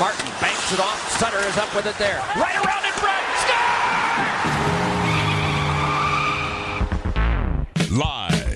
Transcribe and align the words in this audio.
Martin 0.00 0.26
banks 0.40 0.72
it 0.72 0.80
off. 0.80 0.98
Sutter 1.18 1.38
is 1.46 1.56
up 1.56 1.72
with 1.74 1.86
it 1.86 1.96
there. 1.98 2.18
Right 2.36 2.56
around 2.56 2.84
in 2.84 2.92
front. 2.98 3.24
Score! 3.46 3.84
Live 7.94 8.50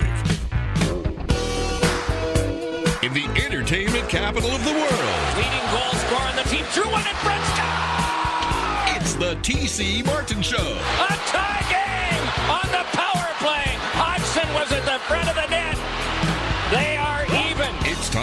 in 3.05 3.15
the 3.15 3.27
entertainment 3.45 4.09
capital 4.09 4.51
of 4.51 4.65
the 4.65 4.73
world. 4.73 5.37
Leading 5.37 5.67
goal 5.71 5.95
scorer 6.03 6.27
on 6.27 6.35
the 6.35 6.43
team. 6.51 6.65
Drew 6.75 6.91
one 6.91 7.07
in 7.07 7.15
front. 7.23 7.45
Score! 7.55 8.97
It's 8.97 9.15
the 9.15 9.37
TC 9.41 10.05
Martin 10.07 10.43
Show. 10.43 10.57
A 10.57 11.15
tie 11.31 11.63
game 11.71 12.27
on 12.51 12.67
the 12.73 12.83
power 12.99 13.31
play. 13.39 13.79
Hodgson 13.95 14.53
was 14.55 14.73
at 14.73 14.85
the 14.85 14.99
front 15.07 15.29
of 15.29 15.37
the 15.37 15.47
net. 15.47 15.58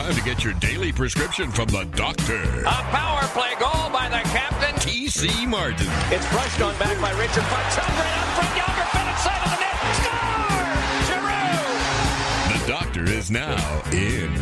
Time 0.02 0.14
to 0.14 0.21
get 0.23 0.43
your 0.43 0.54
daily 0.55 0.91
prescription 0.91 1.50
from 1.50 1.68
the 1.68 1.86
doctor. 1.96 2.43
A 2.68 2.84
power 2.91 3.21
play 3.30 3.54
goal 3.57 3.89
by 3.93 4.10
the 4.10 4.20
captain. 4.28 4.75
TC 4.75 5.47
Martin. 5.47 5.87
It's 6.11 6.29
brushed 6.32 6.61
on 6.61 6.78
back 6.78 7.00
by 7.00 7.11
Richard 7.11 7.43
Foxell. 7.43 7.87
Right 7.96 8.18
up 8.18 8.28
front. 8.36 8.57
Younger 8.57 8.86
fed 8.92 9.07
inside 9.07 9.42
of 9.46 9.51
the 9.54 9.60
net. 9.64 9.78
Score! 10.04 10.68
Giroux! 11.07 12.60
The 12.60 12.68
doctor 12.68 13.06
is 13.06 13.32
now 13.32 13.56
in. 13.93 14.34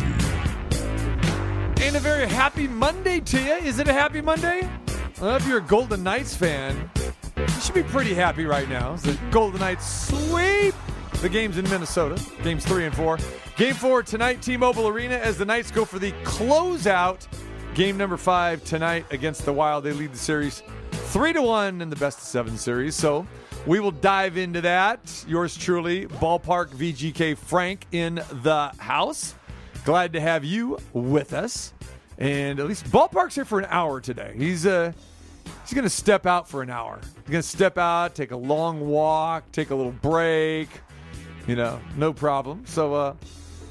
And 1.80 1.94
a 1.94 2.00
very 2.00 2.26
happy 2.26 2.66
Monday 2.66 3.20
to 3.20 3.40
you. 3.40 3.54
Is 3.54 3.78
it 3.78 3.86
a 3.86 3.92
happy 3.92 4.20
Monday? 4.20 4.68
Well, 5.20 5.36
if 5.36 5.46
you're 5.46 5.58
a 5.58 5.62
Golden 5.62 6.02
Knights 6.02 6.34
fan, 6.34 6.90
you 7.36 7.46
should 7.60 7.76
be 7.76 7.84
pretty 7.84 8.14
happy 8.14 8.44
right 8.44 8.68
now. 8.68 8.96
The 8.96 9.16
Golden 9.30 9.60
Knights 9.60 10.08
sweep 10.08 10.74
the 11.24 11.30
games 11.30 11.56
in 11.56 11.64
Minnesota, 11.70 12.22
games 12.42 12.66
three 12.66 12.84
and 12.84 12.94
four. 12.94 13.16
Game 13.56 13.72
four 13.72 14.02
tonight, 14.02 14.42
T-Mobile 14.42 14.88
Arena, 14.88 15.14
as 15.14 15.38
the 15.38 15.46
Knights 15.46 15.70
go 15.70 15.86
for 15.86 15.98
the 15.98 16.12
closeout. 16.22 17.26
Game 17.74 17.96
number 17.96 18.18
five 18.18 18.62
tonight 18.62 19.06
against 19.10 19.46
the 19.46 19.52
Wild. 19.52 19.84
They 19.84 19.94
lead 19.94 20.12
the 20.12 20.18
series 20.18 20.62
three 20.92 21.32
to 21.32 21.40
one 21.40 21.80
in 21.80 21.88
the 21.88 21.96
best 21.96 22.18
of 22.18 22.24
seven 22.24 22.58
series. 22.58 22.94
So 22.94 23.26
we 23.66 23.80
will 23.80 23.90
dive 23.90 24.36
into 24.36 24.60
that. 24.60 25.24
Yours 25.26 25.56
truly, 25.56 26.06
Ballpark 26.06 26.68
VGK 26.72 27.38
Frank 27.38 27.86
in 27.90 28.16
the 28.42 28.70
house. 28.76 29.34
Glad 29.86 30.12
to 30.12 30.20
have 30.20 30.44
you 30.44 30.76
with 30.92 31.32
us. 31.32 31.72
And 32.18 32.60
at 32.60 32.66
least 32.66 32.84
Ballpark's 32.90 33.34
here 33.34 33.46
for 33.46 33.58
an 33.58 33.66
hour 33.70 33.98
today. 34.02 34.34
He's 34.36 34.66
uh 34.66 34.92
he's 35.62 35.72
gonna 35.72 35.88
step 35.88 36.26
out 36.26 36.50
for 36.50 36.60
an 36.60 36.68
hour. 36.68 37.00
He's 37.24 37.30
gonna 37.30 37.42
step 37.42 37.78
out, 37.78 38.14
take 38.14 38.32
a 38.32 38.36
long 38.36 38.86
walk, 38.86 39.50
take 39.52 39.70
a 39.70 39.74
little 39.74 39.90
break. 39.90 40.68
You 41.46 41.56
know, 41.56 41.80
no 41.96 42.12
problem. 42.12 42.64
So 42.66 42.94
uh 42.94 43.14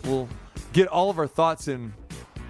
we'll 0.05 0.29
get 0.73 0.88
all 0.88 1.09
of 1.09 1.17
our 1.17 1.27
thoughts 1.27 1.67
in 1.67 1.93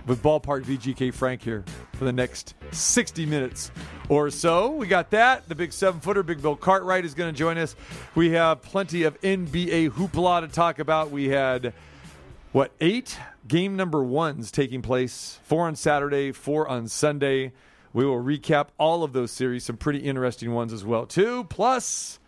with 0.06 0.22
Ballpark 0.22 0.64
VGK 0.66 1.14
Frank 1.14 1.42
here 1.42 1.64
for 1.94 2.06
the 2.06 2.12
next 2.12 2.56
60 2.72 3.26
minutes 3.26 3.72
or 4.10 4.30
so. 4.30 4.72
We 4.72 4.88
got 4.88 5.12
that. 5.12 5.48
The 5.48 5.56
big 5.56 5.72
seven 5.72 6.02
footer, 6.02 6.24
Big 6.24 6.42
Bill 6.42 6.58
Cartwright, 6.58 7.06
is 7.06 7.14
going 7.14 7.34
to 7.34 7.38
join 7.38 7.58
us. 7.58 7.76
We 8.16 8.32
have 8.32 8.62
plenty 8.62 9.04
of 9.04 9.20
NBA 9.22 9.92
hoopla 9.92 10.42
to 10.42 10.48
talk 10.50 10.80
about. 10.80 11.12
We 11.12 11.30
had 11.30 11.74
what 12.54 12.72
eight 12.80 13.18
game 13.48 13.76
number 13.76 14.04
ones 14.04 14.52
taking 14.52 14.82
place 14.82 15.40
four 15.44 15.66
on 15.66 15.76
saturday 15.76 16.32
four 16.32 16.68
on 16.68 16.88
sunday 16.88 17.52
we 17.94 18.06
will 18.06 18.24
recap 18.24 18.68
all 18.78 19.04
of 19.04 19.12
those 19.12 19.32
series 19.32 19.66
some 19.66 19.76
pretty 19.76 20.00
interesting 20.00 20.54
ones 20.54 20.72
as 20.72 20.86
well 20.86 21.08
too 21.08 21.44
plus 21.46 22.20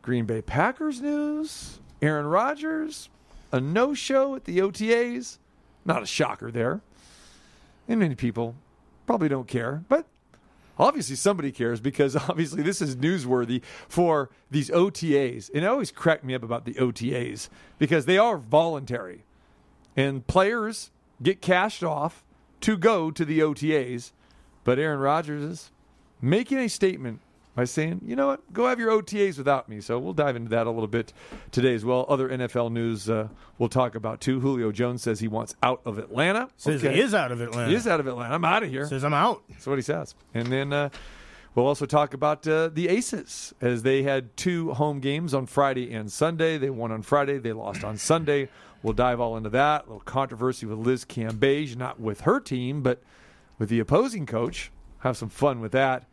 green 0.00 0.24
bay 0.24 0.40
packers 0.40 1.00
news 1.00 1.80
aaron 2.02 2.26
rodgers 2.26 3.08
a 3.50 3.60
no-show 3.60 4.34
at 4.34 4.44
the 4.44 4.58
otas 4.58 5.38
not 5.84 6.00
a 6.00 6.06
shocker 6.06 6.52
there. 6.52 6.80
And 7.88 7.98
many 7.98 8.14
people 8.14 8.54
probably 9.06 9.28
don't 9.28 9.48
care 9.48 9.82
but 9.88 10.06
obviously 10.78 11.16
somebody 11.16 11.52
cares 11.52 11.80
because 11.80 12.16
obviously 12.28 12.62
this 12.62 12.82
is 12.82 12.96
newsworthy 12.96 13.62
for 13.88 14.30
these 14.50 14.68
otas 14.70 15.48
and 15.54 15.64
it 15.64 15.66
always 15.66 15.90
cracked 15.90 16.24
me 16.24 16.34
up 16.34 16.42
about 16.42 16.64
the 16.64 16.74
otas 16.74 17.48
because 17.78 18.06
they 18.06 18.18
are 18.18 18.36
voluntary. 18.36 19.24
And 19.96 20.26
players 20.26 20.90
get 21.22 21.40
cashed 21.40 21.82
off 21.82 22.24
to 22.62 22.76
go 22.76 23.10
to 23.10 23.24
the 23.24 23.40
OTAs. 23.40 24.12
But 24.64 24.78
Aaron 24.78 25.00
Rodgers 25.00 25.42
is 25.42 25.70
making 26.20 26.58
a 26.58 26.68
statement 26.68 27.20
by 27.54 27.64
saying, 27.64 28.00
you 28.04 28.16
know 28.16 28.28
what, 28.28 28.52
go 28.52 28.66
have 28.66 28.78
your 28.78 28.90
OTAs 28.90 29.36
without 29.36 29.68
me. 29.68 29.80
So 29.80 29.98
we'll 29.98 30.14
dive 30.14 30.36
into 30.36 30.48
that 30.50 30.66
a 30.66 30.70
little 30.70 30.86
bit 30.88 31.12
today 31.50 31.74
as 31.74 31.84
well. 31.84 32.06
Other 32.08 32.28
NFL 32.28 32.72
news 32.72 33.10
uh, 33.10 33.28
we'll 33.58 33.68
talk 33.68 33.94
about 33.94 34.20
too. 34.20 34.40
Julio 34.40 34.72
Jones 34.72 35.02
says 35.02 35.20
he 35.20 35.28
wants 35.28 35.54
out 35.62 35.80
of 35.84 35.98
Atlanta. 35.98 36.48
Says 36.56 36.82
Okay. 36.84 36.94
he 36.94 37.00
is 37.00 37.12
out 37.14 37.30
of 37.30 37.40
Atlanta. 37.40 37.68
He 37.68 37.74
is 37.74 37.86
out 37.86 38.00
of 38.00 38.06
Atlanta. 38.06 38.34
I'm 38.34 38.44
out 38.44 38.62
of 38.62 38.70
here. 38.70 38.86
Says 38.86 39.04
I'm 39.04 39.12
out. 39.14 39.42
That's 39.50 39.66
what 39.66 39.76
he 39.76 39.82
says. 39.82 40.14
And 40.32 40.46
then 40.48 40.72
uh, 40.72 40.88
we'll 41.54 41.66
also 41.66 41.84
talk 41.84 42.14
about 42.14 42.48
uh, 42.48 42.68
the 42.72 42.88
Aces 42.88 43.52
as 43.60 43.82
they 43.82 44.02
had 44.02 44.34
two 44.36 44.72
home 44.72 45.00
games 45.00 45.34
on 45.34 45.44
Friday 45.46 45.92
and 45.92 46.10
Sunday. 46.10 46.56
They 46.56 46.70
won 46.70 46.90
on 46.90 47.02
Friday, 47.02 47.36
they 47.38 47.52
lost 47.52 47.84
on 47.84 47.98
Sunday. 47.98 48.48
We'll 48.82 48.94
dive 48.94 49.20
all 49.20 49.36
into 49.36 49.50
that. 49.50 49.82
A 49.82 49.84
little 49.84 50.00
controversy 50.00 50.64
with 50.66 50.78
Liz 50.78 51.04
Cambage, 51.04 51.76
not 51.76 52.00
with 52.00 52.22
her 52.22 52.40
team, 52.40 52.82
but 52.82 53.00
with 53.58 53.68
the 53.68 53.78
opposing 53.78 54.24
coach. 54.26 54.72
Have 55.00 55.16
some 55.16 55.28
fun 55.28 55.60
with 55.60 55.72
that. 55.72 56.06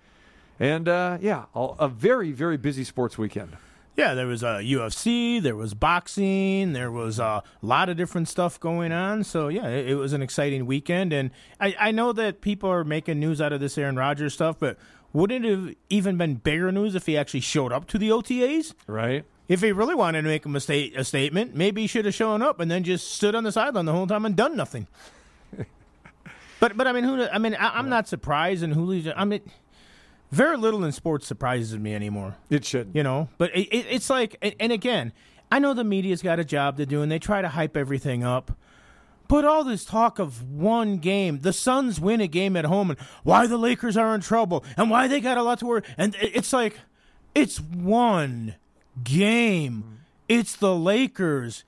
And 0.60 0.90
uh, 0.90 1.18
yeah, 1.22 1.46
a 1.56 1.88
very, 1.88 2.32
very 2.32 2.58
busy 2.58 2.84
sports 2.84 3.18
weekend. 3.18 3.56
Yeah, 3.96 4.14
there 4.14 4.28
was 4.28 4.44
uh, 4.44 4.58
UFC, 4.58 5.42
there 5.42 5.56
was 5.56 5.74
boxing, 5.74 6.72
there 6.72 6.92
was 6.92 7.20
uh, 7.20 7.42
a 7.44 7.66
lot 7.66 7.90
of 7.90 7.98
different 7.98 8.30
stuff 8.30 8.58
going 8.60 8.94
on. 8.94 9.26
So 9.26 9.50
yeah, 9.50 9.68
it, 9.68 9.90
it 9.90 9.96
was 9.96 10.14
an 10.14 10.22
exciting 10.22 10.66
weekend, 10.66 11.12
and 11.12 11.32
I, 11.60 11.76
I 11.78 11.92
know 11.92 12.14
that 12.14 12.40
people 12.40 12.70
are 12.70 12.86
making 12.86 13.20
news 13.20 13.42
out 13.42 13.52
of 13.52 13.60
this 13.60 13.78
Aaron 13.78 13.98
Rodgers 13.98 14.34
stuff, 14.34 14.58
but 14.58 14.78
wouldn't 15.12 15.46
it 15.46 15.50
have 15.52 15.76
even 15.90 16.18
been 16.18 16.36
bigger 16.36 16.72
news 16.72 16.96
if 16.96 17.08
he 17.08 17.18
actually 17.18 17.42
showed 17.42 17.74
up 17.74 17.88
to 17.88 17.98
the 17.98 18.10
OTAs? 18.10 18.74
Right? 18.88 19.26
If 19.50 19.62
he 19.62 19.72
really 19.72 19.96
wanted 19.96 20.22
to 20.22 20.28
make 20.28 20.46
a, 20.46 20.50
mistake, 20.50 20.94
a 20.96 21.04
statement, 21.04 21.56
maybe 21.56 21.82
he 21.82 21.88
should 21.88 22.06
have 22.06 22.14
shown 22.14 22.42
up 22.42 22.60
and 22.60 22.70
then 22.70 22.84
just 22.84 23.14
stood 23.14 23.34
on 23.34 23.44
the 23.44 23.52
sideline 23.52 23.86
the 23.86 23.92
whole 23.92 24.08
time 24.08 24.24
and 24.24 24.36
done 24.36 24.56
nothing. 24.56 24.88
but 26.60 26.78
but 26.78 26.88
I 26.88 26.94
mean, 26.94 27.04
who? 27.04 27.24
I 27.24 27.40
mean, 27.40 27.56
I, 27.56 27.80
I'm 27.80 27.90
not 27.90 28.08
surprised, 28.08 28.64
and 28.64 28.74
Julio. 28.74 29.14
I 29.18 29.26
mean, 29.26 29.42
very 30.32 30.58
little 30.58 30.84
in 30.84 30.92
sports 30.92 31.26
surprises 31.28 31.78
me 31.78 31.94
anymore. 31.96 32.36
It 32.50 32.66
should. 32.66 32.92
you 32.94 33.04
know 33.04 33.30
but 33.38 33.56
it, 33.56 33.68
it, 33.70 33.86
it's 33.90 34.10
like 34.10 34.36
and- 34.42 34.56
and 34.60 34.72
again 34.72 35.12
i 35.52 35.58
know 35.60 35.74
the 35.74 35.84
media's 35.84 36.22
got 36.22 36.40
a 36.40 36.46
job 36.46 36.78
to 36.78 36.86
do 36.86 37.02
and 37.02 37.12
they 37.12 37.20
try 37.20 37.42
to 37.42 37.50
hype 37.50 37.76
everything 37.76 38.24
up 38.24 38.52
but 39.28 39.46
all 39.46 39.64
this 39.64 39.86
talk 39.86 40.20
of 40.20 40.44
one 40.50 40.98
game 40.98 41.40
the 41.40 41.54
suns 41.54 42.00
win 42.00 42.22
a 42.22 42.28
game 42.28 42.56
at 42.56 42.66
home 42.66 42.92
and 42.92 43.00
why 43.24 43.48
the 43.48 43.58
lakers 43.58 43.96
are 43.98 44.14
in 44.16 44.22
trouble 44.22 44.64
and 44.78 44.90
why 44.90 45.08
they 45.08 45.20
got 45.20 45.38
a 45.38 45.44
lot 45.44 45.60
to 45.60 45.66
worry 45.66 45.82
and 45.98 46.16
it's 46.20 46.54
like 46.54 46.78
it's 47.36 47.60
one 47.60 48.56
game. 49.04 49.84
Mm-hmm. 49.84 49.94
It's 50.28 50.56
the 50.56 50.76
lakers. 50.76 51.64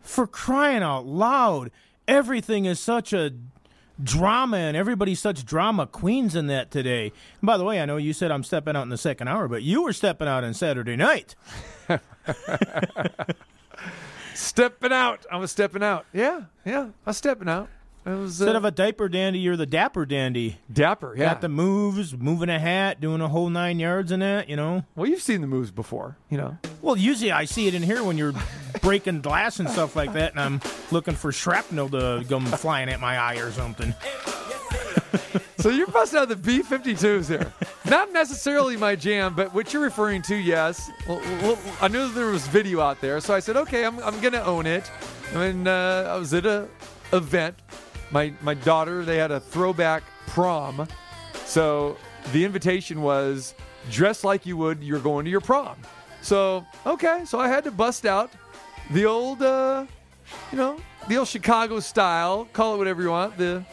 For 0.00 0.26
crying 0.26 0.82
out 0.82 1.06
loud 1.06 1.70
everything 2.08 2.64
is 2.64 2.78
such 2.80 3.12
a 3.12 3.30
drama 4.02 4.56
and 4.58 4.76
everybody's 4.76 5.20
such 5.20 5.44
drama 5.44 5.86
queens 5.86 6.34
in 6.34 6.46
that 6.48 6.70
today. 6.70 7.12
And 7.40 7.46
by 7.46 7.56
the 7.56 7.64
way, 7.64 7.80
I 7.80 7.84
know 7.86 7.96
you 7.96 8.12
said 8.12 8.30
I'm 8.30 8.44
stepping 8.44 8.76
out 8.76 8.82
in 8.82 8.88
the 8.90 8.98
second 8.98 9.28
hour, 9.28 9.48
but 9.48 9.62
you 9.62 9.82
were 9.82 9.92
stepping 9.92 10.28
out 10.28 10.44
on 10.44 10.54
Saturday 10.54 10.96
night. 10.96 11.34
Stepping 14.34 14.92
out. 14.92 15.24
I 15.32 15.38
was 15.38 15.50
stepping 15.50 15.82
out. 15.82 16.04
Yeah, 16.12 16.42
yeah. 16.64 16.88
I 17.06 17.10
was 17.10 17.16
stepping 17.16 17.48
out. 17.48 17.70
I 18.06 18.10
was 18.10 18.40
uh, 18.40 18.44
Instead 18.44 18.56
of 18.56 18.64
a 18.64 18.70
diaper 18.70 19.08
dandy, 19.08 19.40
you're 19.40 19.56
the 19.56 19.66
dapper 19.66 20.06
dandy. 20.06 20.58
dapper. 20.72 21.14
Yeah. 21.16 21.24
Got 21.24 21.40
the 21.40 21.48
moves, 21.48 22.16
moving 22.16 22.48
a 22.48 22.58
hat, 22.58 23.00
doing 23.00 23.20
a 23.20 23.26
whole 23.28 23.50
nine 23.50 23.80
yards 23.80 24.12
in 24.12 24.20
that, 24.20 24.48
you 24.48 24.54
know. 24.54 24.84
well, 24.94 25.08
you've 25.08 25.20
seen 25.22 25.40
the 25.40 25.48
moves 25.48 25.72
before, 25.72 26.16
you 26.30 26.38
know. 26.38 26.56
Well, 26.82 26.96
usually 26.96 27.32
I 27.32 27.46
see 27.46 27.66
it 27.66 27.74
in 27.74 27.82
here 27.82 28.04
when 28.04 28.16
you're 28.16 28.32
breaking 28.80 29.22
glass 29.22 29.58
and 29.58 29.68
stuff 29.68 29.96
like 29.96 30.12
that, 30.12 30.32
and 30.32 30.40
I'm 30.40 30.60
looking 30.92 31.14
for 31.14 31.32
shrapnel 31.32 31.88
to 31.90 32.24
come 32.28 32.46
flying 32.46 32.88
at 32.88 33.00
my 33.00 33.18
eye 33.18 33.36
or 33.38 33.50
something. 33.50 33.92
So 35.58 35.70
you're 35.70 35.88
busting 35.88 36.20
out 36.20 36.28
the 36.28 36.36
B 36.36 36.62
52s 36.62 37.26
here. 37.28 37.52
Not 37.86 38.12
necessarily 38.12 38.76
my 38.76 38.94
jam, 38.94 39.34
but 39.34 39.52
what 39.52 39.72
you're 39.72 39.82
referring 39.82 40.22
to, 40.22 40.36
yes. 40.36 40.90
Well, 41.08 41.18
well, 41.42 41.58
I 41.80 41.88
knew 41.88 42.08
there 42.12 42.26
was 42.26 42.46
video 42.46 42.80
out 42.80 43.00
there, 43.00 43.18
so 43.20 43.34
I 43.34 43.40
said, 43.40 43.56
okay, 43.56 43.84
I'm, 43.84 43.98
I'm 44.00 44.20
going 44.20 44.34
to 44.34 44.44
own 44.44 44.66
it. 44.66 44.88
I 45.34 45.38
mean, 45.38 45.66
uh, 45.66 46.12
I 46.14 46.18
was 46.18 46.32
at 46.34 46.46
a 46.46 46.68
event. 47.12 47.56
My, 48.10 48.32
my 48.42 48.54
daughter, 48.54 49.04
they 49.04 49.16
had 49.16 49.30
a 49.30 49.40
throwback 49.40 50.02
prom. 50.26 50.86
So 51.44 51.96
the 52.32 52.44
invitation 52.44 53.02
was 53.02 53.54
dress 53.90 54.24
like 54.24 54.46
you 54.46 54.56
would, 54.56 54.82
you're 54.82 55.00
going 55.00 55.24
to 55.24 55.30
your 55.30 55.40
prom. 55.40 55.76
So, 56.22 56.64
okay, 56.84 57.22
so 57.24 57.38
I 57.38 57.48
had 57.48 57.64
to 57.64 57.70
bust 57.70 58.04
out 58.04 58.32
the 58.90 59.06
old, 59.06 59.42
uh, 59.42 59.86
you 60.50 60.58
know, 60.58 60.76
the 61.08 61.16
old 61.18 61.28
Chicago 61.28 61.80
style, 61.80 62.48
call 62.52 62.74
it 62.74 62.78
whatever 62.78 63.02
you 63.02 63.10
want, 63.10 63.36
the 63.36 63.64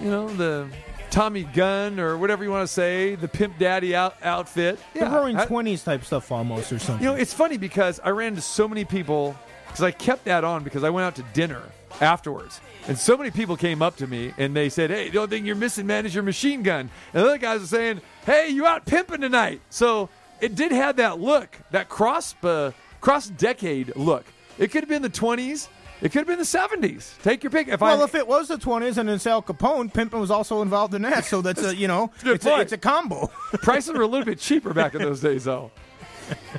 you 0.00 0.10
know, 0.10 0.28
the 0.28 0.68
Tommy 1.10 1.44
Gun 1.44 2.00
or 2.00 2.18
whatever 2.18 2.42
you 2.44 2.50
want 2.50 2.66
to 2.66 2.72
say, 2.72 3.14
the 3.14 3.28
Pimp 3.28 3.58
Daddy 3.58 3.94
out, 3.94 4.16
outfit. 4.22 4.78
The 4.94 5.06
roaring 5.06 5.36
20s 5.36 5.84
type 5.84 6.04
stuff 6.04 6.30
almost 6.32 6.72
or 6.72 6.78
something. 6.78 7.04
You 7.04 7.12
know, 7.12 7.16
it's 7.16 7.32
funny 7.32 7.56
because 7.56 8.00
I 8.02 8.10
ran 8.10 8.28
into 8.28 8.40
so 8.40 8.66
many 8.66 8.84
people 8.84 9.36
because 9.66 9.82
I 9.82 9.90
kept 9.90 10.24
that 10.24 10.44
on 10.44 10.64
because 10.64 10.84
I 10.84 10.90
went 10.90 11.06
out 11.06 11.14
to 11.16 11.22
dinner 11.32 11.62
afterwards. 12.00 12.60
And 12.86 12.98
so 12.98 13.16
many 13.16 13.30
people 13.30 13.56
came 13.56 13.80
up 13.80 13.96
to 13.96 14.06
me 14.06 14.34
and 14.36 14.54
they 14.54 14.68
said, 14.68 14.90
Hey, 14.90 15.08
the 15.08 15.18
only 15.18 15.30
thing 15.30 15.46
you're 15.46 15.56
missing, 15.56 15.86
man, 15.86 16.04
is 16.04 16.14
your 16.14 16.24
machine 16.24 16.62
gun. 16.62 16.90
And 17.12 17.24
the 17.24 17.28
other 17.28 17.38
guys 17.38 17.60
were 17.60 17.66
saying, 17.66 18.00
Hey, 18.26 18.48
you 18.50 18.66
out 18.66 18.84
pimping 18.84 19.22
tonight. 19.22 19.62
So 19.70 20.10
it 20.40 20.54
did 20.54 20.72
have 20.72 20.96
that 20.96 21.18
look, 21.18 21.56
that 21.70 21.88
cross 21.88 22.34
uh, 22.44 22.72
cross 23.00 23.28
decade 23.28 23.96
look. 23.96 24.24
It 24.58 24.70
could 24.70 24.82
have 24.82 24.88
been 24.88 25.02
the 25.02 25.10
20s. 25.10 25.68
It 26.02 26.12
could 26.12 26.18
have 26.18 26.26
been 26.26 26.38
the 26.38 26.44
70s. 26.44 27.20
Take 27.22 27.42
your 27.42 27.50
pick. 27.50 27.68
If 27.68 27.80
Well, 27.80 28.02
I, 28.02 28.04
if 28.04 28.14
it 28.14 28.26
was 28.26 28.48
the 28.48 28.56
20s 28.58 28.98
and 28.98 29.08
it's 29.08 29.26
Al 29.26 29.42
Capone, 29.42 29.92
pimping 29.92 30.20
was 30.20 30.30
also 30.30 30.60
involved 30.60 30.92
in 30.92 31.02
that. 31.02 31.24
So 31.24 31.40
that's 31.40 31.62
a, 31.62 31.74
you 31.74 31.88
know, 31.88 32.10
it's 32.24 32.44
a, 32.44 32.60
it's 32.60 32.72
a 32.72 32.78
combo. 32.78 33.30
prices 33.62 33.94
were 33.94 34.02
a 34.02 34.06
little 34.06 34.26
bit 34.26 34.38
cheaper 34.38 34.74
back 34.74 34.94
in 34.94 35.00
those 35.00 35.20
days, 35.20 35.44
though. 35.44 35.70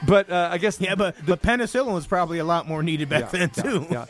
But 0.08 0.30
uh, 0.30 0.50
I 0.52 0.58
guess 0.58 0.80
yeah, 0.80 0.96
but, 0.96 1.16
but 1.26 1.42
penicillin 1.42 1.94
was 1.94 2.08
probably 2.08 2.40
a 2.40 2.44
lot 2.44 2.68
more 2.68 2.82
needed 2.84 3.10
back 3.10 3.32
then, 3.32 3.52
yeah, 3.56 3.64
too. 3.64 3.88
Yeah. 3.90 4.06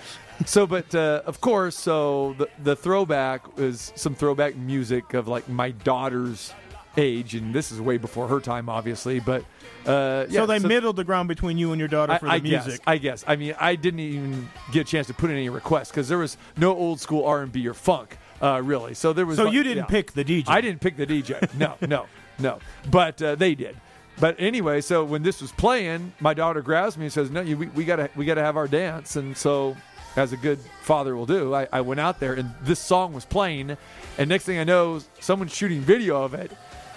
So, 0.46 0.68
but 0.68 0.94
uh, 0.94 1.22
of 1.26 1.42
course, 1.42 1.78
so 1.78 2.36
the 2.38 2.50
the 2.62 2.76
throwback 2.76 3.58
was 3.58 3.94
some 3.96 4.16
throwback 4.16 4.56
music 4.56 5.14
of 5.14 5.28
like 5.28 5.48
my 5.48 5.72
daughter's 5.72 6.54
age, 6.98 7.36
and 7.36 7.54
this 7.54 7.72
is 7.72 7.82
way 7.82 7.98
before 7.98 8.28
her 8.28 8.40
time, 8.40 8.70
obviously. 8.70 9.20
But 9.20 9.44
uh, 9.86 10.26
yeah, 10.30 10.42
so 10.42 10.46
they 10.46 10.60
middled 10.60 10.96
the 10.96 11.04
ground 11.04 11.28
between 11.28 11.58
you 11.58 11.72
and 11.72 11.80
your 11.80 11.88
daughter 11.88 12.14
I, 12.14 12.18
for 12.18 12.26
the 12.26 12.32
I 12.32 12.40
music. 12.40 12.80
guess. 12.80 12.82
I 12.88 12.98
guess. 12.98 13.24
I 13.28 13.36
mean, 13.36 13.56
I 13.60 13.76
didn't 13.76 14.00
even 14.02 14.50
get 14.72 14.82
a 14.82 14.90
chance 14.90 15.08
to 15.08 15.14
put 15.14 15.30
in 15.30 15.36
any 15.36 15.50
requests 15.50 15.90
because 15.90 16.10
there 16.10 16.18
was 16.18 16.38
no 16.58 16.76
old 16.76 17.00
school 17.00 17.26
R 17.26 17.42
and 17.42 17.52
B 17.52 17.68
or 17.68 17.74
funk, 17.74 18.18
uh, 18.42 18.62
really. 18.64 18.94
So 18.94 19.14
there 19.14 19.26
was. 19.26 19.38
so 19.38 19.46
like- 19.46 19.54
you 19.54 19.64
didn't 19.64 19.78
yeah. 19.78 19.86
pick 19.86 20.12
the 20.14 20.26
DJ. 20.26 20.46
I 20.48 20.62
didn't 20.62 20.82
pick 20.82 20.98
the 20.98 21.08
DJ. 21.08 21.54
No, 21.56 21.76
no, 21.88 22.08
no. 22.40 22.60
But 22.90 23.22
uh, 23.22 23.36
they 23.36 23.56
did. 23.56 23.78
But 24.18 24.38
anyway, 24.40 24.80
so 24.82 25.04
when 25.04 25.24
this 25.24 25.42
was 25.42 25.52
playing, 25.52 26.14
my 26.22 26.34
daughter 26.34 26.62
grabs 26.62 26.98
me 26.98 27.06
and 27.06 27.14
says, 27.14 27.30
"No, 27.30 27.42
you, 27.42 27.58
we, 27.58 27.68
we 27.68 27.84
gotta 27.86 28.10
we 28.16 28.26
gotta 28.26 28.44
have 28.44 28.56
our 28.56 28.68
dance." 28.68 29.18
And 29.18 29.36
so, 29.36 29.76
as 30.16 30.34
a 30.34 30.38
good 30.38 30.60
father 30.82 31.16
will 31.16 31.26
do, 31.26 31.54
I, 31.54 31.68
I 31.72 31.82
went 31.82 32.00
out 32.00 32.20
there 32.20 32.34
and 32.34 32.52
this 32.62 32.80
song 32.80 33.14
was 33.14 33.26
playing, 33.26 33.78
and 34.18 34.30
next 34.30 34.46
thing 34.46 34.58
I 34.60 34.64
know, 34.64 35.02
someone's 35.20 35.54
shooting 35.54 35.82
video 35.82 36.24
of 36.24 36.34
it. 36.34 36.52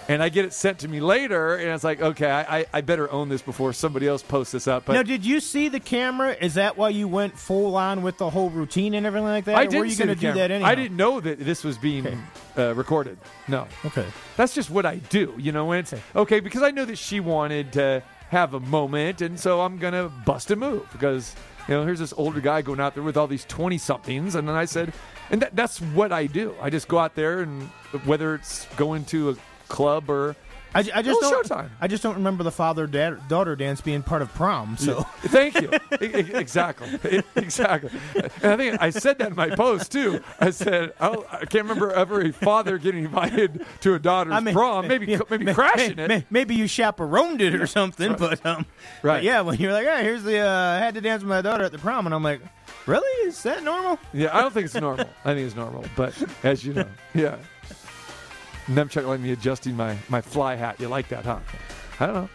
And 0.07 0.23
I 0.23 0.29
get 0.29 0.43
it 0.43 0.53
sent 0.53 0.79
to 0.79 0.87
me 0.87 1.01
later, 1.01 1.55
and 1.55 1.69
it's 1.69 1.83
like, 1.83 2.01
okay, 2.01 2.31
I, 2.31 2.65
I, 2.73 2.81
better 2.81 3.11
own 3.11 3.29
this 3.29 3.43
before 3.43 3.73
somebody 3.73 4.07
else 4.07 4.23
posts 4.23 4.53
this 4.53 4.67
up. 4.67 4.85
But 4.85 4.93
now, 4.93 5.03
did 5.03 5.23
you 5.23 5.39
see 5.39 5.69
the 5.69 5.79
camera? 5.79 6.35
Is 6.41 6.55
that 6.55 6.77
why 6.77 6.89
you 6.89 7.07
went 7.07 7.37
full 7.37 7.75
on 7.75 8.01
with 8.01 8.17
the 8.17 8.27
whole 8.27 8.49
routine 8.49 8.95
and 8.95 9.05
everything 9.05 9.27
like 9.27 9.45
that? 9.45 9.55
I 9.55 9.65
or 9.65 9.67
didn't 9.67 9.79
were 9.81 9.85
you 9.85 9.95
gonna 9.95 10.15
do 10.15 10.33
that 10.33 10.49
anyhow? 10.49 10.67
I 10.67 10.73
didn't 10.73 10.97
know 10.97 11.19
that 11.19 11.37
this 11.37 11.63
was 11.63 11.77
being 11.77 12.07
Okay. 12.07 12.17
uh, 12.57 12.73
recorded. 12.73 13.19
No. 13.47 13.67
Okay. 13.85 14.07
That's 14.35 14.55
just 14.55 14.71
what 14.71 14.83
I 14.87 14.95
do, 14.95 15.35
you 15.37 15.51
know. 15.51 15.71
And 15.73 15.81
it's 15.81 15.93
okay 16.15 16.39
because 16.39 16.63
I 16.63 16.71
know 16.71 16.85
that 16.85 16.97
she 16.97 17.19
wanted 17.19 17.73
to 17.73 18.01
have 18.29 18.55
a 18.55 18.59
moment, 18.59 19.21
and 19.21 19.39
so 19.39 19.61
I'm 19.61 19.77
gonna 19.77 20.09
bust 20.09 20.49
a 20.49 20.55
move 20.55 20.87
because 20.91 21.35
you 21.69 21.75
know 21.75 21.85
here's 21.85 21.99
this 21.99 22.15
older 22.17 22.41
guy 22.41 22.63
going 22.63 22.79
out 22.79 22.95
there 22.95 23.03
with 23.03 23.15
all 23.15 23.27
these 23.27 23.45
twenty 23.45 23.77
somethings, 23.77 24.33
and 24.33 24.47
then 24.47 24.55
I 24.55 24.65
said, 24.65 24.91
and 25.29 25.43
that, 25.43 25.55
that's 25.55 25.79
what 25.79 26.11
I 26.11 26.25
do. 26.25 26.55
I 26.59 26.71
just 26.71 26.87
go 26.87 26.97
out 26.97 27.13
there, 27.13 27.41
and 27.41 27.61
whether 28.05 28.33
it's 28.33 28.65
going 28.75 29.05
to 29.05 29.29
a 29.29 29.35
club 29.67 30.09
or 30.09 30.35
I, 30.75 30.79
I 30.93 31.01
just 31.01 31.19
Oh, 31.23 31.31
don't. 31.31 31.45
Showtime. 31.47 31.69
I 31.81 31.87
just 31.87 32.03
don't 32.03 32.15
remember 32.15 32.43
the 32.43 32.51
father 32.51 32.85
daughter 32.87 33.55
dance 33.55 33.81
being 33.81 34.03
part 34.03 34.21
of 34.21 34.33
prom. 34.33 34.77
So 34.77 35.01
Thank 35.21 35.59
you. 35.61 35.71
Exactly. 35.91 37.23
Exactly. 37.35 37.89
And 38.43 38.53
I 38.53 38.57
think 38.57 38.81
I 38.81 38.89
said 38.91 39.17
that 39.19 39.29
in 39.29 39.35
my 39.35 39.49
post 39.55 39.91
too. 39.91 40.21
I 40.39 40.51
said 40.51 40.93
I, 40.99 41.11
don't- 41.11 41.25
I 41.33 41.37
can't 41.45 41.63
remember 41.63 41.91
ever 41.91 42.21
a 42.21 42.31
father 42.31 42.77
getting 42.77 43.05
invited 43.05 43.65
to 43.81 43.95
a 43.95 43.99
daughter's 43.99 44.33
I 44.33 44.39
mean, 44.41 44.53
prom. 44.53 44.87
Maybe 44.87 45.07
yeah, 45.07 45.19
maybe 45.29 45.45
may- 45.45 45.53
crashing 45.53 45.95
may- 45.97 46.03
it. 46.03 46.07
may- 46.07 46.25
maybe 46.29 46.55
you 46.55 46.67
chaperoned 46.67 47.41
it 47.41 47.55
or 47.55 47.65
something, 47.67 48.13
but 48.15 48.45
um, 48.45 48.65
Right. 49.01 49.17
but 49.17 49.23
yeah, 49.23 49.41
when 49.41 49.57
you're 49.57 49.73
like, 49.73 49.87
hey, 49.87 50.03
here's 50.03 50.23
the 50.23 50.39
uh, 50.39 50.49
I 50.49 50.77
had 50.77 50.93
to 50.95 51.01
dance 51.01 51.23
with 51.23 51.29
my 51.29 51.41
daughter 51.41 51.63
at 51.63 51.71
the 51.71 51.79
prom, 51.79 52.05
and 52.05 52.13
I'm 52.13 52.23
like, 52.23 52.41
really? 52.85 53.27
Is 53.27 53.41
that 53.43 53.63
normal? 53.63 53.97
Yeah, 54.13 54.35
I 54.37 54.41
don't 54.41 54.53
think 54.53 54.65
it's 54.65 54.75
normal. 54.75 55.09
I 55.25 55.33
think 55.33 55.47
it's 55.47 55.55
normal, 55.55 55.83
but 55.95 56.13
as 56.43 56.63
you 56.63 56.73
know, 56.73 56.85
yeah. 57.13 57.37
Nemchuk 58.69 59.07
let 59.07 59.19
me 59.19 59.31
adjusting 59.31 59.75
my, 59.75 59.95
my 60.09 60.21
fly 60.21 60.55
hat. 60.55 60.79
You 60.79 60.87
like 60.87 61.09
that, 61.09 61.25
huh? 61.25 61.39
I 61.99 62.05
don't 62.05 62.15
know. 62.15 62.29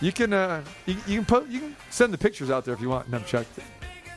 You 0.00 0.12
can 0.12 0.32
uh, 0.32 0.62
you, 0.84 0.96
you 1.06 1.16
can 1.18 1.24
put 1.24 1.48
you 1.48 1.60
can 1.60 1.76
send 1.90 2.12
the 2.12 2.18
pictures 2.18 2.50
out 2.50 2.64
there 2.64 2.74
if 2.74 2.80
you 2.80 2.88
want, 2.90 3.10
Nemchuk. 3.10 3.46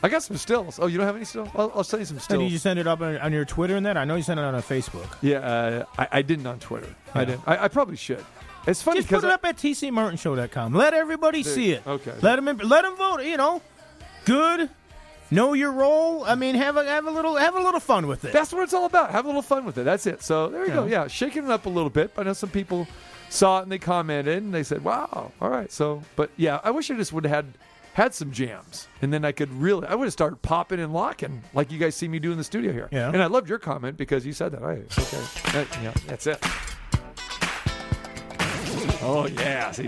I 0.02 0.08
got 0.08 0.22
some 0.22 0.36
stills. 0.36 0.78
Oh, 0.80 0.86
you 0.86 0.96
don't 0.96 1.06
have 1.06 1.16
any 1.16 1.24
stills? 1.26 1.48
I'll, 1.54 1.70
I'll 1.74 1.84
send 1.84 2.00
you 2.00 2.06
some 2.06 2.18
So 2.18 2.24
stills. 2.24 2.42
did 2.44 2.52
you 2.52 2.58
send 2.58 2.78
it 2.78 2.86
up 2.86 3.00
on, 3.02 3.18
on 3.18 3.32
your 3.32 3.44
Twitter 3.44 3.76
and 3.76 3.84
that? 3.86 3.96
I 3.98 4.04
know 4.04 4.16
you 4.16 4.22
sent 4.22 4.40
it 4.40 4.42
on 4.44 4.54
a 4.54 4.62
Facebook. 4.62 5.14
yeah, 5.20 5.38
uh, 5.38 5.84
I, 5.98 6.08
I 6.12 6.22
didn't 6.22 6.46
on 6.46 6.58
Twitter. 6.58 6.88
I 7.14 7.24
didn't. 7.26 7.42
I, 7.46 7.64
I 7.64 7.68
probably 7.68 7.96
should. 7.96 8.24
It's 8.66 8.82
funny 8.82 8.98
Just 9.00 9.08
because 9.08 9.22
put 9.22 9.28
it 9.28 9.32
up 9.34 9.44
at 9.44 9.56
tcmartinshow.com. 9.56 10.74
Let 10.74 10.92
everybody 10.94 11.42
see 11.42 11.72
it. 11.72 11.86
okay. 11.86 12.14
Let 12.22 12.42
them 12.42 12.58
let 12.58 12.82
them 12.82 12.96
vote. 12.96 13.22
You 13.22 13.36
know, 13.36 13.62
good. 14.24 14.68
Know 15.30 15.52
your 15.52 15.70
role. 15.72 16.24
I 16.24 16.34
mean, 16.34 16.54
have 16.56 16.76
a 16.76 16.84
have 16.84 17.06
a 17.06 17.10
little 17.10 17.36
have 17.36 17.54
a 17.54 17.60
little 17.60 17.80
fun 17.80 18.06
with 18.08 18.24
it. 18.24 18.32
That's 18.32 18.52
what 18.52 18.62
it's 18.64 18.74
all 18.74 18.86
about. 18.86 19.10
Have 19.12 19.24
a 19.24 19.28
little 19.28 19.42
fun 19.42 19.64
with 19.64 19.78
it. 19.78 19.84
That's 19.84 20.06
it. 20.06 20.22
So 20.22 20.48
there 20.48 20.66
you 20.66 20.72
go. 20.72 20.84
Yeah. 20.86 21.02
Yeah, 21.02 21.06
shaking 21.08 21.44
it 21.44 21.50
up 21.50 21.66
a 21.66 21.68
little 21.68 21.90
bit. 21.90 22.12
I 22.16 22.22
know 22.24 22.32
some 22.32 22.50
people 22.50 22.88
saw 23.28 23.60
it 23.60 23.62
and 23.62 23.70
they 23.72 23.78
commented 23.78 24.42
and 24.42 24.52
they 24.52 24.64
said, 24.64 24.82
"Wow, 24.84 25.30
all 25.40 25.48
right." 25.50 25.70
So, 25.70 26.02
but 26.16 26.30
yeah, 26.36 26.60
I 26.64 26.70
wish 26.72 26.90
I 26.90 26.96
just 26.96 27.12
would 27.12 27.24
have 27.24 27.44
had 27.44 27.54
had 27.92 28.14
some 28.14 28.30
jams, 28.32 28.88
and 29.02 29.12
then 29.12 29.24
I 29.24 29.32
could 29.32 29.52
really, 29.52 29.86
I 29.86 29.94
would 29.94 30.04
have 30.06 30.12
started 30.12 30.42
popping 30.42 30.80
and 30.80 30.92
locking 30.92 31.42
like 31.54 31.70
you 31.72 31.78
guys 31.78 31.94
see 31.96 32.08
me 32.08 32.18
do 32.18 32.32
in 32.32 32.38
the 32.38 32.44
studio 32.44 32.72
here. 32.72 32.88
Yeah. 32.90 33.08
And 33.10 33.22
I 33.22 33.26
loved 33.26 33.48
your 33.48 33.58
comment 33.58 33.96
because 33.96 34.24
you 34.26 34.32
said 34.32 34.52
that. 34.52 34.62
Right? 34.62 34.84
Okay. 34.98 35.22
That- 35.52 35.78
yeah, 35.82 35.92
that's 36.06 36.26
it. 36.26 36.44
Oh 39.02 39.26
yeah. 39.26 39.70
See, 39.72 39.86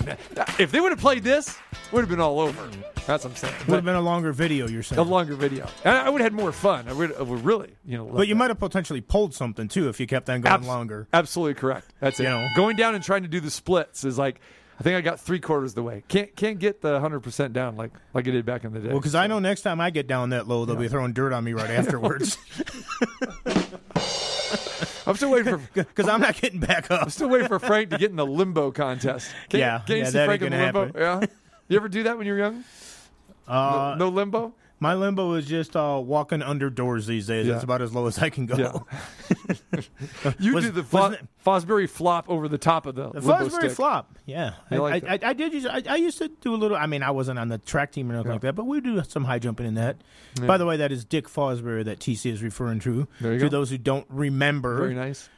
if 0.58 0.70
they 0.72 0.80
would 0.80 0.90
have 0.92 0.98
played 1.00 1.22
this, 1.22 1.48
it 1.50 1.92
would 1.92 2.00
have 2.00 2.08
been 2.08 2.20
all 2.20 2.40
over. 2.40 2.68
That's 3.06 3.24
what 3.24 3.30
I'm 3.30 3.36
saying. 3.36 3.54
Would 3.60 3.66
But 3.66 3.74
have 3.76 3.84
been 3.84 3.94
a 3.96 4.00
longer 4.00 4.32
video. 4.32 4.68
You're 4.68 4.82
saying. 4.82 4.98
a 4.98 5.02
longer 5.02 5.34
video. 5.34 5.66
And 5.84 5.96
I 5.96 6.08
would 6.08 6.20
have 6.20 6.32
had 6.32 6.40
more 6.40 6.52
fun. 6.52 6.88
I 6.88 6.92
would, 6.92 7.14
I 7.16 7.22
would 7.22 7.44
really, 7.44 7.74
you 7.84 7.98
know. 7.98 8.06
but 8.06 8.28
you 8.28 8.34
might 8.34 8.48
have 8.50 8.58
potentially 8.58 9.00
pulled 9.00 9.34
something 9.34 9.68
too 9.68 9.88
if 9.88 9.98
you 10.00 10.06
kept 10.06 10.30
on 10.30 10.40
going 10.40 10.54
Abs- 10.54 10.66
longer. 10.66 11.08
Absolutely 11.12 11.54
correct. 11.54 11.92
That's 12.00 12.18
it. 12.20 12.24
You 12.24 12.28
know. 12.30 12.48
Going 12.56 12.76
down 12.76 12.94
and 12.94 13.02
trying 13.04 13.22
to 13.22 13.28
do 13.28 13.40
the 13.40 13.50
splits 13.50 14.04
is 14.04 14.18
like 14.18 14.40
I 14.80 14.82
think 14.82 14.96
I 14.96 15.00
got 15.00 15.20
three 15.20 15.40
quarters 15.40 15.72
of 15.72 15.74
the 15.76 15.82
way. 15.82 16.02
Can't 16.08 16.34
can't 16.34 16.58
get 16.58 16.80
the 16.80 16.98
hundred 17.00 17.20
percent 17.20 17.52
down 17.52 17.76
like 17.76 17.90
like 18.14 18.26
I 18.26 18.30
did 18.30 18.46
back 18.46 18.64
in 18.64 18.72
the 18.72 18.80
day. 18.80 18.88
Well, 18.88 18.98
because 18.98 19.14
I 19.14 19.26
know 19.26 19.38
next 19.38 19.62
time 19.62 19.80
I 19.80 19.90
get 19.90 20.06
down 20.06 20.30
that 20.30 20.48
low, 20.48 20.64
they'll 20.64 20.76
be 20.76 20.88
throwing 20.88 21.12
dirt 21.12 21.32
on 21.32 21.44
me 21.44 21.52
right 21.52 21.70
afterwards. 21.70 22.38
I'm 25.06 25.16
still 25.16 25.30
waiting 25.30 25.58
for 25.58 25.62
Because 25.74 26.08
I'm 26.08 26.20
not 26.20 26.40
getting 26.40 26.60
back 26.60 26.90
up. 26.90 27.02
I'm 27.02 27.10
still 27.10 27.28
waiting 27.28 27.48
for 27.48 27.58
Frank 27.58 27.90
to 27.90 27.98
get 27.98 28.10
in 28.10 28.16
the 28.16 28.26
limbo 28.26 28.70
contest. 28.70 29.30
Can, 29.48 29.60
Yeah, 29.60 29.82
can 29.86 29.96
you 29.96 30.02
yeah, 30.02 30.08
see 30.10 30.24
Frank 30.24 30.42
in 30.42 30.52
ain't 30.52 30.72
the 30.72 30.72
gonna 30.72 30.84
limbo? 30.86 30.98
Yeah. 31.00 31.26
You 31.68 31.76
ever 31.76 31.88
do 31.88 32.02
that 32.04 32.18
when 32.18 32.26
you 32.26 32.32
were 32.34 32.38
young? 32.38 32.64
Uh, 33.48 33.96
no, 33.98 34.06
no 34.06 34.14
limbo. 34.14 34.54
My 34.82 34.94
limbo 34.94 35.34
is 35.34 35.46
just 35.46 35.76
uh, 35.76 36.02
walking 36.04 36.42
under 36.42 36.68
doors 36.68 37.06
these 37.06 37.28
days. 37.28 37.46
Yeah. 37.46 37.52
That's 37.52 37.62
about 37.62 37.82
as 37.82 37.94
low 37.94 38.08
as 38.08 38.18
I 38.18 38.30
can 38.30 38.46
go. 38.46 38.56
Yeah. 38.56 39.80
You 40.38 40.54
Was- 40.54 40.64
do 40.64 40.70
the 40.72 40.82
wasn't 40.90 41.28
Fosbury 41.44 41.88
flop 41.88 42.28
over 42.28 42.48
the 42.48 42.58
top 42.58 42.86
of 42.86 42.94
the, 42.96 43.10
The 43.10 43.20
limbo 43.20 43.48
Fosbury 43.48 43.58
stick. 43.60 43.70
flop, 43.72 44.18
yeah. 44.26 44.54
I, 44.70 44.76
like 44.76 45.04
I, 45.04 45.14
I, 45.14 45.18
I 45.30 45.32
did 45.32 45.52
use. 45.52 45.66
I, 45.66 45.82
I 45.88 45.96
used 45.96 46.18
to 46.18 46.28
do 46.28 46.54
a 46.54 46.56
little. 46.56 46.76
I 46.76 46.86
mean, 46.86 47.02
I 47.02 47.10
wasn't 47.12 47.38
on 47.38 47.48
the 47.48 47.58
track 47.58 47.92
team 47.92 48.10
or 48.10 48.14
nothing 48.14 48.32
like 48.32 48.40
that, 48.42 48.54
but 48.54 48.64
we 48.66 48.80
do 48.80 49.02
some 49.04 49.24
high 49.24 49.38
jumping 49.38 49.66
in 49.66 49.74
that. 49.74 49.96
By 50.40 50.58
the 50.58 50.66
way, 50.66 50.76
that 50.76 50.90
is 50.92 51.04
Dick 51.04 51.28
Fosbury 51.28 51.84
that 51.84 52.00
TC 52.00 52.30
is 52.32 52.42
referring 52.42 52.80
to. 52.80 53.06
There 53.20 53.32
you 53.34 53.38
to 53.38 53.44
go. 53.46 53.48
those 53.50 53.70
who 53.70 53.78
don't 53.78 54.06
remember, 54.08 54.78
Very 54.78 54.94
nice. 54.94 55.28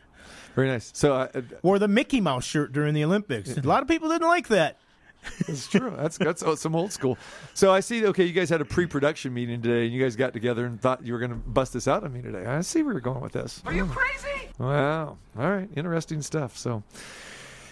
Very 0.55 0.69
nice. 0.69 0.91
So 0.95 1.15
uh, 1.15 1.43
wore 1.63 1.79
the 1.79 1.89
Mickey 1.89 2.21
Mouse 2.21 2.45
shirt 2.45 2.73
during 2.73 2.95
the 2.95 3.05
Olympics. 3.05 3.57
A 3.57 3.61
lot 3.61 3.83
of 3.83 3.89
people 3.89 4.09
didn't 4.09 4.29
like 4.29 4.49
that. 4.49 4.79
It's 5.49 5.67
true. 5.67 5.95
That's 5.97 6.19
that's 6.19 6.43
some 6.61 6.75
old 6.75 6.93
school. 6.93 7.19
So 7.55 7.73
I 7.73 7.81
see. 7.81 8.07
Okay, 8.07 8.25
you 8.25 8.33
guys 8.33 8.49
had 8.51 8.61
a 8.61 8.65
pre-production 8.65 9.35
meeting 9.35 9.63
today, 9.63 9.85
and 9.85 9.95
you 9.95 10.03
guys 10.03 10.17
got 10.17 10.33
together 10.33 10.65
and 10.67 10.81
thought 10.81 11.05
you 11.05 11.13
were 11.13 11.19
going 11.19 11.31
to 11.31 11.37
bust 11.37 11.73
this 11.73 11.89
out 11.89 12.05
on 12.05 12.13
me 12.13 12.23
today. 12.23 12.45
I 12.47 12.61
see 12.61 12.83
where 12.83 12.93
you're 12.93 13.01
going 13.01 13.21
with 13.21 13.33
this. 13.33 13.63
Are 13.67 13.73
you 13.73 13.85
hmm. 13.85 13.93
crazy? 13.93 14.49
Wow. 14.59 15.19
All 15.39 15.51
right. 15.51 15.69
Interesting 15.77 16.23
stuff. 16.23 16.57
So, 16.57 16.83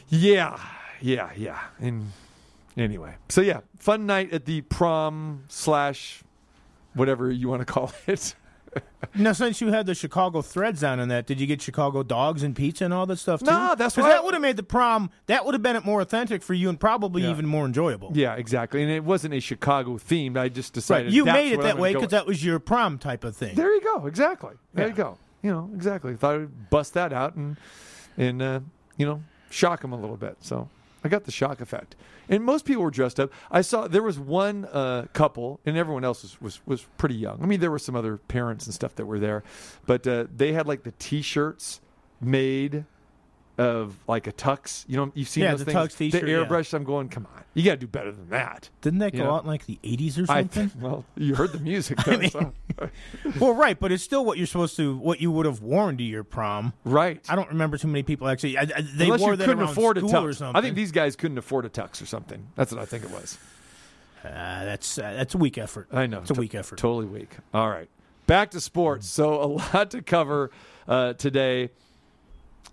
yeah, 0.09 0.59
yeah, 1.01 1.31
yeah. 1.37 1.61
And 1.81 2.13
anyway, 2.77 3.15
so 3.29 3.41
yeah, 3.41 3.61
fun 3.79 4.07
night 4.07 4.33
at 4.33 4.45
the 4.45 4.63
prom 4.63 5.45
slash 5.49 6.23
whatever 6.95 7.31
you 7.31 7.49
want 7.49 7.61
to 7.61 7.67
call 7.67 7.93
it. 8.07 8.35
Now, 9.15 9.33
since 9.33 9.61
you 9.61 9.69
had 9.69 9.85
the 9.85 9.95
Chicago 9.95 10.41
threads 10.41 10.83
on 10.83 10.99
in 10.99 11.09
that, 11.11 11.27
did 11.27 11.39
you 11.39 11.47
get 11.47 11.61
Chicago 11.61 12.03
dogs 12.03 12.43
and 12.43 12.57
pizza 12.57 12.85
and 12.87 12.95
all 12.95 13.05
that 13.07 13.19
stuff 13.19 13.41
too? 13.41 13.47
No, 13.47 13.75
that's 13.77 13.97
why- 13.97 14.09
that 14.09 14.25
would 14.25 14.33
have 14.33 14.41
made 14.41 14.57
the 14.57 14.63
prom. 14.63 15.11
That 15.27 15.45
would 15.45 15.53
have 15.55 15.63
been 15.63 15.77
it 15.77 15.85
more 15.85 16.01
authentic 16.01 16.43
for 16.43 16.55
you 16.55 16.71
and 16.71 16.81
probably 16.81 17.23
Yeah. 17.23 17.31
even 17.31 17.45
more 17.47 17.67
enjoyable. 17.67 18.13
yeah, 18.15 18.35
exactly. 18.37 18.83
And 18.83 18.91
it 18.91 19.05
wasn't 19.05 19.35
a 19.35 19.41
Chicago 19.41 19.99
themed. 19.99 20.39
I 20.39 20.49
just 20.49 20.71
Right, 20.71 20.75
decided 20.75 21.13
you 21.13 21.25
that's 21.27 21.37
made 21.37 21.53
it 21.53 21.57
what 21.59 21.67
I'm 21.67 21.77
that 21.77 21.83
way 21.83 21.93
because 21.93 22.09
that 22.11 22.27
was 22.27 22.43
your 22.45 22.59
prom 22.59 22.97
type 22.99 23.25
of 23.25 23.37
thing. 23.37 23.55
There 23.55 23.71
you 23.75 23.83
go. 23.83 24.07
Exactly. 24.07 24.55
There 24.73 24.89
you 24.89 24.95
go. 24.95 25.19
You 25.43 25.51
know, 25.51 25.71
exactly. 25.75 26.17
Thought 26.17 26.35
I'd 26.37 26.71
bust 26.71 26.95
that 26.95 27.13
out 27.13 27.35
and 27.35 27.57
and 28.17 28.41
uh, 28.41 28.61
you 28.97 29.05
know 29.05 29.23
shock 29.51 29.83
them 29.83 29.93
a 29.93 29.97
little 30.01 30.17
bit. 30.17 30.37
So 30.41 30.71
I 31.05 31.09
got 31.09 31.25
the 31.25 31.33
shock 31.33 31.61
effect. 31.61 31.97
And 32.29 32.45
most 32.45 32.65
people 32.65 32.83
were 32.83 32.91
dressed 32.91 33.19
up. 33.19 33.33
I 33.51 33.63
saw 33.63 33.89
there 33.89 34.03
was 34.03 34.19
one 34.19 34.67
uh, 34.67 35.07
couple, 35.13 35.61
and 35.67 35.77
everyone 35.77 36.05
else 36.05 36.23
was, 36.23 36.41
was 36.41 36.61
was 36.67 36.87
pretty 36.97 37.17
young. 37.17 37.43
I 37.43 37.47
mean, 37.47 37.61
there 37.61 37.71
were 37.71 37.79
some 37.79 37.97
other 37.97 38.17
parents 38.17 38.67
and 38.67 38.75
stuff 38.75 38.95
that 38.97 39.07
were 39.07 39.19
there, 39.19 39.43
but 39.87 40.07
uh, 40.07 40.27
they 40.35 40.53
had 40.53 40.67
like 40.67 40.85
the 40.85 40.93
T-shirts 40.93 41.81
made 42.21 42.85
of 43.63 43.97
like 44.09 44.27
a 44.27 44.33
tux. 44.33 44.85
You 44.89 44.97
know, 44.97 45.13
you've 45.15 45.29
seen 45.29 45.45
Yeah, 45.45 45.53
those 45.53 45.61
the 45.65 45.73
things. 45.73 45.77
tux 45.95 45.97
t-shirt, 45.97 46.23
the 46.23 46.31
yeah. 46.31 46.37
airbrush. 46.45 46.73
I'm 46.75 46.85
going, 46.85 47.09
come 47.09 47.27
on, 47.35 47.45
you 47.55 47.63
got 47.65 47.73
to 47.73 47.77
do 47.79 47.87
better 47.87 48.11
than 48.13 48.29
that. 48.31 48.69
Didn't 48.81 48.99
that 49.01 49.13
go 49.13 49.25
Yeah. 49.25 49.31
out 49.33 49.43
in 49.43 49.47
like 49.49 49.67
the 49.67 49.79
80s 49.83 50.19
or 50.19 50.31
I 50.31 50.41
something? 50.41 50.71
well, 50.81 51.05
you 51.17 51.35
heard 51.35 51.53
the 51.53 51.59
music, 51.61 51.99
though, 52.05 52.21
so- 52.29 52.53
well, 53.41 53.55
right, 53.55 53.79
but 53.79 53.93
it's 53.93 54.03
still 54.03 54.25
what 54.25 54.39
you're 54.39 54.47
supposed 54.47 54.77
to, 54.77 54.97
what 54.97 55.21
you 55.21 55.31
would 55.31 55.47
have 55.47 55.63
worn 55.63 55.97
to 55.99 56.03
your 56.03 56.25
prom. 56.25 56.73
right? 56.85 57.21
I 57.29 57.37
don't 57.37 57.49
remember 57.49 57.79
too 57.79 57.89
many 57.89 58.03
people 58.03 58.29
actually. 58.29 58.59
I, 58.59 58.63
I, 58.63 58.67
they 58.95 59.05
Unless 59.05 59.21
wore 59.21 59.31
you 59.33 59.37
that 59.37 59.45
couldn't 59.45 59.61
around 59.63 59.71
afford 59.73 59.99
a 59.99 60.03
tux. 60.03 60.23
or 60.23 60.33
something. 60.33 60.57
I 60.57 60.61
think 60.63 60.75
these 60.77 60.93
guys 60.93 61.17
couldn't 61.17 61.39
afford 61.39 61.65
a 61.65 61.69
tux 61.69 62.03
or 62.03 62.07
something. 62.07 62.49
That's 62.57 62.73
what 62.73 62.81
I 62.81 62.85
think 62.85 63.05
it 63.05 63.11
was. 63.11 63.39
uh, 64.25 64.29
that's 64.65 64.99
uh, 64.99 65.13
that's 65.15 65.35
a 65.35 65.39
weak 65.39 65.59
effort. 65.59 65.89
I 65.93 66.07
know. 66.07 66.21
it's 66.21 66.31
a 66.31 66.35
weak 66.35 66.55
effort. 66.55 66.79
Totally 66.79 67.07
weak. 67.07 67.37
All 67.53 67.69
right. 67.69 67.89
Back 68.27 68.53
to 68.53 68.61
sports. 68.61 69.09
So, 69.09 69.43
a 69.43 69.47
lot 69.47 69.91
to 69.91 70.01
cover 70.03 70.51
uh, 70.87 71.15
today. 71.15 71.71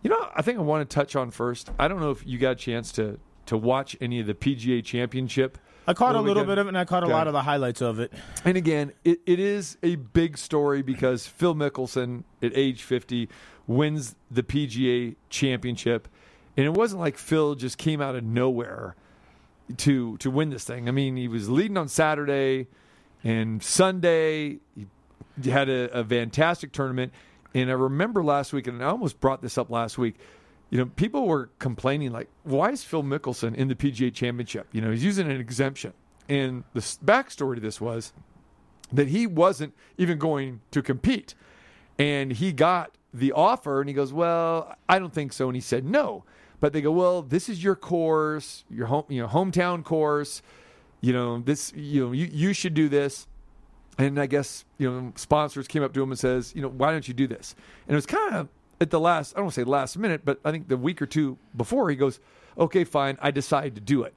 You 0.02 0.10
know, 0.10 0.30
I 0.36 0.42
think 0.42 0.58
I 0.58 0.62
want 0.62 0.90
to 0.90 0.94
touch 0.94 1.16
on 1.16 1.30
first. 1.32 1.70
I 1.78 1.88
don't 1.88 2.00
know 2.00 2.12
if 2.12 2.26
you 2.26 2.38
got 2.38 2.52
a 2.52 2.56
chance 2.56 2.92
to, 2.94 3.20
to 3.48 3.58
watch 3.58 3.98
any 4.00 4.20
of 4.20 4.28
the 4.28 4.34
PGA 4.34 4.84
Championship. 4.84 5.58
I 5.88 5.94
caught 5.94 6.16
a 6.16 6.20
little 6.22 6.44
weekend. 6.44 6.48
bit 6.48 6.58
of 6.60 6.68
it, 6.68 6.70
and 6.70 6.78
I 6.78 6.86
caught 6.86 7.04
a 7.04 7.08
Okay. 7.08 7.14
lot 7.14 7.28
of 7.28 7.34
the 7.34 7.42
highlights 7.42 7.82
of 7.82 8.00
it. 8.00 8.14
And 8.46 8.56
again, 8.58 8.94
it, 9.04 9.20
it 9.26 9.40
is 9.40 9.78
a 9.84 9.96
big 9.96 10.38
story 10.38 10.82
because 10.82 11.26
Phil 11.28 11.56
Mickelson, 11.56 12.24
at 12.44 12.52
age 12.56 12.84
50, 12.84 13.28
wins 13.68 14.16
the 14.30 14.44
PGA 14.44 15.16
Championship. 15.30 16.08
And 16.56 16.66
it 16.66 16.74
wasn't 16.74 17.02
like 17.02 17.18
Phil 17.18 17.56
just 17.56 17.78
came 17.78 18.02
out 18.02 18.16
of 18.16 18.24
nowhere 18.24 18.96
to 19.78 20.18
to 20.18 20.32
win 20.32 20.50
this 20.50 20.64
thing. 20.64 20.88
I 20.88 20.92
mean, 20.92 21.16
he 21.16 21.28
was 21.28 21.50
leading 21.50 21.78
on 21.78 21.88
Saturday 21.88 22.68
and 23.24 23.62
Sunday. 23.64 24.60
He 25.42 25.50
had 25.50 25.70
a, 25.70 26.00
a 26.00 26.04
fantastic 26.04 26.72
tournament. 26.72 27.14
And 27.54 27.70
I 27.70 27.74
remember 27.74 28.24
last 28.24 28.54
week, 28.54 28.68
and 28.68 28.84
I 28.84 28.88
almost 28.88 29.20
brought 29.20 29.42
this 29.42 29.58
up 29.58 29.70
last 29.70 29.98
week. 29.98 30.16
You 30.70 30.78
know, 30.78 30.86
people 30.86 31.28
were 31.28 31.50
complaining 31.58 32.12
like, 32.12 32.30
"Why 32.44 32.70
is 32.70 32.84
Phil 32.84 33.04
Mickelson 33.04 33.56
in 33.56 33.68
the 33.68 33.76
PGA 33.76 34.12
Championship? 34.14 34.68
You 34.72 34.82
know, 34.82 34.92
he's 34.92 35.04
using 35.04 35.30
an 35.30 35.40
exemption." 35.40 35.94
And 36.28 36.64
the 36.74 36.82
backstory 36.82 37.56
to 37.56 37.62
this 37.62 37.82
was 37.82 38.14
that 38.92 39.08
he 39.08 39.26
wasn't 39.26 39.74
even 39.98 40.20
going 40.20 40.62
to 40.72 40.84
compete, 40.84 41.34
and 41.98 42.34
he 42.34 42.52
got 42.52 42.92
the 43.12 43.32
offer, 43.32 43.80
and 43.80 43.90
he 43.90 43.96
goes, 43.96 44.14
"Well, 44.14 44.76
I 44.88 45.00
don't 45.00 45.14
think 45.14 45.34
so," 45.34 45.48
and 45.48 45.56
he 45.56 45.62
said 45.62 45.86
no. 45.86 46.24
But 46.60 46.74
they 46.74 46.82
go, 46.82 46.92
"Well, 46.92 47.24
this 47.24 47.50
is 47.50 47.64
your 47.64 47.76
course, 47.76 48.64
your 48.70 48.88
home, 48.88 49.06
you 49.10 49.22
know, 49.22 49.28
hometown 49.28 49.84
course. 49.84 50.44
You 51.02 51.14
know, 51.14 51.40
this, 51.40 51.74
you 51.76 52.06
know, 52.06 52.12
you, 52.12 52.30
you 52.32 52.54
should 52.54 52.76
do 52.76 52.90
this." 52.90 53.26
And 54.00 54.20
I 54.20 54.26
guess 54.26 54.66
you 54.80 54.90
know 54.90 55.14
sponsors 55.16 55.68
came 55.68 55.84
up 55.84 55.94
to 55.94 56.02
him 56.02 56.10
and 56.10 56.18
says, 56.18 56.54
you 56.56 56.62
know, 56.64 56.70
why 56.70 56.92
don't 56.92 57.08
you 57.08 57.14
do 57.14 57.28
this? 57.28 57.54
And 57.88 57.94
it 57.94 57.98
was 57.98 58.06
kind 58.08 58.34
of 58.34 58.48
at 58.82 58.90
the 58.90 59.00
last, 59.00 59.34
I 59.34 59.38
don't 59.40 59.46
want 59.46 59.56
to 59.56 59.62
say 59.62 59.66
last 59.66 59.98
minute, 59.98 60.22
but 60.24 60.40
I 60.46 60.52
think 60.52 60.70
the 60.70 60.78
week 60.78 61.02
or 61.02 61.06
two 61.06 61.38
before, 61.56 61.90
he 61.90 61.98
goes, 61.98 62.20
okay, 62.58 62.86
fine, 62.86 63.18
I 63.22 63.30
decide 63.30 63.76
to 63.76 63.82
do 63.82 64.04
it. 64.04 64.14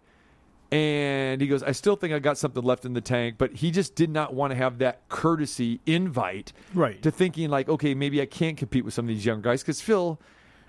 And 0.70 1.40
he 1.40 1.48
goes, 1.48 1.62
I 1.62 1.72
still 1.72 1.96
think 1.96 2.14
I 2.14 2.18
got 2.18 2.38
something 2.38 2.62
left 2.62 2.84
in 2.86 2.94
the 2.94 3.00
tank, 3.00 3.34
but 3.38 3.54
he 3.54 3.70
just 3.70 3.94
did 3.94 4.08
not 4.08 4.32
want 4.32 4.52
to 4.52 4.56
have 4.56 4.78
that 4.78 5.06
courtesy 5.08 5.80
invite 5.84 6.52
Right. 6.72 7.02
to 7.02 7.10
thinking 7.10 7.50
like, 7.50 7.68
okay, 7.68 7.92
maybe 7.94 8.22
I 8.22 8.26
can't 8.26 8.56
compete 8.56 8.84
with 8.84 8.94
some 8.94 9.04
of 9.04 9.08
these 9.08 9.26
young 9.26 9.42
guys 9.42 9.62
because 9.62 9.80
Phil, 9.82 10.18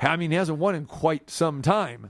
I 0.01 0.17
mean, 0.17 0.31
he 0.31 0.37
hasn't 0.37 0.57
won 0.57 0.75
in 0.75 0.85
quite 0.85 1.29
some 1.29 1.61
time, 1.61 2.09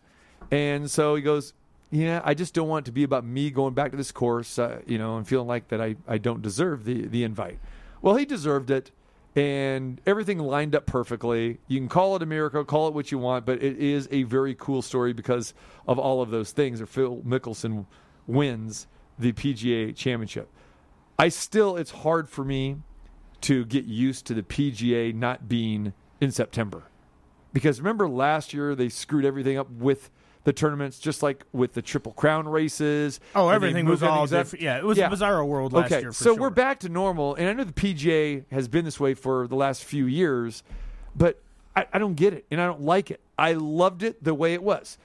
and 0.50 0.90
so 0.90 1.16
he 1.16 1.22
goes, 1.22 1.54
yeah, 1.94 2.22
I 2.24 2.34
just 2.34 2.56
don't 2.56 2.68
want 2.68 2.86
it 2.86 2.90
to 2.90 2.92
be 2.92 3.04
about 3.04 3.24
me 3.24 3.52
going 3.52 3.76
back 3.76 3.92
to 3.92 3.98
this 3.98 4.12
course, 4.12 4.58
uh, 4.58 4.82
you 4.88 4.98
know, 4.98 5.16
and 5.18 5.28
feeling 5.28 5.48
like 5.48 5.68
that 5.68 5.80
I, 5.80 5.96
I 6.08 6.18
don't 6.18 6.42
deserve 6.42 6.86
the 6.86 7.06
the 7.08 7.24
invite. 7.24 7.60
Well, 8.02 8.16
he 8.16 8.26
deserved 8.26 8.72
it, 8.72 8.90
and 9.36 10.02
everything 10.08 10.40
lined 10.40 10.76
up 10.76 10.88
perfectly. 10.88 11.60
You 11.68 11.80
can 11.80 11.88
call 11.88 12.16
it 12.16 12.24
a 12.24 12.26
miracle, 12.26 12.64
call 12.66 12.88
it 12.88 12.96
what 12.96 13.12
you 13.12 13.20
want, 13.20 13.46
but 13.46 13.62
it 13.62 13.78
is 13.78 14.08
a 14.12 14.24
very 14.24 14.56
cool 14.56 14.82
story 14.82 15.14
because 15.14 15.54
of 15.88 16.00
all 16.00 16.24
of 16.24 16.32
those 16.32 16.52
things. 16.52 16.82
Or 16.82 16.88
Phil 16.88 17.18
Mickelson 17.18 17.86
wins 18.26 18.88
the 19.20 19.32
PGA 19.32 19.96
Championship. 19.96 20.50
I 21.20 21.30
still, 21.30 21.78
it's 21.78 21.92
hard 21.92 22.28
for 22.28 22.44
me 22.44 22.78
to 23.42 23.66
get 23.66 23.86
used 23.86 24.26
to 24.26 24.34
the 24.34 24.42
PGA 24.42 25.14
not 25.14 25.48
being 25.48 25.94
in 26.20 26.32
September. 26.32 26.86
Because 27.54 27.80
remember 27.80 28.10
last 28.10 28.52
year 28.52 28.74
they 28.74 28.90
screwed 28.90 29.26
everything 29.26 29.60
up 29.60 29.70
with 29.70 30.10
the 30.44 30.54
tournaments, 30.54 31.00
just 31.00 31.24
like 31.24 31.44
with 31.54 31.74
the 31.74 31.82
Triple 31.82 32.12
Crown 32.14 32.48
races. 32.48 33.20
Oh, 33.36 33.50
everything 33.50 33.86
was 33.86 34.04
all 34.04 34.28
different. 34.28 34.62
Yeah, 34.62 34.78
it 34.78 34.84
was 34.84 34.98
a 34.98 35.04
bizarro 35.04 35.48
world 35.48 35.74
last 35.74 35.92
okay, 35.92 36.02
year 36.02 36.12
so 36.12 36.34
sure. 36.34 36.42
we're 36.42 36.50
back 36.50 36.80
to 36.82 36.90
normal, 36.90 37.36
and 37.36 37.48
I 37.48 37.54
know 37.54 37.64
the 37.64 37.74
PGA 37.74 38.44
has 38.52 38.68
been 38.68 38.86
this 38.86 39.00
way 39.00 39.14
for 39.14 39.48
the 39.48 39.56
last 39.56 39.84
few 39.84 40.06
years, 40.06 40.64
but 41.16 41.42
I, 41.76 41.86
I 41.94 42.00
don't 42.00 42.16
get 42.16 42.34
it, 42.34 42.46
and 42.52 42.60
I 42.60 42.66
don't 42.66 42.82
like 42.82 43.12
it. 43.12 43.20
I 43.38 43.54
loved 43.54 44.04
it 44.04 44.24
the 44.24 44.34
way 44.34 44.54
it 44.54 44.64
was. 44.64 44.98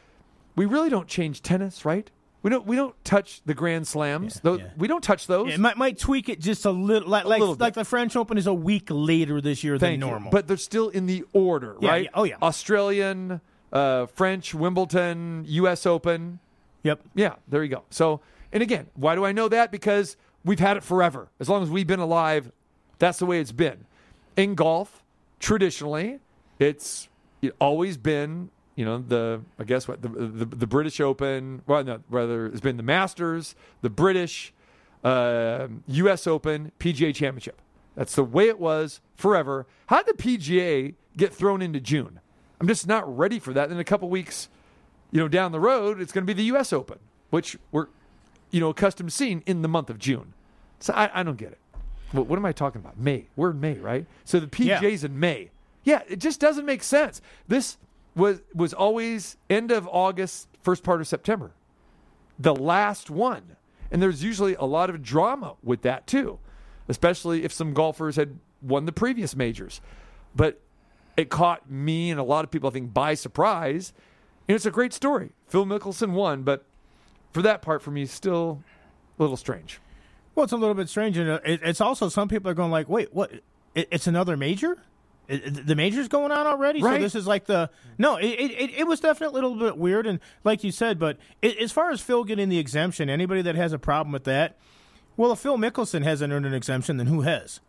We 0.57 0.67
really 0.67 0.91
don't 0.91 1.09
change 1.09 1.43
tennis, 1.43 1.85
right? 1.85 2.11
We 2.43 2.51
don't. 2.51 2.67
We 2.67 2.77
don't 2.77 2.95
touch 3.05 3.43
the 3.47 3.55
Grand 3.55 3.87
Slams. 3.89 4.37
Yeah, 4.37 4.41
those, 4.43 4.61
yeah. 4.61 4.71
We 4.77 4.87
don't 4.87 5.03
touch 5.03 5.27
those. 5.27 5.49
Yeah, 5.49 5.55
it 5.55 5.61
might, 5.61 5.77
might 5.77 5.99
tweak 5.99 6.29
it 6.29 6.41
just 6.41 6.65
a 6.65 6.71
little, 6.71 7.09
like 7.09 7.25
like, 7.25 7.41
little 7.41 7.57
like 7.57 7.75
the 7.75 7.85
French 7.85 8.15
Open 8.15 8.39
is 8.39 8.47
a 8.47 8.55
week 8.55 8.87
later 8.91 9.41
this 9.41 9.65
year 9.65 9.77
Thank 9.77 10.01
than 10.01 10.07
you. 10.07 10.13
normal. 10.13 10.31
But 10.31 10.47
they're 10.47 10.57
still 10.57 10.89
in 10.89 11.07
the 11.07 11.25
order, 11.33 11.77
Yeah, 11.81 11.91
right? 11.91 12.05
yeah. 12.05 12.11
Oh, 12.15 12.25
yeah. 12.25 12.37
Australian, 12.41 13.41
uh, 13.73 14.07
French, 14.07 14.55
Wimbledon, 14.55 15.45
U.S. 15.47 15.87
Open. 15.87 16.39
yep, 16.83 17.01
Yeah, 17.15 17.35
there 17.49 17.63
you 17.63 17.71
go. 17.71 17.85
So, 17.91 18.21
and 18.53 18.63
again, 18.63 18.87
why 18.95 19.15
do 19.15 19.25
I 19.25 19.33
know 19.33 19.49
that? 19.49 19.71
Because 19.71 20.17
we've 20.45 20.61
had 20.61 20.77
it 20.77 20.83
forever. 20.83 21.29
As 21.41 21.49
long 21.49 21.63
as 21.63 21.71
we've 21.71 21.87
been 21.87 22.01
alive, 22.01 22.51
that's 22.99 23.19
the 23.19 23.27
way 23.27 23.41
it's 23.41 23.53
been. 23.53 23.85
In 24.37 24.55
golf, 24.55 25.03
traditionally, 25.41 26.19
it's 26.59 27.09
it 27.43 27.55
always 27.61 27.97
been, 27.97 28.51
you 28.75 28.85
know, 28.85 28.99
the 28.99 29.43
I 29.59 29.65
guess 29.65 29.87
what 29.87 30.03
the 30.03 30.09
the, 30.09 30.45
the 30.45 30.67
British 30.67 31.01
Open. 31.01 31.63
Well, 31.67 31.85
no, 31.85 32.01
rather 32.09 32.47
it's 32.47 32.61
been 32.61 32.77
the 32.77 32.83
Masters, 32.83 33.55
the 33.83 33.91
British, 33.91 34.53
uh, 35.05 35.69
U.S. 35.89 36.27
Open, 36.27 36.73
PGA 36.79 37.15
Championship. 37.15 37.61
That's 37.95 38.15
the 38.15 38.25
way 38.25 38.49
it 38.49 38.61
was 38.61 39.01
forever. 39.17 39.67
How 39.87 40.03
did 40.03 40.17
the 40.17 40.23
PGA 40.23 40.95
get 41.17 41.35
thrown 41.35 41.61
into 41.63 41.81
June? 41.81 42.21
I'm 42.61 42.69
just 42.69 42.87
not 42.87 43.17
ready 43.17 43.39
for 43.39 43.53
that. 43.53 43.71
In 43.71 43.79
a 43.79 43.85
couple 43.85 44.09
weeks, 44.09 44.49
you 45.11 45.21
know, 45.21 45.29
down 45.29 45.53
the 45.53 45.61
road, 45.61 46.01
it's 46.01 46.13
going 46.13 46.23
to 46.23 46.27
be 46.27 46.37
the 46.37 46.47
U.S. 46.47 46.73
Open, 46.73 46.99
which 47.31 47.57
we're, 47.73 47.87
you 48.51 48.61
know, 48.61 48.71
accustomed 48.71 49.11
to 49.11 49.15
seeing 49.17 49.43
in 49.47 49.63
the 49.63 49.69
month 49.69 49.91
of 49.91 49.99
June. 49.99 50.35
So 50.81 50.93
I, 50.93 51.21
I 51.21 51.23
don't 51.23 51.37
get 51.37 51.53
it. 51.53 51.59
What, 52.13 52.27
what 52.27 52.39
am 52.39 52.45
I 52.45 52.53
talking 52.53 52.81
about? 52.81 52.99
May. 52.99 53.27
We're 53.37 53.51
in 53.51 53.61
May, 53.61 53.75
right? 53.75 54.07
So 54.25 54.41
the 54.41 54.47
PGA's 54.47 55.05
in 55.05 55.19
May. 55.19 55.51
Yeah, 55.85 56.03
it 56.09 56.19
just 56.19 56.41
doesn't 56.41 56.67
make 56.67 56.83
sense. 56.83 57.21
This 57.47 57.79
was 58.15 58.41
was 58.53 58.75
always 58.75 59.37
end 59.49 59.71
of 59.71 59.89
August, 59.89 60.49
first 60.63 60.83
part 60.83 61.01
of 61.01 61.07
September, 61.07 61.53
the 62.39 62.55
last 62.55 63.11
one, 63.11 63.57
and 63.91 64.03
there's 64.03 64.23
usually 64.23 64.55
a 64.57 64.65
lot 64.65 64.91
of 64.91 65.03
drama 65.03 65.55
with 65.63 65.83
that 65.83 66.07
too, 66.07 66.39
especially 66.89 67.45
if 67.45 67.53
some 67.53 67.73
golfers 67.73 68.17
had 68.17 68.39
won 68.61 68.87
the 68.87 68.93
previous 68.93 69.37
majors. 69.37 69.81
But 70.35 70.61
it 71.19 71.31
caught 71.31 71.69
me 71.69 72.11
and 72.13 72.21
a 72.21 72.23
lot 72.23 72.45
of 72.45 72.51
people, 72.51 72.71
I 72.71 72.73
think, 72.73 72.95
by 72.95 73.15
surprise. 73.15 73.93
And 74.47 74.55
it's 74.55 74.65
a 74.65 74.71
great 74.71 74.95
story. 74.95 75.33
Phil 75.49 75.67
Mickelson 75.67 76.13
won, 76.13 76.45
but 76.45 76.65
for 77.33 77.43
that 77.43 77.61
part, 77.61 77.83
for 77.83 77.91
me, 77.91 78.07
still 78.07 78.63
a 79.19 79.23
little 79.23 79.37
strange. 79.37 79.81
Well, 80.35 80.45
it's 80.45 80.53
a 80.53 80.57
little 80.57 80.77
bit 80.77 80.89
strange, 80.89 81.19
and 81.19 81.29
uh, 81.29 81.41
it's 81.45 81.81
also 81.81 82.09
some 82.09 82.29
people 82.29 82.49
are 82.49 82.55
going 82.55 82.71
like, 82.71 82.89
"Wait, 82.89 83.13
what? 83.13 83.33
It's 83.75 84.07
another 84.07 84.37
major? 84.37 84.79
The 85.27 85.75
major's 85.75 86.07
going 86.07 86.31
on 86.31 86.47
already? 86.47 86.81
Right. 86.81 86.95
So 86.95 87.03
this 87.03 87.15
is 87.17 87.27
like 87.27 87.47
the 87.47 87.69
no? 87.99 88.17
It, 88.17 88.27
it, 88.27 88.71
it 88.79 88.87
was 88.87 89.01
definitely 89.01 89.41
a 89.41 89.43
little 89.43 89.59
bit 89.59 89.77
weird, 89.77 90.07
and 90.07 90.21
like 90.45 90.63
you 90.63 90.71
said, 90.71 91.01
but 91.01 91.19
it, 91.43 91.59
as 91.59 91.73
far 91.73 91.91
as 91.91 92.01
Phil 92.01 92.23
getting 92.23 92.49
the 92.49 92.59
exemption, 92.59 93.11
anybody 93.11 93.43
that 93.43 93.57
has 93.57 93.73
a 93.73 93.79
problem 93.81 94.13
with 94.13 94.25
that, 94.25 94.57
well, 95.17 95.33
if 95.33 95.41
Phil 95.41 95.59
Mickelson 95.59 96.05
hasn't 96.05 96.33
earned 96.33 96.47
an 96.47 96.55
exemption, 96.55 96.97
then 96.99 97.09
who 97.09 97.23
has? 97.23 97.61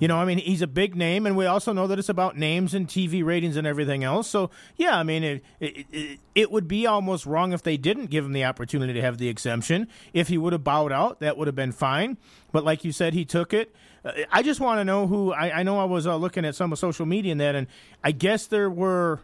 You 0.00 0.08
know, 0.08 0.16
I 0.16 0.24
mean, 0.24 0.38
he's 0.38 0.60
a 0.60 0.66
big 0.66 0.96
name, 0.96 1.24
and 1.24 1.36
we 1.36 1.46
also 1.46 1.72
know 1.72 1.86
that 1.86 2.00
it's 2.00 2.08
about 2.08 2.36
names 2.36 2.74
and 2.74 2.88
TV 2.88 3.24
ratings 3.24 3.56
and 3.56 3.64
everything 3.64 4.02
else. 4.02 4.28
So, 4.28 4.50
yeah, 4.76 4.98
I 4.98 5.04
mean, 5.04 5.22
it, 5.22 5.44
it, 5.60 6.18
it, 6.34 6.50
would 6.50 6.66
be 6.66 6.84
almost 6.84 7.26
wrong 7.26 7.52
if 7.52 7.62
they 7.62 7.76
didn't 7.76 8.06
give 8.06 8.24
him 8.24 8.32
the 8.32 8.44
opportunity 8.44 8.92
to 8.92 9.00
have 9.00 9.18
the 9.18 9.28
exemption. 9.28 9.86
If 10.12 10.28
he 10.28 10.36
would 10.36 10.52
have 10.52 10.64
bowed 10.64 10.90
out, 10.90 11.20
that 11.20 11.36
would 11.36 11.46
have 11.46 11.54
been 11.54 11.70
fine. 11.70 12.18
But 12.50 12.64
like 12.64 12.84
you 12.84 12.90
said, 12.90 13.14
he 13.14 13.24
took 13.24 13.54
it. 13.54 13.72
Uh, 14.04 14.12
I 14.32 14.42
just 14.42 14.58
want 14.58 14.80
to 14.80 14.84
know 14.84 15.06
who. 15.06 15.32
I, 15.32 15.60
I 15.60 15.62
know 15.62 15.78
I 15.78 15.84
was 15.84 16.08
uh, 16.08 16.16
looking 16.16 16.44
at 16.44 16.56
some 16.56 16.72
of 16.72 16.78
social 16.78 17.06
media 17.06 17.30
and 17.30 17.40
that, 17.40 17.54
and 17.54 17.68
I 18.02 18.10
guess 18.10 18.48
there 18.48 18.68
were 18.68 19.20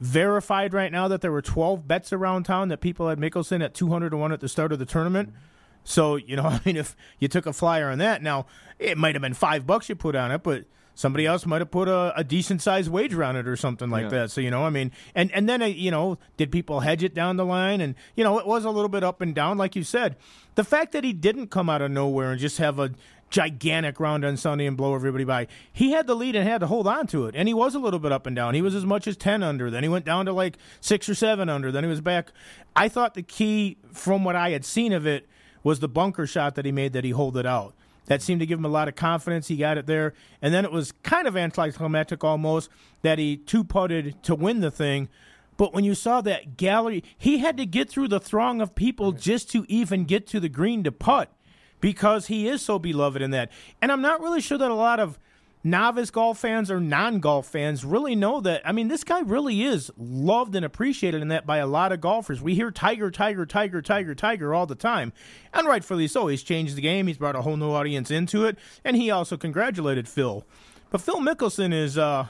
verified 0.00 0.72
right 0.72 0.90
now 0.90 1.08
that 1.08 1.20
there 1.20 1.32
were 1.32 1.42
12 1.42 1.86
bets 1.86 2.12
around 2.12 2.44
town 2.44 2.68
that 2.68 2.80
people 2.80 3.08
had 3.08 3.18
Mickelson 3.18 3.62
at 3.62 3.74
200 3.74 4.10
to 4.10 4.16
1 4.16 4.32
at 4.32 4.40
the 4.40 4.48
start 4.48 4.72
of 4.72 4.78
the 4.78 4.86
tournament. 4.86 5.32
So, 5.84 6.16
you 6.16 6.36
know, 6.36 6.44
I 6.46 6.60
mean, 6.64 6.76
if 6.76 6.96
you 7.18 7.28
took 7.28 7.46
a 7.46 7.52
flyer 7.52 7.90
on 7.90 7.98
that, 7.98 8.22
now 8.22 8.46
it 8.78 8.98
might 8.98 9.14
have 9.14 9.22
been 9.22 9.34
five 9.34 9.66
bucks 9.66 9.88
you 9.88 9.94
put 9.94 10.14
on 10.16 10.30
it, 10.30 10.42
but 10.42 10.64
somebody 10.94 11.24
else 11.24 11.46
might 11.46 11.60
have 11.60 11.70
put 11.70 11.88
a, 11.88 12.12
a 12.16 12.22
decent 12.22 12.60
sized 12.60 12.90
wager 12.90 13.24
on 13.24 13.34
it 13.34 13.48
or 13.48 13.56
something 13.56 13.88
like 13.90 14.04
Yeah. 14.04 14.08
that. 14.10 14.30
So, 14.30 14.40
you 14.42 14.50
know, 14.50 14.64
I 14.64 14.70
mean, 14.70 14.92
and, 15.14 15.32
and 15.32 15.48
then, 15.48 15.62
uh, 15.62 15.66
you 15.66 15.90
know, 15.90 16.18
did 16.36 16.52
people 16.52 16.80
hedge 16.80 17.02
it 17.02 17.14
down 17.14 17.36
the 17.38 17.46
line? 17.46 17.80
And, 17.80 17.94
you 18.14 18.22
know, 18.24 18.38
it 18.38 18.46
was 18.46 18.64
a 18.64 18.70
little 18.70 18.90
bit 18.90 19.02
up 19.02 19.20
and 19.22 19.34
down, 19.34 19.56
like 19.56 19.74
you 19.74 19.84
said. 19.84 20.16
The 20.54 20.64
fact 20.64 20.92
that 20.92 21.02
he 21.02 21.12
didn't 21.14 21.46
come 21.48 21.70
out 21.70 21.80
of 21.80 21.90
nowhere 21.90 22.30
and 22.32 22.38
just 22.40 22.58
have 22.58 22.78
a 22.78 22.90
gigantic 23.30 23.98
round 23.98 24.24
on 24.26 24.36
Sunday 24.36 24.66
and 24.66 24.76
blow 24.76 24.94
everybody 24.94 25.24
by. 25.24 25.46
He 25.72 25.92
had 25.92 26.06
the 26.06 26.14
lead 26.14 26.36
and 26.36 26.46
had 26.46 26.58
to 26.60 26.66
hold 26.66 26.86
on 26.86 27.06
to 27.08 27.24
it, 27.26 27.34
and 27.34 27.48
he 27.48 27.54
was 27.54 27.74
a 27.74 27.78
little 27.78 27.98
bit 27.98 28.12
up 28.12 28.26
and 28.26 28.36
down. 28.36 28.54
He 28.54 28.60
was 28.60 28.74
as 28.74 28.84
much 28.84 29.06
as 29.06 29.16
ten 29.16 29.42
under. 29.42 29.70
Then 29.70 29.82
he 29.82 29.88
went 29.88 30.04
down 30.04 30.26
to 30.26 30.34
like 30.34 30.58
six 30.82 31.08
or 31.08 31.14
seven 31.14 31.48
under. 31.48 31.72
Then 31.72 31.82
he 31.82 31.88
was 31.88 32.02
back. 32.02 32.30
I 32.76 32.90
thought 32.90 33.14
the 33.14 33.22
key 33.22 33.78
from 33.90 34.24
what 34.24 34.36
I 34.36 34.50
had 34.50 34.66
seen 34.66 34.92
of 34.92 35.06
it 35.06 35.26
was 35.62 35.80
the 35.80 35.88
bunker 35.88 36.26
shot 36.26 36.54
that 36.54 36.64
he 36.64 36.72
made 36.72 36.92
that 36.92 37.04
he 37.04 37.10
hold 37.10 37.36
it 37.36 37.46
out. 37.46 37.74
That 38.06 38.22
seemed 38.22 38.40
to 38.40 38.46
give 38.46 38.58
him 38.58 38.64
a 38.64 38.68
lot 38.68 38.88
of 38.88 38.96
confidence. 38.96 39.48
He 39.48 39.56
got 39.56 39.78
it 39.78 39.86
there. 39.86 40.12
And 40.40 40.52
then 40.52 40.64
it 40.64 40.72
was 40.72 40.92
kind 41.02 41.26
of 41.26 41.36
anticlimactic 41.36 42.24
almost 42.24 42.68
that 43.02 43.18
he 43.18 43.36
two 43.36 43.62
putted 43.64 44.22
to 44.24 44.34
win 44.34 44.60
the 44.60 44.70
thing. 44.70 45.08
But 45.56 45.72
when 45.72 45.84
you 45.84 45.94
saw 45.94 46.20
that 46.22 46.56
gallery, 46.56 47.04
he 47.16 47.38
had 47.38 47.56
to 47.58 47.66
get 47.66 47.88
through 47.88 48.08
the 48.08 48.18
throng 48.18 48.60
of 48.60 48.74
people 48.74 49.12
just 49.12 49.50
to 49.52 49.64
even 49.68 50.04
get 50.04 50.26
to 50.28 50.40
the 50.40 50.48
green 50.48 50.82
to 50.84 50.92
putt 50.92 51.32
because 51.80 52.26
he 52.26 52.48
is 52.48 52.62
so 52.62 52.78
beloved 52.78 53.22
in 53.22 53.30
that. 53.32 53.50
And 53.80 53.92
I'm 53.92 54.02
not 54.02 54.20
really 54.20 54.40
sure 54.40 54.58
that 54.58 54.70
a 54.70 54.74
lot 54.74 54.98
of 54.98 55.18
novice 55.64 56.10
golf 56.10 56.38
fans 56.38 56.70
or 56.70 56.80
non 56.80 57.20
golf 57.20 57.46
fans 57.46 57.84
really 57.84 58.14
know 58.14 58.40
that. 58.40 58.62
I 58.64 58.72
mean, 58.72 58.88
this 58.88 59.04
guy 59.04 59.20
really 59.20 59.62
is 59.62 59.90
loved 59.96 60.54
and 60.54 60.64
appreciated 60.64 61.22
in 61.22 61.28
that 61.28 61.46
by 61.46 61.58
a 61.58 61.66
lot 61.66 61.92
of 61.92 62.00
golfers. 62.00 62.42
We 62.42 62.54
hear 62.54 62.70
Tiger, 62.70 63.10
Tiger, 63.10 63.46
Tiger, 63.46 63.82
Tiger, 63.82 64.14
Tiger 64.14 64.54
all 64.54 64.66
the 64.66 64.74
time, 64.74 65.12
and 65.52 65.66
rightfully 65.66 66.08
so. 66.08 66.26
He's 66.26 66.42
changed 66.42 66.76
the 66.76 66.80
game, 66.80 67.06
he's 67.06 67.18
brought 67.18 67.36
a 67.36 67.42
whole 67.42 67.56
new 67.56 67.70
audience 67.70 68.10
into 68.10 68.44
it, 68.44 68.58
and 68.84 68.96
he 68.96 69.10
also 69.10 69.36
congratulated 69.36 70.08
Phil. 70.08 70.44
But 70.90 71.00
Phil 71.00 71.20
Mickelson 71.20 71.72
is 71.72 71.96
uh, 71.96 72.26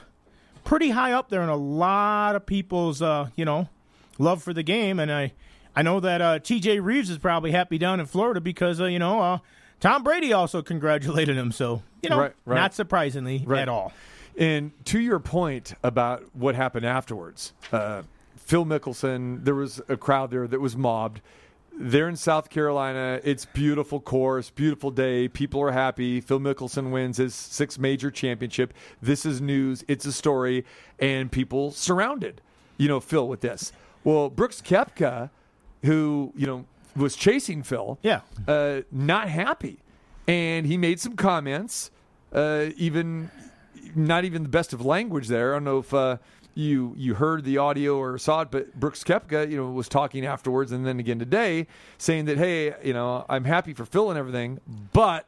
pretty 0.63 0.91
high 0.91 1.11
up 1.11 1.29
there 1.29 1.41
in 1.41 1.49
a 1.49 1.55
lot 1.55 2.35
of 2.35 2.45
people's, 2.45 3.01
uh, 3.01 3.29
you 3.35 3.45
know, 3.45 3.69
love 4.17 4.43
for 4.43 4.53
the 4.53 4.63
game, 4.63 4.99
and 4.99 5.11
I. 5.11 5.33
I 5.75 5.81
know 5.81 5.99
that 6.01 6.21
uh, 6.21 6.37
T.J. 6.37 6.81
Reeves 6.81 7.09
is 7.09 7.17
probably 7.17 7.49
happy 7.49 7.79
down 7.79 7.99
in 7.99 8.05
Florida 8.05 8.39
because 8.39 8.79
uh, 8.79 8.85
you 8.85 8.99
know 8.99 9.19
uh, 9.19 9.37
Tom 9.83 10.01
Brady 10.01 10.31
also 10.31 10.61
congratulated 10.61 11.35
him. 11.35 11.51
So 11.51 11.83
you 12.01 12.09
know, 12.09 12.17
Right, 12.17 12.33
right. 12.45 12.55
not 12.55 12.73
surprisingly 12.73 13.43
Right. 13.45 13.59
at 13.63 13.67
all. 13.67 13.91
And 14.39 14.71
to 14.85 14.97
your 14.97 15.19
point 15.19 15.73
about 15.83 16.23
what 16.33 16.55
happened 16.55 16.85
afterwards, 16.85 17.51
uh, 17.73 18.03
Phil 18.37 18.65
Mickelson, 18.65 19.43
there 19.43 19.55
was 19.55 19.81
a 19.89 19.97
crowd 19.97 20.31
there 20.31 20.47
that 20.47 20.61
was 20.61 20.77
mobbed. 20.77 21.19
They're 21.77 22.07
in 22.07 22.15
South 22.15 22.49
Carolina. 22.49 23.19
It's 23.25 23.43
beautiful 23.43 23.99
course, 23.99 24.49
beautiful 24.51 24.89
day. 24.89 25.27
People 25.27 25.61
are 25.61 25.71
happy. 25.73 26.21
Phil 26.21 26.39
Mickelson 26.39 26.89
wins 26.89 27.17
his 27.17 27.35
sixth 27.35 27.77
major 27.77 28.09
championship. 28.09 28.73
This 29.01 29.25
is 29.25 29.41
news. 29.41 29.83
It's 29.89 30.05
a 30.05 30.13
story, 30.13 30.63
and 30.97 31.29
people 31.29 31.71
surrounded, 31.71 32.39
you 32.77 32.87
know, 32.87 33.01
Phil 33.01 33.27
with 33.27 33.41
this. 33.41 33.73
Well, 34.05 34.29
Brooks 34.29 34.61
Koepka, 34.61 35.29
who 35.83 36.31
you 36.37 36.47
know 36.47 36.63
was 36.95 37.15
chasing 37.15 37.63
Phil, 37.63 37.97
Yeah. 38.03 38.21
uh, 38.47 38.81
not 38.91 39.29
happy, 39.29 39.79
and 40.27 40.65
he 40.65 40.77
made 40.77 40.99
some 40.99 41.15
comments, 41.15 41.91
uh, 42.33 42.67
even 42.77 43.29
not 43.95 44.25
even 44.25 44.43
the 44.43 44.49
best 44.49 44.73
of 44.73 44.85
language 44.85 45.27
there. 45.27 45.51
I 45.53 45.55
don't 45.55 45.63
know 45.63 45.79
if 45.79 45.93
uh, 45.93 46.17
you 46.55 46.93
you 46.97 47.15
heard 47.15 47.43
the 47.43 47.57
audio 47.57 47.97
or 47.97 48.17
saw 48.17 48.41
it, 48.41 48.51
but 48.51 48.79
Brooks 48.79 49.03
Koepka, 49.03 49.49
you 49.49 49.57
know, 49.57 49.71
was 49.71 49.89
talking 49.89 50.25
afterwards, 50.25 50.71
and 50.71 50.85
then 50.85 50.99
again 50.99 51.19
today, 51.19 51.67
saying 51.97 52.25
that 52.25 52.37
hey, 52.37 52.73
you 52.83 52.93
know, 52.93 53.25
I'm 53.29 53.43
happy 53.45 53.73
for 53.73 53.85
Phil 53.85 54.09
and 54.09 54.17
everything, 54.19 54.59
but 54.93 55.27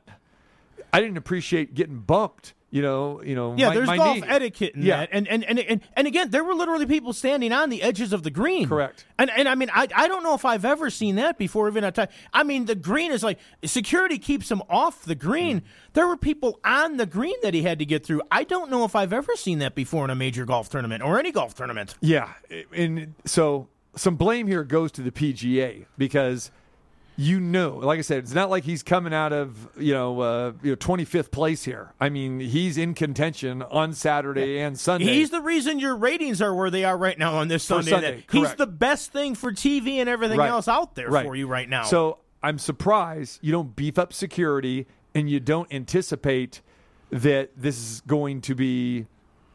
I 0.94 1.02
didn't 1.02 1.18
appreciate 1.18 1.74
getting 1.74 2.00
bumped. 2.00 2.54
You 2.76 2.82
know, 2.82 3.22
you 3.24 3.36
know, 3.36 3.56
Yeah, 3.58 3.70
my- 3.70 3.74
there's 3.76 3.88
my 3.88 3.96
golf 3.96 4.18
knee. 4.18 4.24
etiquette 4.28 4.76
in 4.76 4.82
Yeah. 4.82 4.98
that, 4.98 5.10
and, 5.14 5.26
and 5.30 5.46
and 5.46 5.60
and 5.60 5.80
and 5.96 6.08
again, 6.08 6.30
there 6.32 6.44
were 6.44 6.54
literally 6.54 6.86
people 6.86 7.14
standing 7.14 7.54
on 7.54 7.70
the 7.70 7.82
edges 7.82 8.12
of 8.12 8.24
the 8.24 8.30
green. 8.30 8.68
Correct. 8.68 9.06
And 9.18 9.30
and 9.32 9.48
I 9.48 9.56
mean, 9.56 9.70
I 9.74 9.88
I 9.96 10.10
don't 10.10 10.24
know 10.24 10.34
if 10.34 10.44
I've 10.44 10.66
ever 10.66 10.90
seen 10.90 11.16
that 11.16 11.38
before. 11.38 11.70
Even 11.70 11.86
at 11.86 11.96
time, 11.96 12.10
I 12.34 12.44
mean, 12.44 12.66
the 12.66 12.76
green 12.76 13.14
is 13.14 13.24
like 13.24 13.40
security 13.64 14.18
keeps 14.18 14.52
him 14.52 14.62
off 14.70 15.04
the 15.06 15.16
green. 15.16 15.62
Mm. 15.62 15.64
There 15.94 16.06
were 16.06 16.18
people 16.18 16.60
on 16.66 16.98
the 16.98 17.06
green 17.06 17.36
that 17.44 17.54
he 17.54 17.62
had 17.62 17.80
to 17.80 17.86
get 17.86 18.06
through. 18.06 18.22
I 18.30 18.44
don't 18.44 18.70
know 18.70 18.84
if 18.84 18.94
I've 18.94 19.14
ever 19.14 19.38
seen 19.38 19.60
that 19.60 19.74
before 19.74 20.04
in 20.04 20.10
a 20.10 20.16
major 20.16 20.44
golf 20.46 20.68
tournament 20.68 21.02
or 21.02 21.18
any 21.18 21.32
golf 21.32 21.56
tournament. 21.56 21.96
Yeah, 22.02 22.28
and 22.76 23.14
so 23.24 23.70
some 23.96 24.18
blame 24.18 24.48
here 24.48 24.66
goes 24.66 24.92
to 24.92 25.02
the 25.02 25.12
PGA 25.12 25.86
because 25.98 26.52
you 27.18 27.40
know, 27.40 27.78
like 27.78 27.98
I 28.00 28.02
said, 28.02 28.20
it's 28.20 28.34
not 28.34 28.50
like 28.50 28.64
he's 28.66 28.84
coming 28.84 29.14
out 29.14 29.32
of 29.32 29.70
you 29.78 29.94
know 29.94 30.20
uh, 30.20 30.52
you 30.62 30.72
know 30.72 30.76
twenty 30.76 31.06
fifth 31.06 31.32
place 31.32 31.64
here. 31.64 31.94
I 32.00 32.10
mean, 32.10 32.40
he's 32.40 32.78
in 32.78 32.94
contention 32.94 33.62
on 33.62 33.94
Saturday 33.94 34.60
and 34.60 34.78
Sunday. 34.80 35.06
He's 35.14 35.30
the 35.30 35.42
reason 35.42 35.80
your 35.80 35.96
ratings 35.96 36.42
are 36.42 36.54
where 36.54 36.70
they 36.70 36.84
are 36.84 36.98
right 36.98 37.18
now 37.18 37.36
on 37.36 37.48
this 37.48 37.64
Sunday. 37.64 37.92
Sunday, 37.92 38.26
He's 38.32 38.54
the 38.56 38.68
best 38.68 39.12
thing 39.12 39.36
for 39.36 39.52
TV 39.52 39.98
and 39.98 40.10
everything 40.10 40.38
Right. 40.38 40.50
else 40.50 40.68
out 40.68 40.96
there 40.96 41.10
Right. 41.10 41.26
for 41.26 41.36
you 41.36 41.48
right 41.48 41.70
now. 41.70 41.84
So 41.84 42.20
I'm 42.44 42.60
surprised 42.60 43.40
you 43.42 43.52
don't 43.52 43.76
beef 43.76 43.98
up 43.98 44.12
security 44.12 44.86
and 45.14 45.30
you 45.30 45.40
don't 45.40 45.72
anticipate 45.74 46.62
that 47.12 47.52
this 47.56 47.78
is 47.78 48.02
going 48.02 48.42
to 48.42 48.56
be 48.56 49.06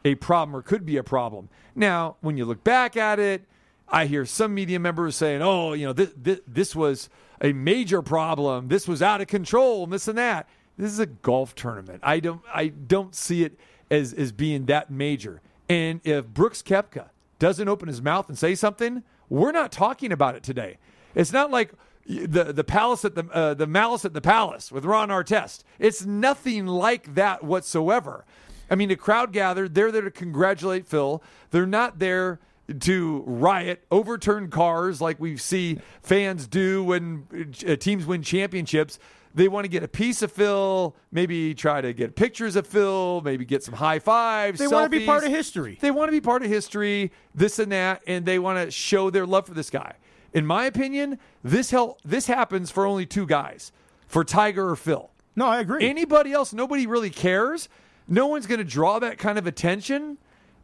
a 0.03 0.15
problem 0.15 0.55
or 0.55 0.63
could 0.63 0.83
be 0.85 0.97
a 0.97 1.03
problem. 1.03 1.47
Now, 1.75 2.15
when 2.21 2.35
you 2.37 2.45
look 2.45 2.63
back 2.63 2.97
at 2.97 3.19
it, 3.19 3.45
I 3.91 4.05
hear 4.05 4.25
some 4.25 4.53
media 4.53 4.79
members 4.79 5.15
saying, 5.15 5.41
"Oh, 5.41 5.73
you 5.73 5.85
know, 5.85 5.93
this, 5.93 6.11
this, 6.15 6.39
this 6.47 6.75
was 6.75 7.09
a 7.41 7.53
major 7.53 8.01
problem. 8.01 8.69
This 8.69 8.87
was 8.87 9.01
out 9.01 9.21
of 9.21 9.27
control, 9.27 9.83
and 9.83 9.93
this 9.93 10.07
and 10.07 10.17
that." 10.17 10.47
This 10.77 10.91
is 10.91 10.99
a 10.99 11.05
golf 11.05 11.53
tournament. 11.53 11.99
I 12.01 12.19
don't 12.19 12.41
I 12.53 12.69
don't 12.69 13.13
see 13.13 13.43
it 13.43 13.59
as 13.89 14.13
as 14.13 14.31
being 14.31 14.65
that 14.65 14.89
major. 14.89 15.41
And 15.69 16.01
if 16.03 16.25
Brooks 16.27 16.61
Koepka 16.61 17.09
doesn't 17.39 17.67
open 17.67 17.87
his 17.87 18.01
mouth 18.01 18.29
and 18.29 18.37
say 18.37 18.55
something, 18.55 19.03
we're 19.29 19.51
not 19.51 19.71
talking 19.71 20.11
about 20.11 20.35
it 20.35 20.43
today. 20.43 20.77
It's 21.13 21.31
not 21.31 21.51
like 21.51 21.73
the 22.07 22.51
the 22.51 22.63
palace 22.63 23.05
at 23.05 23.15
the 23.15 23.25
uh, 23.31 23.53
the 23.53 23.67
malice 23.67 24.05
at 24.05 24.13
the 24.13 24.21
palace 24.21 24.71
with 24.71 24.85
Ron 24.85 25.09
Artest. 25.09 25.63
It's 25.77 26.05
nothing 26.05 26.65
like 26.65 27.15
that 27.15 27.43
whatsoever. 27.43 28.25
I 28.69 28.75
mean, 28.75 28.89
the 28.89 28.95
crowd 28.95 29.33
gathered. 29.33 29.75
They're 29.75 29.91
there 29.91 30.01
to 30.01 30.11
congratulate 30.11 30.87
Phil. 30.87 31.21
They're 31.51 31.65
not 31.65 31.99
there 31.99 32.39
to 32.79 33.23
riot, 33.25 33.83
overturn 33.91 34.49
cars 34.49 35.01
like 35.01 35.19
we 35.19 35.37
see 35.37 35.79
fans 36.01 36.47
do 36.47 36.83
when 36.83 37.25
uh, 37.67 37.75
teams 37.75 38.05
win 38.05 38.21
championships. 38.23 38.99
They 39.33 39.47
want 39.47 39.63
to 39.63 39.69
get 39.69 39.81
a 39.81 39.87
piece 39.87 40.21
of 40.21 40.31
Phil, 40.31 40.93
maybe 41.11 41.53
try 41.53 41.79
to 41.79 41.93
get 41.93 42.15
pictures 42.15 42.55
of 42.57 42.67
Phil, 42.67 43.21
maybe 43.23 43.45
get 43.45 43.63
some 43.63 43.75
high 43.75 43.99
fives. 43.99 44.59
They 44.59 44.67
wanna 44.67 44.89
be 44.89 45.05
part 45.05 45.23
of 45.23 45.29
history. 45.29 45.77
They 45.79 45.91
want 45.91 46.09
to 46.09 46.11
be 46.11 46.19
part 46.19 46.43
of 46.43 46.49
history, 46.49 47.11
this 47.33 47.57
and 47.57 47.71
that, 47.71 48.01
and 48.07 48.25
they 48.25 48.39
want 48.39 48.63
to 48.63 48.71
show 48.71 49.09
their 49.09 49.25
love 49.25 49.47
for 49.47 49.53
this 49.53 49.69
guy. 49.69 49.93
In 50.33 50.45
my 50.45 50.65
opinion, 50.65 51.17
this 51.43 51.71
hel- 51.71 51.97
this 52.03 52.27
happens 52.27 52.71
for 52.71 52.85
only 52.85 53.05
two 53.05 53.25
guys, 53.25 53.71
for 54.07 54.23
Tiger 54.25 54.69
or 54.69 54.75
Phil. 54.75 55.09
no, 55.35 55.47
I 55.47 55.59
agree. 55.61 55.87
Anybody 55.87 56.33
else, 56.33 56.51
nobody 56.53 56.85
really 56.85 57.09
cares. 57.09 57.69
No 58.07 58.27
one's 58.27 58.47
going 58.47 58.59
to 58.59 58.65
draw 58.65 58.99
that 58.99 59.17
kind 59.17 59.37
of 59.37 59.47
attention. 59.47 60.17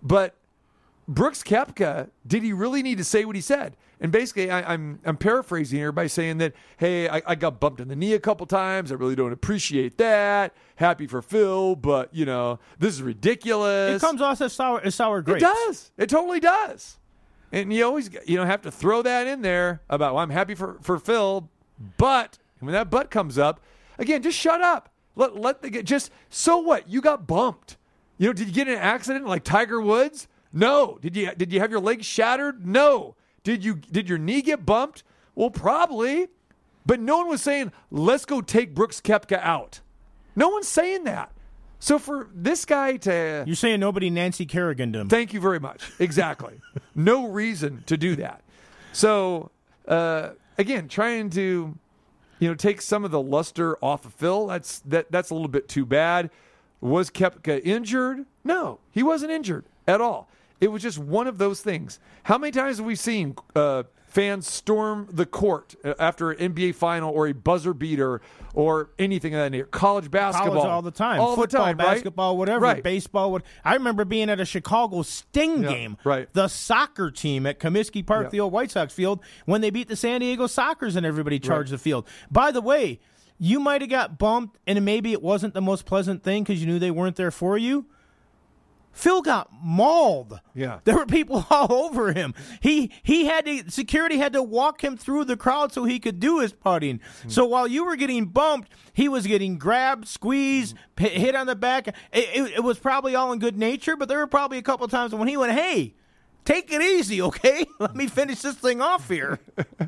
But 0.03 0.35
Brooks 1.07 1.41
Koepka, 1.41 2.09
did 2.25 2.43
he 2.43 2.51
really 2.51 2.83
need 2.83 2.97
to 2.97 3.03
say 3.03 3.23
what 3.23 3.35
he 3.35 3.41
said? 3.41 3.77
And 3.99 4.11
basically, 4.11 4.51
I, 4.51 4.73
I'm 4.73 4.99
I'm 5.05 5.17
paraphrasing 5.17 5.79
here 5.79 5.91
by 5.91 6.07
saying 6.07 6.37
that, 6.37 6.53
hey, 6.77 7.09
I, 7.09 7.21
I 7.25 7.35
got 7.35 7.59
bumped 7.59 7.79
in 7.79 7.87
the 7.87 7.95
knee 7.95 8.13
a 8.13 8.19
couple 8.19 8.45
times. 8.45 8.91
I 8.91 8.95
really 8.95 9.15
don't 9.15 9.31
appreciate 9.31 9.97
that. 9.97 10.53
Happy 10.75 11.07
for 11.07 11.21
Phil, 11.21 11.75
but 11.75 12.13
you 12.13 12.25
know 12.25 12.59
this 12.77 12.93
is 12.93 13.01
ridiculous. 13.01 14.01
it 14.01 14.05
comes 14.05 14.21
off 14.21 14.39
as 14.41 14.53
sour, 14.53 14.81
as 14.83 14.93
sour 14.93 15.21
grapes. 15.21 15.41
It 15.41 15.45
does. 15.45 15.91
It 15.97 16.09
totally 16.09 16.39
does. 16.39 16.99
And 17.51 17.73
you 17.73 17.85
always 17.85 18.11
you 18.25 18.35
know 18.37 18.45
have 18.45 18.61
to 18.63 18.71
throw 18.71 19.01
that 19.01 19.25
in 19.25 19.41
there 19.41 19.81
about 19.89 20.13
well, 20.13 20.23
I'm 20.23 20.29
happy 20.29 20.53
for 20.53 20.77
for 20.81 20.99
Phil, 20.99 21.49
but 21.97 22.37
when 22.59 22.73
that 22.73 22.91
butt 22.91 23.09
comes 23.09 23.39
up, 23.39 23.61
again, 23.97 24.21
just 24.21 24.37
shut 24.37 24.61
up. 24.61 24.93
Let 25.15 25.35
let 25.37 25.63
the 25.63 25.81
just 25.81 26.11
so 26.29 26.59
what? 26.59 26.87
You 26.87 27.01
got 27.01 27.25
bumped. 27.25 27.77
You 28.19 28.27
know, 28.27 28.33
did 28.33 28.47
you 28.47 28.53
get 28.53 28.67
in 28.67 28.75
an 28.75 28.79
accident 28.79 29.25
like 29.25 29.43
Tiger 29.43 29.81
Woods? 29.81 30.27
No. 30.53 30.97
Did 31.01 31.15
you 31.15 31.31
did 31.35 31.51
you 31.51 31.59
have 31.59 31.71
your 31.71 31.79
leg 31.79 32.03
shattered? 32.03 32.65
No. 32.65 33.15
Did 33.43 33.63
you 33.63 33.75
did 33.75 34.09
your 34.09 34.17
knee 34.17 34.41
get 34.41 34.65
bumped? 34.65 35.03
Well, 35.35 35.49
probably. 35.49 36.27
But 36.85 36.99
no 37.01 37.17
one 37.17 37.27
was 37.27 37.41
saying, 37.41 37.73
"Let's 37.91 38.25
go 38.25 38.41
take 38.41 38.73
Brooks 38.73 39.01
Koepka 39.01 39.39
out." 39.41 39.81
No 40.35 40.49
one's 40.49 40.67
saying 40.67 41.03
that. 41.03 41.31
So 41.79 41.99
for 41.99 42.29
this 42.33 42.65
guy 42.65 42.97
to 42.97 43.43
You're 43.45 43.55
saying 43.55 43.79
nobody 43.79 44.09
Nancy 44.09 44.45
Kerrigan 44.45 44.93
him. 44.93 45.09
Thank 45.09 45.33
you 45.33 45.39
very 45.39 45.59
much. 45.59 45.91
Exactly. 45.99 46.59
no 46.95 47.27
reason 47.27 47.83
to 47.87 47.97
do 47.97 48.15
that. 48.15 48.41
So 48.93 49.51
uh, 49.87 50.31
again, 50.57 50.87
trying 50.87 51.29
to 51.31 51.77
you 52.39 52.47
know 52.47 52.55
take 52.55 52.81
some 52.81 53.05
of 53.05 53.11
the 53.11 53.21
luster 53.21 53.77
off 53.83 54.05
of 54.05 54.13
Phil. 54.13 54.47
That's 54.47 54.79
that 54.79 55.11
that's 55.11 55.29
a 55.29 55.33
little 55.33 55.49
bit 55.49 55.67
too 55.67 55.85
bad. 55.85 56.29
Was 56.81 57.09
Koepka 57.09 57.61
injured? 57.63 58.25
No, 58.43 58.79
he 58.91 59.03
wasn't 59.03 59.31
injured 59.31 59.65
at 59.87 60.01
all. 60.01 60.29
It 60.59 60.69
was 60.71 60.81
just 60.81 60.97
one 60.97 61.27
of 61.27 61.37
those 61.37 61.61
things. 61.61 61.99
How 62.23 62.37
many 62.37 62.51
times 62.51 62.77
have 62.77 62.85
we 62.85 62.95
seen 62.95 63.35
uh, 63.55 63.83
fans 64.07 64.47
storm 64.49 65.07
the 65.11 65.25
court 65.27 65.75
uh, 65.85 65.93
after 65.99 66.31
an 66.31 66.53
NBA 66.53 66.73
final 66.75 67.13
or 67.13 67.27
a 67.27 67.33
buzzer 67.33 67.75
beater 67.75 68.21
or 68.55 68.89
anything 68.97 69.35
of 69.35 69.39
that 69.41 69.51
nature? 69.51 69.65
College 69.65 70.09
basketball 70.09 70.53
College 70.55 70.69
all 70.69 70.81
the 70.81 70.89
time. 70.91 71.19
all 71.21 71.35
Football, 71.35 71.65
the 71.65 71.65
time, 71.73 71.77
right? 71.77 71.93
basketball, 71.93 72.37
whatever. 72.37 72.61
Right. 72.61 72.81
Baseball. 72.83 73.31
What, 73.31 73.43
I 73.63 73.75
remember 73.75 74.03
being 74.03 74.31
at 74.31 74.39
a 74.39 74.45
Chicago 74.45 75.03
Sting 75.03 75.61
Yeah, 75.61 75.69
game. 75.69 75.97
right. 76.03 76.27
The 76.33 76.47
soccer 76.47 77.11
team 77.11 77.45
at 77.45 77.59
Comiskey 77.59 78.03
Park, 78.03 78.23
Yeah. 78.25 78.29
the 78.29 78.39
old 78.39 78.53
White 78.53 78.71
Sox 78.71 78.91
field, 78.93 79.21
when 79.45 79.61
they 79.61 79.69
beat 79.69 79.87
the 79.89 79.95
San 79.95 80.21
Diego 80.21 80.47
Sockers 80.47 80.95
and 80.95 81.05
everybody 81.05 81.37
charged 81.39 81.71
the 81.71 81.77
field. 81.77 82.07
By 82.31 82.49
the 82.51 82.61
way, 82.61 82.99
you 83.37 83.59
might 83.59 83.81
have 83.81 83.91
got 83.91 84.17
bumped, 84.17 84.57
and 84.65 84.83
maybe 84.83 85.11
it 85.11 85.21
wasn't 85.21 85.53
the 85.53 85.61
most 85.61 85.85
pleasant 85.85 86.23
thing 86.23 86.41
because 86.41 86.59
you 86.59 86.65
knew 86.65 86.79
they 86.79 86.89
weren't 86.89 87.15
there 87.15 87.29
for 87.29 87.55
you. 87.59 87.85
Phil 88.97 89.21
got 89.21 89.49
mauled. 89.53 90.41
Yeah. 90.55 90.79
There 90.83 90.95
were 90.95 91.05
people 91.05 91.45
all 91.51 91.71
over 91.71 92.13
him. 92.13 92.33
He 92.61 92.91
he 93.03 93.25
had 93.25 93.45
to 93.45 93.69
security 93.69 94.17
had 94.17 94.33
to 94.33 94.41
walk 94.41 94.83
him 94.83 94.97
through 94.97 95.25
the 95.25 95.37
crowd 95.37 95.71
so 95.71 95.83
he 95.83 95.99
could 95.99 96.19
do 96.19 96.39
his 96.39 96.51
putting. 96.51 96.99
Hmm. 97.21 97.29
So 97.29 97.45
while 97.45 97.67
you 97.67 97.85
were 97.85 97.95
getting 97.95 98.25
bumped, 98.25 98.71
he 98.93 99.07
was 99.07 99.27
getting 99.27 99.59
grabbed, 99.59 100.07
squeezed, 100.07 100.75
hmm. 100.75 100.81
p- 100.95 101.09
hit 101.09 101.35
on 101.35 101.45
the 101.45 101.55
back. 101.55 101.87
It, 101.87 101.95
it, 102.11 102.53
it 102.55 102.63
was 102.63 102.79
probably 102.79 103.13
all 103.13 103.31
in 103.31 103.37
good 103.37 103.55
nature, 103.55 103.95
but 103.95 104.09
there 104.09 104.17
were 104.17 104.25
probably 104.25 104.57
a 104.57 104.63
couple 104.63 104.87
times 104.87 105.13
when 105.13 105.27
he 105.27 105.37
went, 105.37 105.51
"Hey, 105.51 105.93
take 106.43 106.73
it 106.73 106.81
easy, 106.81 107.21
okay? 107.21 107.67
Let 107.79 107.95
me 107.95 108.07
finish 108.07 108.41
this 108.41 108.55
thing 108.55 108.81
off 108.81 109.09
here." 109.09 109.37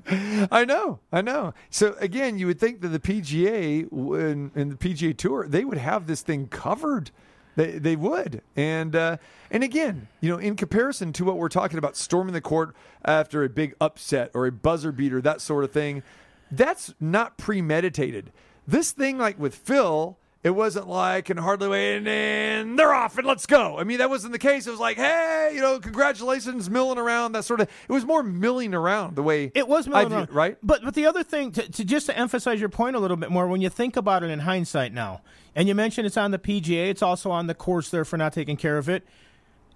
I 0.52 0.65
know, 0.65 1.00
I 1.12 1.24
know. 1.24 1.56
So 1.72 1.95
again, 2.00 2.38
you 2.38 2.45
would 2.45 2.60
think 2.60 2.82
that 2.82 2.89
the 2.89 3.00
PGA 3.00 3.91
and, 3.91 4.52
and 4.54 4.72
the 4.72 4.76
PGA 4.76 5.17
Tour 5.17 5.48
they 5.48 5.65
would 5.65 5.80
have 5.80 6.06
this 6.06 6.22
thing 6.22 6.48
covered. 6.48 7.10
They 7.55 7.79
they 7.79 7.95
would, 7.95 8.41
and 8.55 8.95
uh, 8.95 9.17
and 9.51 9.63
again, 9.63 10.07
you 10.21 10.29
know, 10.29 10.38
in 10.38 10.55
comparison 10.55 11.12
to 11.13 11.25
what 11.25 11.38
we're 11.38 11.49
talking 11.49 11.77
about, 11.77 11.97
storming 11.97 12.33
the 12.33 12.41
court 12.41 12.75
after 13.03 13.43
a 13.43 13.49
big 13.49 13.75
upset 13.81 14.31
or 14.33 14.45
a 14.45 14.51
buzzer 14.51 14.91
beater, 14.91 15.19
that 15.21 15.41
sort 15.41 15.63
of 15.63 15.71
thing, 15.71 16.03
that's 16.51 16.93
not 16.99 17.38
premeditated. 17.38 18.31
This 18.67 18.91
thing, 18.91 19.17
like 19.17 19.39
with 19.39 19.55
Phil. 19.55 20.17
It 20.41 20.52
wasn't 20.52 20.88
like 20.88 21.30
and 21.30 21.38
hardly 21.38 21.67
wait 21.67 22.08
and, 22.08 22.80
they're 22.80 22.93
off 22.93 23.17
and 23.17 23.28
let's 23.28 23.45
go. 23.45 23.78
I 23.78 23.84
mean, 23.84 23.97
that 23.97 24.10
wasn't 24.10 24.32
the 24.32 24.39
case. 24.39 24.67
It 24.67 24.71
was 24.71 24.80
like, 24.80 24.95
hey, 24.95 25.52
you 25.54 25.60
know, 25.60 25.80
congratulations, 25.80 26.69
milling 26.69 26.97
around, 26.97 27.34
that 27.34 27.43
sort 27.43 27.60
of. 27.60 27.67
It 27.88 27.91
was 27.91 28.06
more 28.06 28.23
milling 28.23 28.73
around 28.73 29.17
the 29.17 29.23
way 29.23 29.52
It 29.54 29.67
was 29.67 29.88
milling 29.88 30.13
around. 30.13 30.34
right? 30.34 30.58
But 30.63 30.84
but 30.86 30.93
the 30.93 31.06
other 31.06 31.23
thing 31.23 31.52
to, 31.52 31.69
to 31.69 31.84
just 31.84 32.06
to 32.06 32.17
emphasize 32.17 32.60
your 32.62 32.69
point 32.69 32.95
a 32.95 32.99
little 32.99 33.17
bit 33.17 33.32
more, 33.32 33.47
when 33.47 33.60
you 33.60 33.69
think 33.69 33.97
about 33.97 34.23
it 34.23 34.30
in 34.30 34.39
hindsight 34.39 34.93
now, 34.93 35.21
and 35.56 35.67
you 35.67 35.75
mentioned 35.75 36.08
it's 36.08 36.15
on 36.15 36.32
the 36.32 36.39
PGA, 36.39 36.89
it's 36.89 37.02
also 37.02 37.32
on 37.32 37.47
the 37.47 37.56
course 37.56 37.89
there 37.89 38.06
for 38.06 38.15
not 38.15 38.32
taking 38.32 38.56
care 38.56 38.78
of 38.78 38.88
it. 38.88 39.04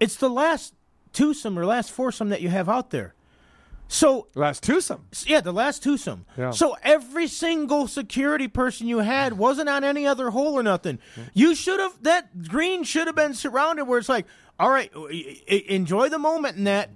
It's 0.00 0.16
the 0.16 0.30
last 0.30 0.72
twosome 1.12 1.58
or 1.58 1.66
last 1.66 1.90
foursome 1.90 2.30
that 2.30 2.40
you 2.40 2.48
have 2.48 2.68
out 2.70 2.88
there. 2.90 3.14
So 3.88 4.26
Last 4.34 4.62
twosome. 4.62 5.06
yeah, 5.26 5.40
the 5.40 5.52
last 5.52 5.82
twosome. 5.82 6.24
Yeah. 6.36 6.50
So 6.50 6.76
every 6.82 7.28
single 7.28 7.86
security 7.86 8.48
person 8.48 8.88
you 8.88 8.98
had 8.98 9.34
wasn't 9.38 9.68
on 9.68 9.84
any 9.84 10.06
other 10.06 10.30
hole 10.30 10.54
or 10.54 10.62
nothing. 10.62 10.98
You 11.32 11.54
should 11.54 11.80
have 11.80 12.02
that 12.02 12.48
green 12.48 12.82
should 12.84 13.06
have 13.06 13.16
been 13.16 13.34
surrounded 13.34 13.84
where 13.84 13.98
it's 13.98 14.08
like, 14.08 14.26
all 14.58 14.70
right, 14.70 14.90
enjoy 15.48 16.08
the 16.08 16.18
moment 16.18 16.56
in 16.56 16.64
that, 16.64 16.90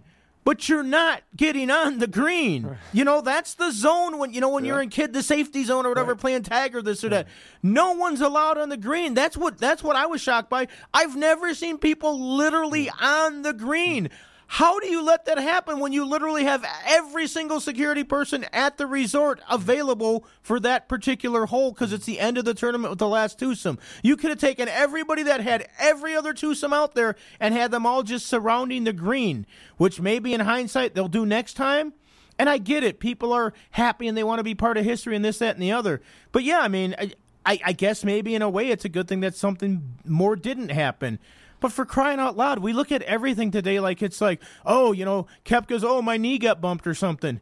but 0.44 0.68
you're 0.68 0.82
not 0.82 1.22
getting 1.36 1.70
on 1.70 1.98
the 1.98 2.06
green. 2.06 2.78
You 2.92 3.04
know 3.04 3.20
that's 3.20 3.54
the 3.54 3.70
zone 3.70 4.18
when 4.18 4.32
you 4.32 4.40
know 4.40 4.48
when 4.48 4.64
you're 4.64 4.80
in 4.80 4.88
kid 4.88 5.12
the 5.12 5.22
safety 5.22 5.64
zone 5.64 5.84
or 5.86 5.90
whatever 5.90 6.16
playing 6.16 6.42
tag 6.42 6.74
or 6.74 6.82
this 6.82 7.04
or 7.04 7.10
that. 7.10 7.28
No 7.62 7.92
one's 7.92 8.20
allowed 8.22 8.58
on 8.58 8.70
the 8.70 8.76
green. 8.76 9.14
That's 9.14 9.36
what 9.36 9.58
that's 9.58 9.82
what 9.82 9.94
I 9.94 10.06
was 10.06 10.20
shocked 10.20 10.48
by. 10.50 10.68
I've 10.94 11.16
never 11.16 11.54
seen 11.54 11.78
people 11.78 12.36
literally 12.36 12.90
on 13.00 13.42
the 13.42 13.52
green. 13.52 14.08
How 14.50 14.80
do 14.80 14.88
you 14.88 15.04
let 15.04 15.26
that 15.26 15.36
happen 15.36 15.78
when 15.78 15.92
you 15.92 16.06
literally 16.06 16.44
have 16.44 16.64
every 16.86 17.26
single 17.26 17.60
security 17.60 18.02
person 18.02 18.46
at 18.50 18.78
the 18.78 18.86
resort 18.86 19.40
available 19.48 20.24
for 20.40 20.58
that 20.60 20.88
particular 20.88 21.44
hole 21.44 21.70
because 21.70 21.92
it's 21.92 22.06
the 22.06 22.18
end 22.18 22.38
of 22.38 22.46
the 22.46 22.54
tournament 22.54 22.90
with 22.90 22.98
the 22.98 23.06
last 23.06 23.38
twosome? 23.38 23.78
You 24.02 24.16
could 24.16 24.30
have 24.30 24.38
taken 24.38 24.66
everybody 24.66 25.22
that 25.24 25.42
had 25.42 25.68
every 25.78 26.16
other 26.16 26.32
twosome 26.32 26.72
out 26.72 26.94
there 26.94 27.14
and 27.38 27.52
had 27.52 27.70
them 27.70 27.84
all 27.84 28.02
just 28.02 28.26
surrounding 28.26 28.84
the 28.84 28.94
green, 28.94 29.46
which 29.76 30.00
maybe 30.00 30.32
in 30.32 30.40
hindsight 30.40 30.94
they'll 30.94 31.08
do 31.08 31.26
next 31.26 31.52
time. 31.52 31.92
And 32.38 32.48
I 32.48 32.56
get 32.56 32.82
it. 32.82 33.00
People 33.00 33.34
are 33.34 33.52
happy 33.72 34.08
and 34.08 34.16
they 34.16 34.24
want 34.24 34.38
to 34.38 34.44
be 34.44 34.54
part 34.54 34.78
of 34.78 34.84
history 34.84 35.14
and 35.14 35.24
this, 35.24 35.40
that, 35.40 35.56
and 35.56 35.62
the 35.62 35.72
other. 35.72 36.00
But 36.32 36.44
yeah, 36.44 36.60
I 36.60 36.68
mean, 36.68 36.94
I, 36.98 37.12
I, 37.44 37.60
I 37.66 37.72
guess 37.72 38.02
maybe 38.02 38.34
in 38.34 38.40
a 38.40 38.48
way 38.48 38.70
it's 38.70 38.86
a 38.86 38.88
good 38.88 39.08
thing 39.08 39.20
that 39.20 39.34
something 39.34 39.98
more 40.06 40.36
didn't 40.36 40.70
happen. 40.70 41.18
But 41.60 41.72
for 41.72 41.84
crying 41.84 42.20
out 42.20 42.36
loud, 42.36 42.60
we 42.60 42.72
look 42.72 42.92
at 42.92 43.02
everything 43.02 43.50
today 43.50 43.80
like 43.80 44.02
it's 44.02 44.20
like, 44.20 44.40
oh, 44.64 44.92
you 44.92 45.04
know, 45.04 45.26
Koepka's, 45.44 45.82
oh, 45.82 46.00
my 46.02 46.16
knee 46.16 46.38
got 46.38 46.60
bumped 46.60 46.86
or 46.86 46.94
something. 46.94 47.40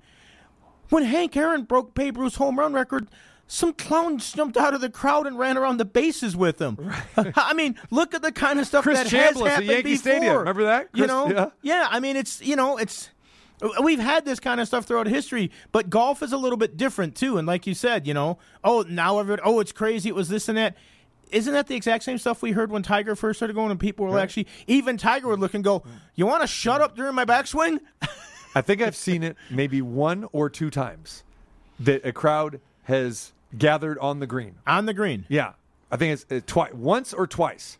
When 0.89 1.03
Hank 1.03 1.37
Aaron 1.37 1.65
broke 1.65 1.95
Babe 1.95 2.17
Ruth's 2.17 2.37
home 2.37 2.59
run 2.59 2.73
record, 2.73 3.09
some 3.49 3.73
clown 3.73 4.19
jumped 4.19 4.57
out 4.57 4.75
of 4.75 4.81
the 4.81 4.91
crowd 4.91 5.27
and 5.27 5.39
ran 5.39 5.57
around 5.57 5.77
the 5.77 5.85
bases 5.85 6.37
with 6.37 6.61
him. 6.61 6.93
I 7.17 7.55
mean, 7.55 7.77
look 7.91 8.15
at 8.15 8.23
the 8.23 8.33
kind 8.33 8.59
of 8.59 8.67
stuff 8.67 8.83
Chris 8.83 8.99
that 8.99 9.07
Chambliss 9.07 9.35
has 9.35 9.43
at 9.43 9.49
happened 9.51 9.69
Yankee 9.69 9.83
before. 9.83 10.13
Stadium. 10.13 10.37
Remember 10.39 10.65
that? 10.65 10.89
You 10.95 11.05
Chris- 11.05 11.09
know, 11.09 11.53
yeah. 11.63 11.87
I 11.91 12.01
mean, 12.01 12.17
it's 12.17 12.41
you 12.41 12.57
know, 12.57 12.77
it's 12.77 13.11
we've 13.83 14.01
had 14.01 14.25
this 14.25 14.41
kind 14.41 14.61
of 14.61 14.67
stuff 14.67 14.85
throughout 14.85 15.07
history, 15.07 15.51
but 15.73 15.91
golf 15.91 16.23
is 16.23 16.33
a 16.33 16.37
little 16.37 16.59
bit 16.59 16.77
different 16.77 17.15
too. 17.15 17.39
And 17.39 17.47
like 17.47 17.67
you 17.67 17.75
said, 17.75 18.07
you 18.07 18.15
know, 18.15 18.39
oh 18.65 18.85
now 18.89 19.19
everyone, 19.19 19.41
oh 19.45 19.61
it's 19.61 19.73
crazy, 19.73 20.09
it 20.09 20.15
was 20.15 20.29
this 20.29 20.49
and 20.49 20.59
that. 20.59 20.77
Isn't 21.31 21.53
that 21.53 21.67
the 21.67 21.75
exact 21.75 22.05
same 22.05 22.19
stuff 22.19 22.43
we 22.43 22.53
heard 22.53 22.71
when 22.71 22.83
Tiger 22.83 23.17
first 23.17 23.39
started 23.39 23.55
going? 23.55 23.71
And 23.71 23.81
people 23.81 24.07
were 24.07 24.19
actually, 24.19 24.47
even 24.67 24.97
Tiger 24.97 25.29
would 25.29 25.41
look 25.41 25.55
and 25.55 25.65
go, 25.65 25.83
"You 26.15 26.27
want 26.27 26.43
to 26.43 26.47
shut 26.47 26.81
up 26.81 26.97
during 26.97 27.15
my 27.15 27.25
backswing?" 27.25 27.81
I 28.55 28.63
think 28.63 28.81
I've 28.81 28.97
seen 28.97 29.23
it 29.23 29.37
maybe 29.51 29.83
one 29.83 30.29
or 30.33 30.49
two 30.49 30.71
times 30.71 31.25
that 31.79 32.05
a 32.07 32.13
crowd 32.13 32.61
has 32.85 33.33
gathered 33.59 33.99
on 33.99 34.21
the 34.21 34.27
green. 34.27 34.55
On 34.67 34.87
the 34.87 34.95
green. 34.95 35.27
Yeah, 35.29 35.53
I 35.91 35.97
think 35.97 36.13
it's 36.15 36.27
uh, 36.31 36.41
twice, 36.47 36.73
once 36.73 37.13
or 37.13 37.27
twice 37.27 37.79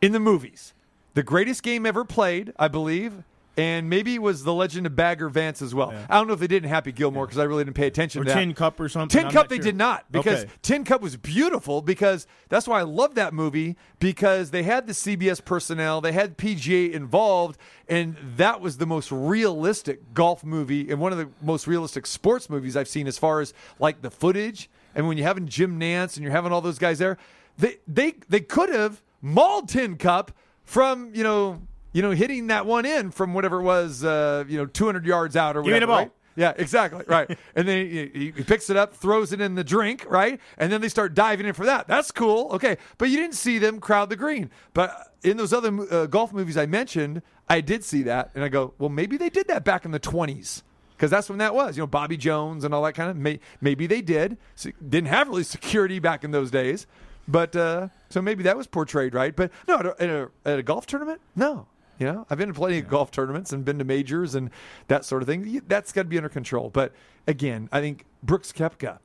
in 0.00 0.12
the 0.12 0.20
movies. 0.20 0.74
The 1.14 1.22
greatest 1.22 1.62
game 1.62 1.84
ever 1.84 2.04
played, 2.04 2.52
I 2.58 2.68
believe, 2.68 3.24
and 3.58 3.90
maybe 3.90 4.14
it 4.14 4.22
was 4.22 4.44
The 4.44 4.54
Legend 4.54 4.86
of 4.86 4.94
Bagger 4.96 5.28
Vance 5.28 5.60
as 5.60 5.74
well. 5.74 5.92
I 6.08 6.16
don't 6.16 6.26
know 6.28 6.32
if 6.32 6.40
they 6.40 6.46
did 6.46 6.62
in 6.64 6.68
Happy 6.70 6.92
Gilmore 6.92 7.26
because 7.26 7.38
I 7.38 7.44
really 7.44 7.64
didn't 7.64 7.76
pay 7.76 7.86
attention 7.88 8.22
Or 8.22 8.24
to 8.24 8.30
that. 8.30 8.36
Tin 8.38 8.54
Cup 8.54 8.78
or 8.80 8.88
something. 8.88 9.18
Tin 9.18 9.26
I'm 9.26 9.32
Cup, 9.32 9.48
they 9.48 9.56
sure. 9.56 9.64
did 9.64 9.76
not 9.76 10.10
because 10.10 10.44
Okay. 10.44 10.52
Tin 10.62 10.84
Cup 10.84 11.02
was 11.02 11.16
beautiful 11.16 11.82
because 11.82 12.26
that's 12.48 12.66
why 12.68 12.78
I 12.80 12.84
love 12.84 13.16
that 13.16 13.34
movie 13.34 13.76
because 13.98 14.50
they 14.52 14.62
had 14.62 14.86
the 14.86 14.92
CBS 14.92 15.44
personnel, 15.44 16.00
they 16.00 16.12
had 16.12 16.38
PGA 16.38 16.92
involved, 16.92 17.58
and 17.88 18.16
that 18.36 18.60
was 18.60 18.78
the 18.78 18.86
most 18.86 19.10
realistic 19.10 20.14
golf 20.14 20.44
movie 20.44 20.90
and 20.90 21.00
one 21.00 21.12
of 21.12 21.18
the 21.18 21.28
most 21.42 21.66
realistic 21.66 22.06
sports 22.06 22.48
movies 22.48 22.76
I've 22.76 22.88
seen 22.88 23.06
as 23.06 23.18
far 23.18 23.40
as 23.40 23.52
like 23.78 24.02
the 24.02 24.10
footage. 24.10 24.70
And 24.94 25.06
when 25.08 25.18
you're 25.18 25.26
having 25.26 25.46
Jim 25.48 25.78
Nantz 25.78 26.14
and 26.16 26.22
you're 26.22 26.32
having 26.32 26.52
all 26.52 26.60
those 26.60 26.78
guys 26.78 26.98
there, 26.98 27.18
they 27.58 27.78
they 27.86 28.14
they 28.28 28.40
could 28.40 28.68
have 28.68 29.02
mauled 29.20 29.68
Tin 29.68 29.96
Cup 29.96 30.32
from 30.64 31.10
you 31.14 31.24
know 31.24 31.62
you 31.98 32.02
know 32.02 32.12
hitting 32.12 32.46
that 32.46 32.64
one 32.64 32.86
in 32.86 33.10
from 33.10 33.34
whatever 33.34 33.58
it 33.58 33.64
was 33.64 34.04
uh, 34.04 34.44
you 34.46 34.56
know 34.56 34.66
200 34.66 35.04
yards 35.04 35.34
out 35.34 35.56
or 35.56 35.62
Give 35.62 35.70
me 35.70 35.72
whatever. 35.74 35.92
right? 35.92 36.12
Yeah, 36.36 36.52
exactly. 36.56 37.04
Right. 37.08 37.36
and 37.56 37.66
then 37.66 37.84
he, 37.84 38.06
he 38.14 38.32
he 38.36 38.42
picks 38.44 38.70
it 38.70 38.76
up, 38.76 38.94
throws 38.94 39.32
it 39.32 39.40
in 39.40 39.56
the 39.56 39.64
drink, 39.64 40.06
right? 40.08 40.38
And 40.58 40.70
then 40.70 40.80
they 40.80 40.88
start 40.88 41.14
diving 41.14 41.46
in 41.46 41.54
for 41.54 41.66
that. 41.66 41.88
That's 41.88 42.12
cool. 42.12 42.52
Okay. 42.52 42.76
But 42.98 43.10
you 43.10 43.16
didn't 43.16 43.34
see 43.34 43.58
them 43.58 43.80
crowd 43.80 44.10
the 44.10 44.16
green. 44.16 44.48
But 44.74 45.12
in 45.24 45.38
those 45.38 45.52
other 45.52 45.76
uh, 45.90 46.06
golf 46.06 46.32
movies 46.32 46.56
I 46.56 46.66
mentioned, 46.66 47.22
I 47.48 47.60
did 47.60 47.82
see 47.82 48.04
that. 48.04 48.30
And 48.36 48.44
I 48.44 48.48
go, 48.48 48.74
well, 48.78 48.90
maybe 48.90 49.16
they 49.16 49.30
did 49.30 49.48
that 49.48 49.64
back 49.64 49.84
in 49.84 49.90
the 49.90 49.98
20s. 49.98 50.62
Because 50.96 51.10
that's 51.10 51.28
when 51.28 51.38
that 51.38 51.52
was, 51.56 51.76
you 51.76 51.82
know, 51.82 51.88
Bobby 51.88 52.16
Jones 52.16 52.62
and 52.62 52.72
all 52.72 52.84
that 52.84 52.92
kind 52.92 53.10
of. 53.10 53.16
May, 53.16 53.40
maybe 53.60 53.88
they 53.88 54.02
did. 54.02 54.36
So, 54.54 54.70
didn't 54.88 55.08
have 55.08 55.26
really 55.26 55.42
security 55.42 55.98
back 55.98 56.22
in 56.22 56.30
those 56.30 56.52
days, 56.52 56.86
but 57.26 57.56
uh, 57.56 57.88
so 58.10 58.22
maybe 58.22 58.44
that 58.44 58.56
was 58.56 58.68
portrayed 58.68 59.14
right. 59.14 59.34
But 59.34 59.50
no, 59.66 59.78
at 59.78 59.86
a, 60.08 60.30
at 60.44 60.58
a 60.60 60.62
golf 60.62 60.86
tournament, 60.86 61.20
no. 61.34 61.66
You 61.98 62.06
know, 62.06 62.26
I've 62.30 62.38
been 62.38 62.48
to 62.48 62.54
plenty 62.54 62.78
of 62.78 62.88
golf 62.88 63.10
tournaments 63.10 63.52
and 63.52 63.64
been 63.64 63.78
to 63.78 63.84
majors 63.84 64.34
and 64.36 64.50
that 64.86 65.04
sort 65.04 65.22
of 65.22 65.28
thing. 65.28 65.60
That's 65.66 65.90
got 65.92 66.02
to 66.02 66.08
be 66.08 66.16
under 66.16 66.28
control. 66.28 66.70
But 66.70 66.92
again, 67.26 67.68
I 67.72 67.80
think 67.80 68.04
Brooks 68.22 68.52
Koepka, 68.52 68.98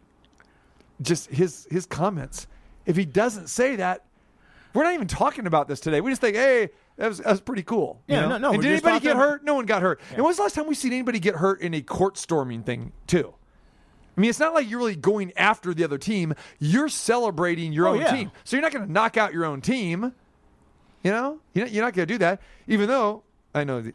just 1.02 1.30
his 1.32 1.68
his 1.72 1.86
comments. 1.86 2.48
If 2.86 2.96
he 2.96 3.06
doesn't 3.06 3.48
say 3.48 3.76
that, 3.78 4.04
we're 4.74 4.84
not 4.84 4.94
even 4.94 5.08
talking 5.08 5.48
about 5.48 5.68
this 5.68 5.80
today. 5.80 6.02
We 6.02 6.12
just 6.12 6.22
think, 6.22 6.36
hey, 6.36 6.70
that 6.98 7.08
was, 7.08 7.18
that 7.20 7.28
was 7.30 7.42
pretty 7.42 7.64
cool. 7.64 8.02
you 8.08 8.16
Yeah, 8.16 8.22
know? 8.22 8.30
no, 8.30 8.38
no, 8.38 8.52
And 8.54 8.62
did 8.62 8.72
anybody 8.72 9.00
get 9.00 9.16
hurt? 9.16 9.44
No 9.44 9.56
one 9.56 9.66
got 9.66 9.82
hurt. 9.82 10.00
And 10.10 10.18
when 10.18 10.26
was 10.28 10.38
the 10.38 10.44
last 10.44 10.56
time 10.56 10.68
we 10.68 10.76
seen 10.76 10.92
anybody 10.94 11.20
get 11.20 11.36
hurt 11.36 11.62
in 11.62 11.74
a 11.74 11.82
court 11.82 12.18
storming 12.18 12.62
thing 12.64 12.92
too? 13.08 13.34
I 14.16 14.22
mean, 14.22 14.30
it's 14.30 14.40
not 14.40 14.54
like 14.54 14.70
you're 14.70 14.78
really 14.80 14.96
going 14.96 15.32
after 15.38 15.74
the 15.74 15.84
other 15.84 15.98
team. 15.98 16.36
You're 16.60 16.90
celebrating 16.90 17.74
your 17.74 17.88
Oh, 17.88 17.94
own 17.94 18.02
yeah. 18.02 18.12
team. 18.16 18.32
So 18.44 18.56
you're 18.56 18.62
not 18.62 18.72
going 18.72 18.86
to 18.86 18.92
knock 18.92 19.18
out 19.18 19.34
your 19.34 19.46
own 19.46 19.62
team. 19.62 20.14
You 21.04 21.12
know, 21.12 21.40
you're 21.54 21.84
not, 21.84 21.94
going 21.94 22.08
to 22.08 22.14
do 22.14 22.18
that. 22.20 22.42
Even 22.68 22.88
though 22.88 23.24
I 23.54 23.64
know 23.64 23.82
that, 23.82 23.94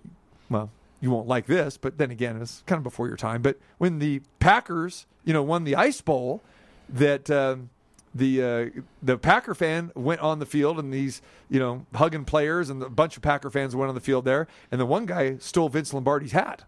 well, 0.50 0.70
you 1.00 1.10
won't 1.10 1.26
like 1.26 1.46
this, 1.46 1.78
but 1.78 1.96
then 1.96 2.10
again, 2.10 2.40
it's 2.40 2.62
kind 2.66 2.78
of 2.78 2.82
before 2.84 3.06
your 3.08 3.16
time. 3.16 3.40
But 3.40 3.58
when 3.78 3.98
the 3.98 4.20
Packers, 4.40 5.06
you 5.24 5.32
know, 5.32 5.42
won 5.42 5.64
the 5.64 5.74
Ice 5.76 6.00
Bowl, 6.00 6.42
that 6.88 7.30
um, 7.30 7.70
the 8.14 8.42
uh, 8.42 8.80
the 9.02 9.16
Packer 9.16 9.54
fan 9.54 9.90
went 9.94 10.20
on 10.20 10.38
the 10.38 10.46
field 10.46 10.78
and 10.78 10.92
these, 10.92 11.22
you 11.48 11.58
know, 11.58 11.86
hugging 11.94 12.24
players 12.24 12.68
and 12.68 12.82
a 12.82 12.88
bunch 12.90 13.16
of 13.16 13.22
Packer 13.22 13.48
fans 13.50 13.74
went 13.74 13.88
on 13.88 13.94
the 13.94 14.00
field 14.00 14.24
there, 14.24 14.46
and 14.70 14.80
the 14.80 14.86
one 14.86 15.06
guy 15.06 15.36
stole 15.38 15.68
Vince 15.68 15.94
Lombardi's 15.94 16.32
hat 16.32 16.64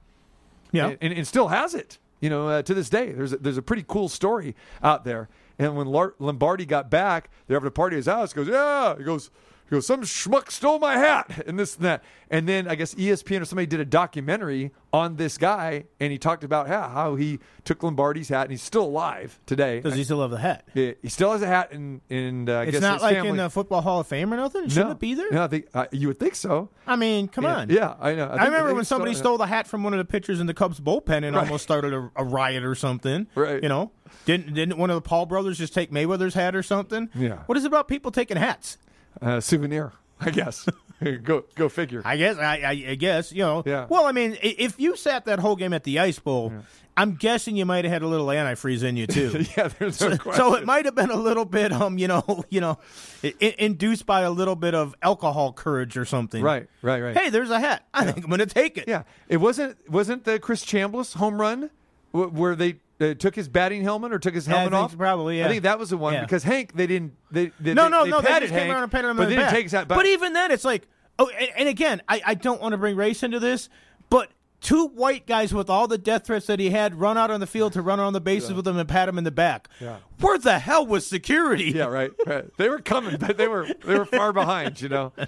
Yeah. 0.72 0.88
and, 0.88 0.98
and, 1.00 1.12
and 1.12 1.26
still 1.26 1.48
has 1.48 1.74
it. 1.74 1.98
You 2.20 2.28
know, 2.30 2.48
uh, 2.48 2.62
to 2.62 2.74
this 2.74 2.90
day, 2.90 3.12
there's 3.12 3.32
a, 3.32 3.38
there's 3.38 3.56
a 3.56 3.62
pretty 3.62 3.84
cool 3.86 4.08
story 4.08 4.54
out 4.82 5.04
there. 5.04 5.28
And 5.58 5.74
when 5.76 5.86
Lombardi 5.88 6.66
got 6.66 6.90
back, 6.90 7.30
they're 7.46 7.56
having 7.56 7.68
a 7.68 7.70
party 7.70 7.96
at 7.96 7.98
his 7.98 8.06
house. 8.06 8.32
Goes, 8.32 8.48
yeah. 8.48 8.96
He 8.96 9.04
goes, 9.04 9.30
He 9.70 9.76
goes, 9.76 9.86
some 9.86 10.02
schmuck 10.02 10.50
stole 10.50 10.80
my 10.80 10.96
hat 10.96 11.44
and 11.46 11.56
this 11.56 11.76
and 11.76 11.84
that. 11.84 12.02
And 12.28 12.48
then 12.48 12.66
I 12.66 12.74
guess 12.74 12.92
ESPN 12.94 13.40
or 13.40 13.44
somebody 13.44 13.66
did 13.66 13.78
a 13.78 13.84
documentary 13.84 14.72
on 14.92 15.14
this 15.14 15.38
guy, 15.38 15.84
and 16.00 16.10
he 16.10 16.18
talked 16.18 16.42
about 16.42 16.66
how, 16.66 16.88
how 16.88 17.14
he 17.14 17.38
took 17.64 17.82
Lombardi's 17.82 18.28
hat, 18.28 18.42
and 18.42 18.50
he's 18.50 18.62
still 18.62 18.84
alive 18.84 19.38
today. 19.46 19.80
Does 19.80 19.94
he 19.94 20.02
still 20.02 20.22
have 20.22 20.32
the 20.32 20.38
hat? 20.38 20.66
He 20.74 20.94
he 21.02 21.08
still 21.08 21.30
has 21.32 21.42
a 21.42 21.46
hat, 21.46 21.70
and 21.72 22.00
and 22.10 22.50
uh, 22.50 22.58
I 22.58 22.62
It's 22.64 22.72
guess 22.72 22.82
not 22.82 22.94
his 22.94 23.02
like 23.02 23.14
family, 23.14 23.30
in 23.30 23.36
the 23.36 23.50
Football 23.50 23.80
Hall 23.82 24.00
of 24.00 24.08
Fame 24.08 24.32
or 24.32 24.36
nothing. 24.36 24.68
Shouldn't 24.68 24.86
no, 24.86 24.92
it 24.92 24.98
be 24.98 25.14
there? 25.14 25.30
No, 25.30 25.44
I 25.44 25.46
think 25.46 25.66
uh, 25.72 25.86
you 25.92 26.08
would 26.08 26.18
think 26.18 26.34
so. 26.34 26.68
I 26.86 26.96
mean, 26.96 27.28
come 27.28 27.44
Yeah, 27.44 27.56
on. 27.56 27.70
yeah, 27.70 27.94
I 28.00 28.14
know. 28.14 28.26
I, 28.26 28.36
I, 28.36 28.44
remember 28.46 28.68
think 28.68 28.76
when 28.76 28.84
somebody 28.84 29.14
stole 29.14 29.38
the 29.38 29.46
hat 29.46 29.68
from 29.68 29.84
one 29.84 29.92
of 29.92 29.98
the 29.98 30.04
pitchers 30.04 30.40
in 30.40 30.46
the 30.46 30.54
Cubs 30.54 30.80
bullpen 30.80 31.24
and 31.24 31.36
almost 31.36 31.62
started 31.62 31.92
a, 31.92 32.10
a 32.16 32.24
riot 32.24 32.64
or 32.64 32.74
something. 32.74 33.28
Right. 33.36 33.62
You 33.62 33.68
know, 33.68 33.92
didn't 34.24 34.54
didn't 34.54 34.78
one 34.78 34.90
of 34.90 34.94
the 34.96 35.08
Paul 35.08 35.26
brothers 35.26 35.58
just 35.58 35.74
take 35.74 35.92
Mayweather's 35.92 36.34
hat 36.34 36.56
or 36.56 36.62
something? 36.62 37.08
Yeah. 37.14 37.38
What 37.46 37.56
is 37.56 37.64
it 37.64 37.68
about 37.68 37.88
people 37.88 38.10
taking 38.10 38.36
hats? 38.36 38.78
Uh, 39.22 39.40
souvenir. 39.40 39.92
I 40.20 40.30
guess. 40.30 40.68
go 41.22 41.44
go 41.54 41.68
figure. 41.70 42.02
I 42.04 42.16
guess 42.18 42.36
I, 42.36 42.56
I, 42.58 42.70
I 42.90 42.94
guess 42.94 43.32
you 43.32 43.42
know. 43.42 43.62
Yeah. 43.64 43.86
Well, 43.88 44.04
I 44.06 44.12
mean, 44.12 44.36
if 44.42 44.78
you 44.78 44.96
sat 44.96 45.24
that 45.24 45.38
whole 45.38 45.56
game 45.56 45.72
at 45.72 45.84
the 45.84 45.98
Ice 45.98 46.18
Bowl, 46.18 46.52
I'm 46.94 47.14
guessing 47.14 47.56
you 47.56 47.64
might 47.64 47.84
have 47.86 47.92
had 47.92 48.02
a 48.02 48.06
little 48.06 48.26
antifreeze 48.26 48.82
in 48.82 48.98
you 48.98 49.06
too. 49.06 49.46
yeah, 49.56 49.68
there's 49.68 49.98
no 50.02 50.18
question. 50.18 50.34
So 50.34 50.54
it 50.56 50.66
might 50.66 50.84
have 50.84 50.94
been 50.94 51.08
a 51.10 51.16
little 51.16 51.46
bit, 51.46 51.72
um, 51.72 51.96
you 51.96 52.06
know, 52.08 52.44
you 52.50 52.60
know, 52.60 52.78
i- 53.24 53.32
i- 53.40 53.54
induced 53.58 54.04
by 54.04 54.20
a 54.22 54.30
little 54.30 54.56
bit 54.56 54.74
of 54.74 54.94
alcohol 55.00 55.54
courage 55.54 55.96
or 55.96 56.04
something. 56.04 56.42
right, 56.42 56.68
right, 56.82 57.00
right. 57.00 57.16
Hey, 57.16 57.30
there's 57.30 57.48
a 57.50 57.58
hat. 57.60 57.86
I 57.94 58.04
think 58.04 58.18
I'm 58.18 58.28
going 58.28 58.40
to 58.40 58.46
take 58.46 58.76
it. 58.76 58.84
Yeah, 58.86 59.04
it 59.28 59.38
wasn't 59.38 59.78
wasn't 59.90 60.24
the 60.24 60.38
Chris 60.38 60.62
Chambliss 60.66 61.16
home 61.16 61.40
run 61.40 61.70
wh- 62.12 62.28
where 62.34 62.54
they 62.54 62.76
uh, 63.00 63.14
took 63.14 63.34
his 63.34 63.48
batting 63.48 63.82
helmet 63.82 64.12
or 64.12 64.18
took 64.18 64.34
his 64.34 64.46
Yeah, 64.46 64.54
I 64.54 64.58
helmet 64.58 64.72
think 64.74 64.84
off. 64.84 64.96
probably, 64.98 65.38
yeah. 65.38 65.46
I 65.46 65.48
think 65.48 65.62
that 65.64 65.78
was 65.78 65.90
the 65.90 65.96
one 65.96 66.14
Yeah. 66.14 66.20
because 66.22 66.42
Hank 66.44 66.74
they 66.74 66.86
didn't 66.86 67.14
they, 67.30 67.52
they 67.60 67.74
No, 67.74 67.84
they, 67.84 67.88
no, 67.90 68.04
they 68.04 68.10
no. 68.10 68.20
They 68.20 68.40
just 68.40 68.52
came 68.52 68.70
around 68.70 68.82
and 68.82 68.92
patted 68.92 69.08
him 69.08 69.16
but 69.16 69.24
on 69.24 69.28
the 69.30 69.34
didn't 69.36 69.46
back. 69.46 69.54
take 69.54 69.62
his 69.64 69.72
hat. 69.72 69.88
But 69.88 70.06
even 70.06 70.32
then, 70.32 70.50
it's 70.50 70.64
like, 70.64 70.86
oh, 71.18 71.28
and, 71.28 71.48
and 71.56 71.68
again, 71.68 72.02
I, 72.08 72.20
I 72.26 72.34
don't 72.34 72.60
want 72.60 72.72
to 72.72 72.78
bring 72.78 72.96
race 72.96 73.22
into 73.22 73.38
this, 73.40 73.68
but 74.10 74.30
two 74.60 74.88
white 74.88 75.26
guys 75.26 75.54
with 75.54 75.70
all 75.70 75.88
the 75.88 75.96
death 75.96 76.26
threats 76.26 76.46
that 76.46 76.60
he 76.60 76.68
had 76.68 76.94
run 77.00 77.16
out 77.16 77.30
on 77.30 77.40
the 77.40 77.46
field 77.46 77.72
to 77.72 77.80
run 77.80 77.98
on 77.98 78.12
the 78.12 78.20
bases 78.20 78.52
with 78.52 78.68
him 78.68 78.76
and 78.76 78.86
pat 78.88 79.08
him 79.08 79.16
in 79.16 79.24
the 79.24 79.30
back. 79.30 79.68
Yeah. 79.80 79.96
Where 80.20 80.36
the 80.36 80.58
hell 80.58 80.84
was 80.86 81.06
security? 81.06 81.72
yeah, 81.74 81.86
right, 81.86 82.10
right. 82.26 82.44
They 82.58 82.68
were 82.68 82.80
coming, 82.80 83.16
but 83.18 83.38
they 83.38 83.48
were 83.48 83.66
they 83.84 83.98
were 83.98 84.04
far 84.04 84.32
behind. 84.32 84.80
You 84.82 84.88
know. 84.90 85.12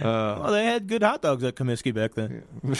Well, 0.00 0.52
they 0.52 0.64
had 0.64 0.86
good 0.86 1.02
hot 1.02 1.22
dogs 1.22 1.42
at 1.42 1.56
Comiskey 1.56 1.92
back 1.92 2.14
then. 2.14 2.44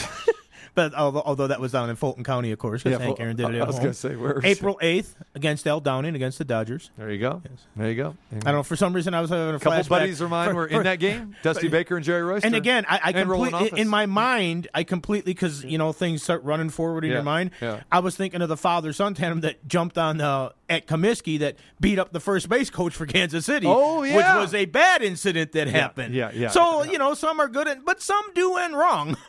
but 0.79 0.95
although, 0.95 1.23
although 1.27 1.47
that 1.49 1.59
was 1.61 1.73
down 1.73 1.91
in 1.91 1.97
Fulton 1.97 2.23
County, 2.23 2.53
of 2.53 2.59
course, 2.61 2.85
because 2.85 3.01
Yeah, 3.01 3.05
Hank 3.05 3.19
Aaron 3.19 3.35
did 3.37 3.49
it 3.49 3.57
I 3.57 3.63
at 3.63 3.67
was 3.67 3.79
gonna 3.81 3.93
say, 3.93 4.15
where- 4.15 4.41
April 4.45 4.79
8th 4.81 5.15
against 5.35 5.67
Al 5.67 5.81
Downing 5.81 6.15
against 6.15 6.39
the 6.39 6.45
Dodgers. 6.45 6.91
There 6.97 7.11
you 7.11 7.19
go. 7.19 7.43
There 7.75 7.89
you 7.91 7.97
go. 7.97 8.15
And 8.31 8.45
I 8.45 8.53
don't 8.53 8.61
know. 8.61 8.63
For 8.63 8.77
some 8.77 8.93
reason, 8.93 9.13
I 9.13 9.21
was 9.21 9.31
having 9.31 9.57
a 9.57 9.59
couple 9.59 9.73
flashback. 9.73 9.89
buddies 9.89 10.21
of 10.21 10.31
mine 10.31 10.51
For- 10.51 10.55
were 10.55 10.69
for- 10.69 10.75
in 10.77 10.83
that 10.85 11.01
game. 11.01 11.35
Dusty 11.43 11.67
Baker 11.67 11.97
and 11.97 12.05
Jerry 12.05 12.23
Royster. 12.23 12.47
And 12.47 12.55
again, 12.55 12.87
I, 12.89 13.01
I 13.03 13.13
completely 13.13 13.81
in 13.81 13.89
my 13.89 14.07
mind, 14.07 14.69
I 14.73 14.85
completely 14.85 15.33
because 15.35 15.65
you 15.65 15.79
know 15.79 15.93
things 15.93 16.23
start 16.23 16.45
running 16.45 16.71
forward 16.71 17.03
in 17.05 17.11
Yeah, 17.11 17.17
your 17.17 17.25
mind. 17.25 17.51
yeah. 17.61 17.81
I 17.91 17.99
was 17.99 18.15
thinking 18.15 18.41
of 18.41 18.49
the 18.49 18.57
father 18.57 18.93
son 18.93 19.15
tandem 19.15 19.41
that 19.41 19.67
jumped 19.67 19.99
on 19.99 20.21
uh, 20.21 20.51
at 20.69 20.87
Comiskey 20.87 21.39
that 21.41 21.57
beat 21.81 21.99
up 21.99 22.13
the 22.13 22.21
first 22.21 22.49
base 22.49 22.71
coach 22.71 22.95
for 22.95 23.07
Kansas 23.07 23.45
City. 23.47 23.67
Oh, 23.69 24.03
yeah, 24.05 24.17
which 24.17 24.27
was 24.45 24.55
a 24.55 24.67
bad 24.67 25.03
incident 25.03 25.53
that 25.53 25.67
happened. 25.67 26.15
yeah, 26.15 26.31
yeah. 26.33 26.49
So 26.51 26.85
you 26.85 26.99
know, 26.99 27.15
some 27.15 27.41
are 27.41 27.49
good, 27.49 27.67
and, 27.67 27.85
but 27.85 28.01
some 28.01 28.23
do 28.35 28.57
and 28.59 28.77
wrong. 28.77 29.17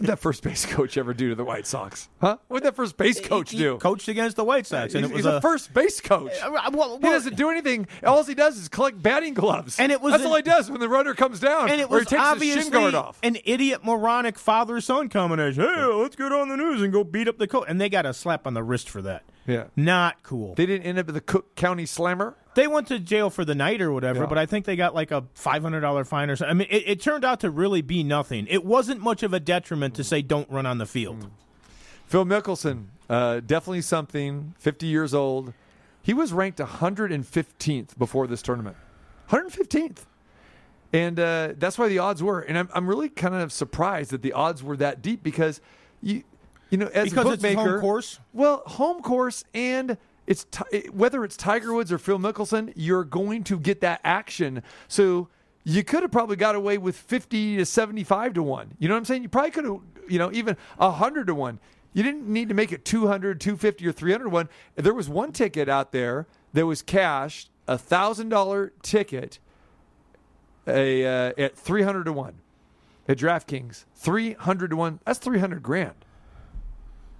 what 0.00 0.06
did 0.06 0.12
that 0.12 0.18
first 0.18 0.42
base 0.42 0.64
coach 0.64 0.96
ever 0.96 1.12
do 1.12 1.28
to 1.28 1.34
the 1.34 1.44
White 1.44 1.66
Sox? 1.66 2.08
Huh? 2.22 2.38
What 2.48 2.62
did 2.62 2.68
that 2.68 2.76
first 2.76 2.96
base 2.96 3.20
coach 3.20 3.50
He 3.50 3.58
do? 3.58 3.76
coached 3.76 4.08
against 4.08 4.34
the 4.36 4.44
White 4.44 4.66
Sox, 4.66 4.94
and 4.94 5.04
he's, 5.04 5.10
it 5.10 5.14
was 5.14 5.24
he's 5.26 5.34
a, 5.34 5.40
first 5.42 5.74
base 5.74 6.00
coach. 6.00 6.32
Uh, 6.42 6.70
well, 6.72 6.96
He 6.96 7.02
doesn't 7.02 7.36
do 7.36 7.50
anything. 7.50 7.86
All 8.02 8.24
he 8.24 8.34
does 8.34 8.56
is 8.56 8.68
collect 8.70 9.02
batting 9.02 9.34
gloves. 9.34 9.78
And 9.78 9.92
it 9.92 10.00
was 10.00 10.12
that's 10.12 10.24
all 10.24 10.34
he 10.36 10.40
does 10.42 10.70
when 10.70 10.80
the 10.80 10.88
runner 10.88 11.12
comes 11.12 11.38
down. 11.38 11.68
and 11.70 11.82
it 11.82 11.84
or 11.90 11.98
was 11.98 12.00
he 12.04 12.16
takes 12.16 12.22
obviously 12.22 12.62
shin 12.62 12.72
guard 12.72 12.94
off. 12.94 13.18
an 13.22 13.36
idiot, 13.44 13.84
moronic 13.84 14.38
father 14.38 14.80
son 14.80 15.10
combination. 15.10 15.64
Hey, 15.64 15.84
let's 15.84 16.16
get 16.16 16.32
on 16.32 16.48
the 16.48 16.56
news 16.56 16.80
and 16.80 16.92
go 16.94 17.04
beat 17.04 17.28
up 17.28 17.36
the 17.36 17.46
coach, 17.46 17.66
and 17.68 17.78
they 17.78 17.90
got 17.90 18.06
a 18.06 18.14
slap 18.14 18.46
on 18.46 18.54
the 18.54 18.62
wrist 18.62 18.88
for 18.88 19.02
that. 19.02 19.22
Yeah. 19.50 19.64
Not 19.76 20.22
cool. 20.22 20.54
They 20.54 20.66
didn't 20.66 20.86
end 20.86 20.98
up 20.98 21.08
at 21.08 21.14
the 21.14 21.20
Cook 21.20 21.54
County 21.56 21.86
Slammer. 21.86 22.36
They 22.54 22.66
went 22.66 22.88
to 22.88 22.98
jail 22.98 23.30
for 23.30 23.44
the 23.44 23.54
night 23.54 23.80
or 23.80 23.92
whatever, 23.92 24.20
Yeah. 24.20 24.26
but 24.26 24.38
I 24.38 24.46
think 24.46 24.64
they 24.64 24.76
got 24.76 24.94
like 24.94 25.10
a 25.10 25.24
five 25.34 25.62
hundred 25.62 25.80
dollar 25.80 26.04
fine 26.04 26.30
or 26.30 26.36
something. 26.36 26.50
I 26.50 26.54
mean, 26.54 26.68
it, 26.70 26.84
it 26.86 27.00
turned 27.00 27.24
out 27.24 27.40
to 27.40 27.50
really 27.50 27.82
be 27.82 28.02
nothing. 28.02 28.46
It 28.48 28.64
wasn't 28.64 29.00
much 29.00 29.22
of 29.22 29.32
a 29.32 29.40
detriment 29.40 29.94
to 29.96 30.04
say 30.04 30.22
don't 30.22 30.50
run 30.50 30.66
on 30.66 30.78
the 30.78 30.86
field. 30.86 31.30
Phil 32.06 32.24
Mickelson, 32.24 32.86
uh, 33.08 33.38
definitely 33.40 33.82
something. 33.82 34.54
50 34.58 34.86
years 34.86 35.14
old. 35.14 35.52
He 36.02 36.12
was 36.14 36.32
ranked 36.32 36.58
115th 36.58 37.96
before 37.98 38.26
this 38.26 38.42
tournament. 38.42 38.76
115th. 39.28 40.06
And 40.92 41.20
uh, 41.20 41.52
that's 41.56 41.78
why 41.78 41.86
the 41.88 42.00
odds 42.00 42.20
were. 42.22 42.40
And 42.40 42.58
I'm, 42.58 42.68
I'm 42.72 42.88
really 42.88 43.08
kind 43.08 43.34
of 43.34 43.52
surprised 43.52 44.10
that 44.10 44.22
the 44.22 44.32
odds 44.32 44.62
were 44.62 44.76
that 44.78 45.02
deep 45.02 45.22
because 45.22 45.60
you, 46.02 46.24
you 46.70 46.78
know, 46.78 46.86
as 46.94 47.10
Because 47.10 47.26
a 47.26 47.30
bookmaker, 47.30 47.60
home 47.60 47.80
course? 47.80 48.18
Well, 48.32 48.62
home 48.66 49.02
course 49.02 49.44
and 49.54 49.96
it's 50.26 50.46
ti- 50.50 50.88
whether 50.92 51.24
it's 51.24 51.36
Tiger 51.36 51.74
Woods 51.74 51.90
or 51.90 51.98
Phil 51.98 52.18
Mickelson, 52.18 52.72
you're 52.76 53.04
going 53.04 53.42
to 53.44 53.58
get 53.58 53.80
that 53.80 54.00
action. 54.04 54.62
So 54.86 55.28
you 55.64 55.82
could 55.82 56.02
have 56.02 56.12
probably 56.12 56.36
got 56.36 56.54
away 56.54 56.78
with 56.78 56.96
50 56.96 57.56
to 57.56 57.66
75 57.66 58.34
to 58.34 58.42
1. 58.42 58.76
You 58.78 58.88
know 58.88 58.94
what 58.94 58.98
I'm 58.98 59.04
saying? 59.04 59.22
You 59.22 59.28
probably 59.28 59.50
could 59.50 59.64
have, 59.64 59.80
you 60.08 60.18
know, 60.18 60.30
even 60.32 60.56
100 60.76 61.26
to 61.26 61.34
1. 61.34 61.58
You 61.92 62.02
didn't 62.04 62.28
need 62.28 62.48
to 62.48 62.54
make 62.54 62.70
it 62.70 62.84
200, 62.84 63.40
250 63.40 63.86
or 63.86 63.92
300 63.92 64.24
to 64.24 64.30
1. 64.30 64.48
There 64.76 64.94
was 64.94 65.08
one 65.08 65.32
ticket 65.32 65.68
out 65.68 65.90
there 65.90 66.28
that 66.52 66.64
was 66.64 66.82
cashed, 66.82 67.50
a 67.66 67.76
$1,000 67.76 68.70
ticket 68.82 69.40
a 70.66 71.04
uh, 71.04 71.32
at 71.36 71.56
300 71.56 72.04
to 72.04 72.12
1 72.12 72.34
at 73.08 73.18
DraftKings. 73.18 73.84
300 73.96 74.70
to 74.70 74.76
1. 74.76 75.00
That's 75.04 75.18
300 75.18 75.62
grand. 75.62 76.04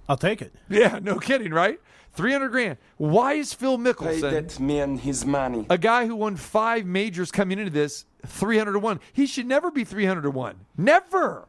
I'll 0.09 0.17
take 0.17 0.41
it. 0.41 0.53
Yeah, 0.69 0.99
no 1.01 1.19
kidding, 1.19 1.53
right? 1.53 1.79
300 2.13 2.49
grand. 2.49 2.77
Why 2.97 3.33
is 3.33 3.53
Phil 3.53 3.77
Pay 3.77 3.83
Mickelson, 3.83 4.31
that 4.31 4.59
man 4.59 4.97
his 4.97 5.25
money. 5.25 5.65
a 5.69 5.77
guy 5.77 6.07
who 6.07 6.15
won 6.15 6.35
five 6.35 6.85
majors 6.85 7.31
coming 7.31 7.57
into 7.57 7.71
this, 7.71 8.05
300 8.25 8.73
to 8.73 8.79
1? 8.79 8.99
He 9.13 9.25
should 9.25 9.45
never 9.45 9.71
be 9.71 9.83
300 9.85 10.21
to 10.23 10.29
1. 10.31 10.55
Never. 10.77 11.47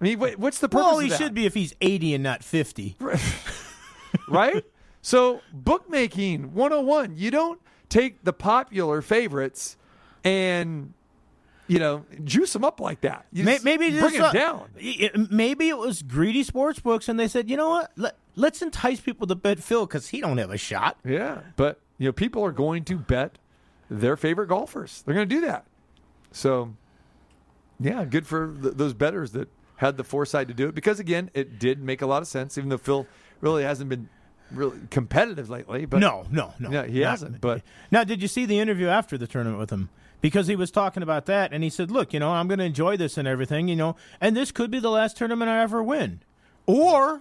I 0.00 0.04
mean, 0.04 0.18
wait, 0.18 0.38
what's 0.38 0.58
the 0.58 0.68
purpose 0.68 0.84
Well, 0.86 0.96
of 0.98 1.04
he 1.04 1.10
that? 1.10 1.18
should 1.18 1.34
be 1.34 1.46
if 1.46 1.54
he's 1.54 1.74
eighty 1.80 2.12
and 2.14 2.24
not 2.24 2.42
fifty. 2.42 2.96
right? 4.28 4.64
So, 5.00 5.40
bookmaking 5.52 6.54
101, 6.54 7.16
you 7.16 7.30
don't 7.30 7.60
take 7.88 8.24
the 8.24 8.32
popular 8.32 9.00
favorites 9.02 9.76
and, 10.24 10.94
you 11.66 11.78
know, 11.78 12.04
juice 12.24 12.52
them 12.52 12.64
up 12.64 12.80
like 12.80 13.00
that. 13.02 13.26
You 13.32 13.44
May- 13.44 13.52
just 13.54 13.64
Maybe 13.64 13.90
bring 13.98 14.12
them 14.18 14.32
down. 14.34 15.28
Maybe 15.30 15.68
it 15.68 15.78
was 15.78 16.02
greedy 16.02 16.42
sports 16.42 16.78
books, 16.80 17.08
and 17.08 17.18
they 17.18 17.28
said, 17.28 17.48
you 17.48 17.56
know 17.56 17.68
what? 17.70 17.90
Let, 17.96 18.16
let's 18.36 18.60
entice 18.62 19.00
people 19.00 19.26
to 19.28 19.34
bet 19.34 19.60
Phil 19.60 19.86
because 19.86 20.08
he 20.08 20.20
don't 20.20 20.38
have 20.38 20.50
a 20.50 20.58
shot. 20.58 20.98
Yeah, 21.04 21.40
but 21.56 21.80
you 21.98 22.06
know, 22.08 22.12
people 22.12 22.44
are 22.44 22.52
going 22.52 22.84
to 22.84 22.96
bet 22.98 23.38
their 23.90 24.16
favorite 24.16 24.48
golfers. 24.48 25.02
They're 25.02 25.14
going 25.14 25.28
to 25.28 25.34
do 25.34 25.40
that. 25.42 25.66
So, 26.32 26.74
yeah, 27.80 28.04
good 28.04 28.26
for 28.26 28.52
th- 28.60 28.74
those 28.74 28.94
betters 28.94 29.32
that 29.32 29.48
had 29.76 29.96
the 29.96 30.04
foresight 30.04 30.48
to 30.48 30.54
do 30.54 30.68
it 30.68 30.74
because 30.74 31.00
again, 31.00 31.30
it 31.34 31.58
did 31.58 31.82
make 31.82 32.02
a 32.02 32.06
lot 32.06 32.22
of 32.22 32.28
sense. 32.28 32.56
Even 32.58 32.70
though 32.70 32.78
Phil 32.78 33.06
really 33.40 33.62
hasn't 33.62 33.88
been 33.88 34.08
really 34.50 34.78
competitive 34.90 35.50
lately, 35.50 35.84
but 35.86 36.00
no, 36.00 36.26
no, 36.30 36.54
no. 36.58 36.70
yeah, 36.70 36.86
he 36.86 37.00
Not- 37.00 37.10
hasn't. 37.10 37.40
But 37.40 37.62
Now, 37.90 38.04
did 38.04 38.20
you 38.22 38.28
see 38.28 38.46
the 38.46 38.58
interview 38.58 38.88
after 38.88 39.16
the 39.18 39.26
tournament 39.26 39.58
with 39.58 39.70
him? 39.70 39.88
Because 40.24 40.46
he 40.46 40.56
was 40.56 40.70
talking 40.70 41.02
about 41.02 41.26
that, 41.26 41.52
and 41.52 41.62
he 41.62 41.68
said, 41.68 41.90
"Look, 41.90 42.14
you 42.14 42.18
know, 42.18 42.30
I'm 42.30 42.48
going 42.48 42.58
to 42.58 42.64
enjoy 42.64 42.96
this 42.96 43.18
and 43.18 43.28
everything, 43.28 43.68
you 43.68 43.76
know, 43.76 43.94
and 44.22 44.34
this 44.34 44.52
could 44.52 44.70
be 44.70 44.78
the 44.78 44.88
last 44.88 45.18
tournament 45.18 45.50
I 45.50 45.60
ever 45.60 45.82
win, 45.82 46.22
or 46.64 47.20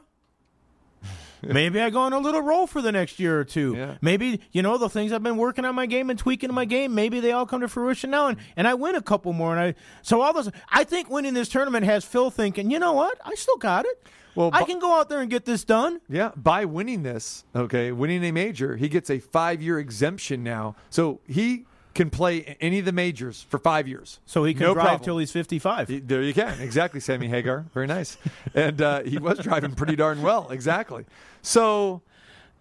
maybe 1.41 1.81
I 1.81 1.89
go 1.89 1.99
on 1.99 2.13
a 2.13 2.19
little 2.19 2.39
roll 2.39 2.65
for 2.65 2.81
the 2.81 2.93
next 2.93 3.19
year 3.19 3.37
or 3.37 3.43
two. 3.43 3.75
Yeah. 3.75 3.95
Maybe 3.99 4.39
you 4.53 4.61
know 4.61 4.77
the 4.77 4.87
things 4.87 5.11
I've 5.11 5.21
been 5.21 5.35
working 5.35 5.65
on 5.65 5.75
my 5.75 5.85
game 5.85 6.09
and 6.09 6.17
tweaking 6.17 6.53
my 6.53 6.63
game. 6.63 6.95
Maybe 6.95 7.19
they 7.19 7.33
all 7.33 7.45
come 7.45 7.59
to 7.59 7.67
fruition 7.67 8.09
now, 8.09 8.27
and, 8.27 8.37
and 8.55 8.69
I 8.69 8.73
win 8.73 8.95
a 8.95 9.01
couple 9.01 9.33
more. 9.33 9.51
And 9.51 9.59
I 9.59 9.75
so 10.01 10.21
all 10.21 10.31
those. 10.31 10.49
I 10.71 10.85
think 10.85 11.09
winning 11.09 11.33
this 11.33 11.49
tournament 11.49 11.85
has 11.85 12.05
Phil 12.05 12.31
thinking, 12.31 12.71
you 12.71 12.79
know 12.79 12.93
what, 12.93 13.19
I 13.25 13.35
still 13.35 13.57
got 13.57 13.83
it. 13.83 14.01
Well, 14.33 14.49
I 14.53 14.61
bu- 14.61 14.67
can 14.67 14.79
go 14.79 14.97
out 14.97 15.09
there 15.09 15.19
and 15.19 15.29
get 15.29 15.43
this 15.43 15.65
done. 15.65 15.99
Yeah, 16.07 16.31
by 16.37 16.63
winning 16.63 17.03
this, 17.03 17.43
okay, 17.53 17.91
winning 17.91 18.23
a 18.23 18.31
major, 18.31 18.77
he 18.77 18.87
gets 18.87 19.09
a 19.09 19.19
five 19.19 19.61
year 19.61 19.77
exemption 19.77 20.41
now. 20.41 20.77
So 20.89 21.19
he 21.27 21.65
can 21.93 22.09
play 22.09 22.57
any 22.59 22.79
of 22.79 22.85
the 22.85 22.91
majors 22.91 23.43
for 23.49 23.57
five 23.59 23.87
years. 23.87 24.19
So 24.25 24.43
he 24.43 24.53
can 24.53 24.63
No 24.63 24.73
drive 24.73 24.85
problem. 24.85 25.03
till 25.05 25.17
he's 25.19 25.31
55. 25.31 25.89
Y- 25.89 26.01
There 26.03 26.21
you 26.23 26.33
can. 26.33 26.59
Exactly, 26.59 26.99
Sammy 26.99 27.27
Hagar. 27.27 27.65
Very 27.73 27.87
nice. 27.87 28.17
And 28.55 28.81
uh, 28.81 29.03
he 29.03 29.17
was 29.19 29.39
driving 29.39 29.73
pretty 29.75 29.95
darn 29.95 30.21
well. 30.21 30.49
Exactly. 30.49 31.05
So, 31.41 32.01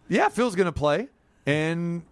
yeah, 0.09 0.29
Phil's 0.29 0.55
going 0.55 0.67
to 0.67 0.73
play, 0.73 1.09
and 1.47 2.03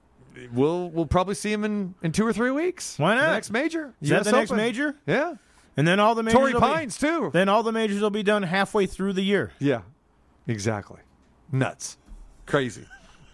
we'll 0.52 0.88
we'll 0.90 1.06
probably 1.06 1.35
see 1.35 1.52
him 1.52 1.64
in, 1.64 1.94
in 2.02 2.12
two 2.12 2.26
or 2.26 2.33
three 2.33 2.50
weeks. 2.50 2.98
Why 2.98 3.14
not? 3.14 3.26
The 3.26 3.33
next 3.33 3.50
major. 3.50 3.92
Is 4.00 4.09
that 4.11 4.20
US 4.20 4.24
the 4.26 4.33
next 4.33 4.50
major? 4.52 4.94
Yeah. 5.06 5.35
And 5.76 5.87
then 5.87 6.00
all 6.00 6.14
the 6.14 6.22
majors 6.22 6.38
Torrey 6.38 6.52
will 6.54 6.61
be- 6.61 6.66
Pines, 6.66 6.98
too. 6.98 7.30
Then 7.33 7.48
all 7.48 7.62
the 7.62 7.72
majors 7.72 8.00
will 8.00 8.11
be 8.11 8.22
done 8.22 8.42
halfway 8.44 8.87
through 8.87 9.12
the 9.14 9.22
year. 9.22 9.52
Yeah, 9.59 9.83
exactly. 10.46 11.00
Nuts. 11.52 11.96
Crazy. 12.46 12.87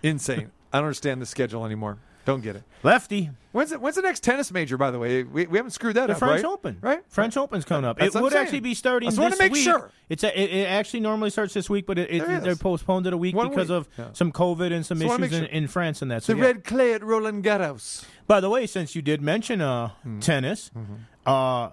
Insane. 0.03 0.51
I 0.73 0.79
don't 0.79 0.87
understand 0.87 1.23
the 1.23 1.27
schedule 1.27 1.65
anymore. 1.65 1.99
Don't 2.27 2.43
get 2.43 2.57
it. 2.57 2.65
Lefty. 2.83 3.31
When's 3.53 3.71
the, 3.71 3.79
when's 3.79 3.97
the 3.97 4.03
next 4.03 4.23
tennis 4.23 4.53
major? 4.53 4.77
By 4.77 4.91
the 4.91 4.99
way, 4.99 5.23
we, 5.23 5.47
we 5.47 5.57
haven't 5.57 5.71
screwed 5.71 5.97
that 5.97 6.03
up. 6.03 6.07
The 6.09 6.13
up, 6.15 6.19
French 6.19 6.43
right? 6.43 6.53
Open, 6.53 6.77
right? 6.83 7.03
French 7.09 7.37
Open's 7.39 7.65
coming 7.65 7.89
up. 7.89 7.99
That's 7.99 8.15
it 8.15 8.21
would 8.21 8.35
actually 8.35 8.61
be 8.61 8.75
starting 8.75 9.07
I 9.07 9.11
just 9.11 9.17
this 9.17 9.23
wanna 9.23 9.37
make 9.39 9.53
week. 9.53 9.65
sure. 9.65 9.91
It's 10.11 10.23
a, 10.25 10.39
it, 10.39 10.51
it 10.53 10.65
actually 10.67 11.01
normally 11.01 11.31
starts 11.31 11.55
this 11.55 11.71
week, 11.71 11.87
but 11.87 11.99
it, 11.99 12.11
it, 12.11 12.43
they're 12.43 12.55
postponed 12.57 13.07
it 13.07 13.15
a 13.15 13.17
week 13.17 13.35
One 13.35 13.49
because 13.49 13.71
week. 13.71 13.77
of 13.79 13.89
Yeah. 13.97 14.09
some 14.13 14.31
COVID 14.33 14.73
and 14.73 14.85
some 14.85 14.99
wanna 14.99 15.25
issues 15.25 15.41
make 15.41 15.51
in, 15.51 15.63
in 15.63 15.69
France 15.69 16.03
and 16.03 16.11
that. 16.11 16.23
So 16.25 16.35
The 16.35 16.39
yeah. 16.41 16.45
red 16.45 16.65
clay 16.65 16.93
at 16.93 17.03
Roland 17.03 17.45
Garros. 17.45 18.05
By 18.27 18.41
the 18.41 18.51
way, 18.51 18.67
since 18.67 18.95
you 18.95 19.01
did 19.01 19.23
mention 19.23 19.61
uh, 19.63 19.91
Hmm. 20.03 20.19
tennis, 20.21 20.71
Mm-hmm. 20.77 20.95
uh, 21.25 21.71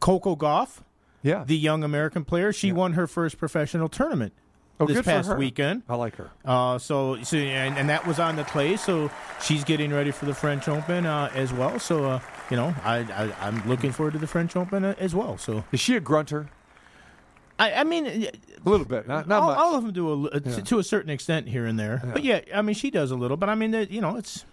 Coco 0.00 0.34
Gauff, 0.34 0.78
Yeah. 1.22 1.44
the 1.46 1.56
young 1.56 1.84
American 1.84 2.24
player, 2.24 2.52
she 2.52 2.72
won 2.72 2.94
her 2.94 3.06
first 3.06 3.36
professional 3.38 3.88
tournament 3.90 4.32
oh, 4.80 4.86
this 4.86 4.96
good 4.96 5.04
past 5.04 5.36
weekend. 5.36 5.82
I 5.88 5.94
like 5.94 6.16
her. 6.16 6.30
Uh, 6.44 6.78
so, 6.78 7.22
so 7.22 7.36
and, 7.36 7.76
and 7.78 7.88
that 7.88 8.06
was 8.06 8.18
on 8.18 8.36
the 8.36 8.44
clay. 8.44 8.76
So 8.76 9.10
she's 9.42 9.64
getting 9.64 9.92
ready 9.92 10.10
for 10.10 10.24
the 10.26 10.34
French 10.34 10.68
Open 10.68 11.06
uh, 11.06 11.30
as 11.34 11.52
well. 11.52 11.78
So 11.78 12.04
uh, 12.04 12.20
you 12.50 12.56
know, 12.56 12.74
I, 12.84 12.98
I 12.98 13.32
I'm 13.46 13.66
looking 13.68 13.92
forward 13.92 14.12
to 14.12 14.18
the 14.18 14.26
French 14.26 14.56
Open 14.56 14.84
uh, 14.84 14.94
as 14.98 15.14
well. 15.14 15.38
So 15.38 15.64
Is 15.72 15.80
she 15.80 15.96
a 15.96 16.00
grunter? 16.00 16.48
I, 17.58 17.72
I 17.74 17.84
mean, 17.84 18.06
A 18.06 18.30
little 18.64 18.86
bit, 18.86 19.06
not, 19.06 19.28
not 19.28 19.42
all, 19.42 19.48
much. 19.48 19.58
all 19.58 19.74
of 19.74 19.82
them 19.84 19.92
do 19.92 20.10
a, 20.10 20.14
li- 20.14 20.40
to, 20.40 20.62
to 20.62 20.78
a 20.78 20.82
certain 20.82 21.10
extent 21.10 21.46
here 21.46 21.66
and 21.66 21.78
there. 21.78 22.00
But 22.14 22.24
yeah, 22.24 22.40
I 22.54 22.62
mean, 22.62 22.74
she 22.74 22.90
does 22.90 23.10
a 23.10 23.16
little. 23.16 23.36
But 23.36 23.50
I 23.50 23.54
mean, 23.54 23.72
that 23.72 23.90
you 23.90 24.00
know, 24.00 24.16
it's 24.16 24.46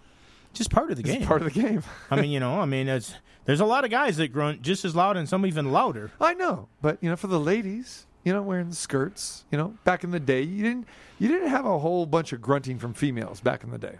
just 0.53 0.69
part 0.69 0.91
of 0.91 0.97
the 0.97 1.03
game. 1.03 1.17
It's 1.21 1.25
part 1.25 1.41
of 1.41 1.53
the 1.53 1.61
game. 1.61 1.83
I 2.11 2.19
mean, 2.19 2.31
you 2.31 2.41
know, 2.41 2.59
I 2.59 2.65
mean, 2.65 2.89
it's 2.89 3.13
there's 3.45 3.61
a 3.61 3.65
lot 3.65 3.85
of 3.85 3.91
guys 3.91 4.17
that 4.17 4.33
grunt 4.33 4.61
just 4.61 4.83
as 4.83 4.93
loud 4.93 5.15
and 5.15 5.29
some 5.29 5.45
even 5.45 5.71
louder. 5.71 6.11
I 6.19 6.33
know, 6.33 6.67
but 6.81 6.97
you 7.01 7.09
know, 7.09 7.15
for 7.15 7.27
the 7.27 7.39
ladies, 7.39 8.06
you 8.27 8.33
know, 8.33 8.41
wearing 8.41 8.73
skirts, 8.73 9.45
you 9.51 9.57
know, 9.57 9.73
back 9.85 10.03
in 10.03 10.11
the 10.11 10.19
day, 10.19 10.41
you 10.41 10.61
didn't 10.61 10.85
you 11.17 11.29
didn't 11.29 11.47
have 11.47 11.65
a 11.65 11.79
whole 11.79 12.05
bunch 12.05 12.33
of 12.33 12.41
grunting 12.41 12.77
from 12.77 12.93
females 12.93 13.39
back 13.39 13.63
in 13.63 13.71
the 13.71 13.77
day. 13.77 13.95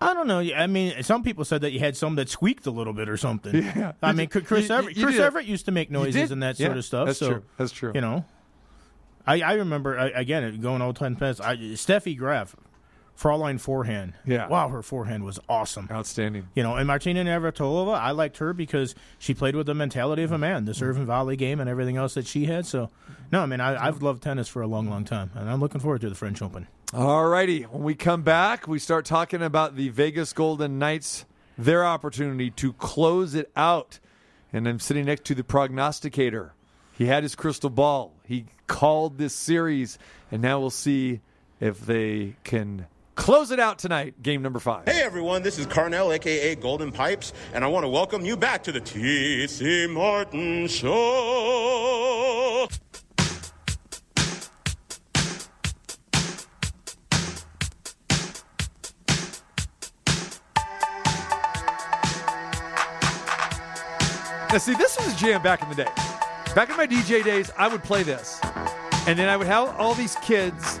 I 0.00 0.12
don't 0.12 0.26
know. 0.26 0.40
I 0.40 0.66
mean, 0.66 1.00
some 1.04 1.22
people 1.22 1.44
said 1.44 1.60
that 1.60 1.70
you 1.70 1.78
had 1.78 1.96
some 1.96 2.16
that 2.16 2.28
squeaked 2.28 2.66
a 2.66 2.72
little 2.72 2.92
bit 2.92 3.08
or 3.08 3.16
something. 3.16 3.54
Yeah. 3.76 3.92
I 4.02 4.12
mean, 4.12 4.28
Chris 4.28 4.68
You- 4.68 4.74
Evert, 4.74 4.96
you 4.96 5.04
Chris. 5.06 5.18
Evert 5.18 5.44
used 5.44 5.64
to 5.66 5.72
make 5.72 5.90
noises 5.92 6.32
and 6.32 6.42
that 6.42 6.58
Yeah, 6.58 6.66
sort 6.66 6.78
of 6.78 6.84
stuff. 6.84 7.06
That's 7.06 7.18
so 7.20 7.28
true. 7.30 7.42
That's 7.56 7.72
true. 7.72 7.92
you 7.94 8.00
know, 8.00 8.24
I 9.26 9.40
I 9.40 9.52
remember 9.54 9.96
I, 9.98 10.08
again 10.08 10.60
going 10.60 10.82
old 10.82 10.96
time 10.96 11.14
past. 11.16 11.40
I, 11.40 11.56
Steffi 11.56 12.18
Graf, 12.18 12.56
Fraulein 13.16 13.60
forehand. 13.60 14.14
Yeah. 14.26 14.48
Wow, 14.48 14.68
her 14.68 14.82
forehand 14.82 15.24
was 15.24 15.38
awesome. 15.48 15.88
Outstanding. 15.90 16.48
You 16.54 16.62
know, 16.62 16.76
and 16.76 16.86
Martina 16.86 17.24
Navratilova, 17.24 17.94
I 17.94 18.10
liked 18.10 18.38
her 18.38 18.52
because 18.52 18.94
she 19.18 19.34
played 19.34 19.54
with 19.54 19.66
the 19.66 19.74
mentality 19.74 20.22
of 20.24 20.32
a 20.32 20.38
man, 20.38 20.64
the 20.64 20.74
serve 20.74 20.96
and 20.96 21.06
volley 21.06 21.36
game 21.36 21.60
and 21.60 21.70
everything 21.70 21.96
else 21.96 22.14
that 22.14 22.26
she 22.26 22.46
had. 22.46 22.66
So, 22.66 22.90
no, 23.30 23.42
I 23.42 23.46
mean, 23.46 23.60
I, 23.60 23.86
I've 23.86 24.02
loved 24.02 24.22
tennis 24.22 24.48
for 24.48 24.62
a 24.62 24.66
long, 24.66 24.90
long 24.90 25.04
time, 25.04 25.30
and 25.34 25.48
I'm 25.48 25.60
looking 25.60 25.80
forward 25.80 26.00
to 26.00 26.08
the 26.08 26.14
French 26.14 26.42
Open. 26.42 26.66
All 26.92 27.26
righty. 27.26 27.62
When 27.62 27.82
we 27.82 27.94
come 27.94 28.22
back, 28.22 28.68
we 28.68 28.78
start 28.78 29.04
talking 29.04 29.42
about 29.42 29.76
the 29.76 29.88
Vegas 29.88 30.32
Golden 30.32 30.78
Knights, 30.78 31.24
their 31.56 31.84
opportunity 31.84 32.50
to 32.50 32.72
close 32.74 33.34
it 33.34 33.50
out. 33.56 33.98
And 34.52 34.68
I'm 34.68 34.78
sitting 34.78 35.06
next 35.06 35.24
to 35.24 35.34
the 35.34 35.42
prognosticator. 35.42 36.52
He 36.96 37.06
had 37.06 37.24
his 37.24 37.34
crystal 37.34 37.70
ball. 37.70 38.12
He 38.24 38.46
called 38.66 39.18
this 39.18 39.34
series, 39.34 39.98
and 40.30 40.42
now 40.42 40.60
we'll 40.60 40.70
see 40.70 41.20
if 41.60 41.84
they 41.84 42.36
can 42.44 42.86
close 43.14 43.50
it 43.50 43.60
out 43.60 43.78
tonight. 43.78 44.22
Game 44.22 44.42
number 44.42 44.58
five. 44.58 44.86
Hey 44.86 45.02
everyone, 45.02 45.42
this 45.42 45.58
is 45.58 45.66
Carnell, 45.66 46.14
aka 46.14 46.54
Golden 46.56 46.92
Pipes, 46.92 47.32
and 47.52 47.64
I 47.64 47.68
want 47.68 47.84
to 47.84 47.88
welcome 47.88 48.24
you 48.24 48.36
back 48.36 48.62
to 48.64 48.72
the 48.72 48.80
TC 48.80 49.90
Martin 49.90 50.66
Show. 50.68 52.68
Now, 64.54 64.58
see, 64.58 64.74
this 64.74 64.96
was 64.96 65.12
a 65.12 65.16
jam 65.16 65.42
back 65.42 65.64
in 65.64 65.68
the 65.68 65.74
day. 65.74 65.90
Back 66.54 66.70
in 66.70 66.76
my 66.76 66.86
DJ 66.86 67.24
days, 67.24 67.50
I 67.58 67.66
would 67.66 67.82
play 67.82 68.04
this. 68.04 68.38
And 69.08 69.18
then 69.18 69.28
I 69.28 69.36
would 69.36 69.48
have 69.48 69.74
all 69.80 69.94
these 69.94 70.14
kids 70.22 70.78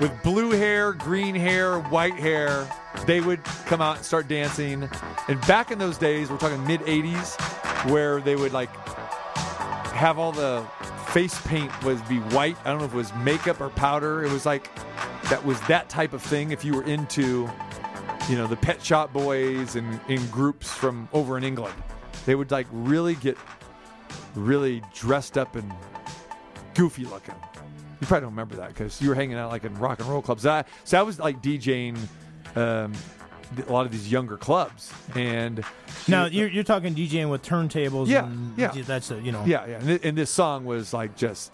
with 0.00 0.22
blue 0.22 0.50
hair, 0.50 0.92
green 0.92 1.34
hair, 1.34 1.80
white 1.80 2.14
hair. 2.14 2.68
They 3.06 3.20
would 3.20 3.42
come 3.66 3.80
out 3.80 3.96
and 3.96 4.04
start 4.04 4.28
dancing. 4.28 4.88
And 5.28 5.40
back 5.42 5.70
in 5.70 5.78
those 5.78 5.98
days, 5.98 6.30
we're 6.30 6.38
talking 6.38 6.64
mid 6.66 6.80
80s, 6.80 7.90
where 7.90 8.20
they 8.20 8.36
would 8.36 8.52
like 8.52 8.70
have 9.94 10.18
all 10.18 10.32
the 10.32 10.64
face 11.08 11.40
paint 11.46 11.72
was 11.84 12.00
be 12.02 12.18
white. 12.18 12.56
I 12.64 12.70
don't 12.70 12.78
know 12.78 12.84
if 12.84 12.92
it 12.92 12.96
was 12.96 13.14
makeup 13.16 13.60
or 13.60 13.70
powder. 13.70 14.24
It 14.24 14.32
was 14.32 14.46
like 14.46 14.70
that 15.30 15.44
was 15.44 15.60
that 15.62 15.88
type 15.88 16.12
of 16.12 16.22
thing 16.22 16.50
if 16.50 16.64
you 16.64 16.74
were 16.74 16.84
into 16.84 17.48
you 18.28 18.36
know, 18.36 18.46
the 18.46 18.56
Pet 18.56 18.84
Shop 18.84 19.12
Boys 19.12 19.74
and 19.74 19.98
in 20.08 20.24
groups 20.26 20.70
from 20.70 21.08
over 21.12 21.38
in 21.38 21.44
England. 21.44 21.74
They 22.26 22.34
would 22.34 22.50
like 22.50 22.66
really 22.70 23.14
get 23.14 23.38
really 24.34 24.82
dressed 24.94 25.38
up 25.38 25.56
and 25.56 25.72
goofy 26.74 27.06
looking. 27.06 27.34
You 28.00 28.06
probably 28.06 28.22
don't 28.22 28.30
remember 28.30 28.56
that 28.56 28.68
because 28.68 29.00
you 29.02 29.08
were 29.08 29.14
hanging 29.14 29.36
out 29.36 29.50
like 29.50 29.64
in 29.64 29.74
rock 29.78 29.98
and 30.00 30.08
roll 30.08 30.22
clubs. 30.22 30.46
I, 30.46 30.64
so 30.84 30.98
I 30.98 31.02
was 31.02 31.18
like 31.18 31.42
DJing 31.42 31.96
um, 32.56 32.92
a 33.66 33.72
lot 33.72 33.86
of 33.86 33.92
these 33.92 34.10
younger 34.10 34.36
clubs, 34.36 34.92
and 35.14 35.64
Now, 36.06 36.26
you're, 36.26 36.48
you're 36.48 36.64
talking 36.64 36.94
DJing 36.94 37.30
with 37.30 37.42
turntables. 37.42 38.06
Yeah, 38.08 38.26
and 38.26 38.56
yeah. 38.56 38.72
That's 38.74 39.10
a, 39.10 39.20
you 39.20 39.32
know, 39.32 39.44
yeah, 39.44 39.66
yeah. 39.66 39.76
And, 39.78 39.84
thi- 40.00 40.08
and 40.08 40.18
this 40.18 40.30
song 40.30 40.64
was 40.64 40.92
like 40.92 41.16
just 41.16 41.50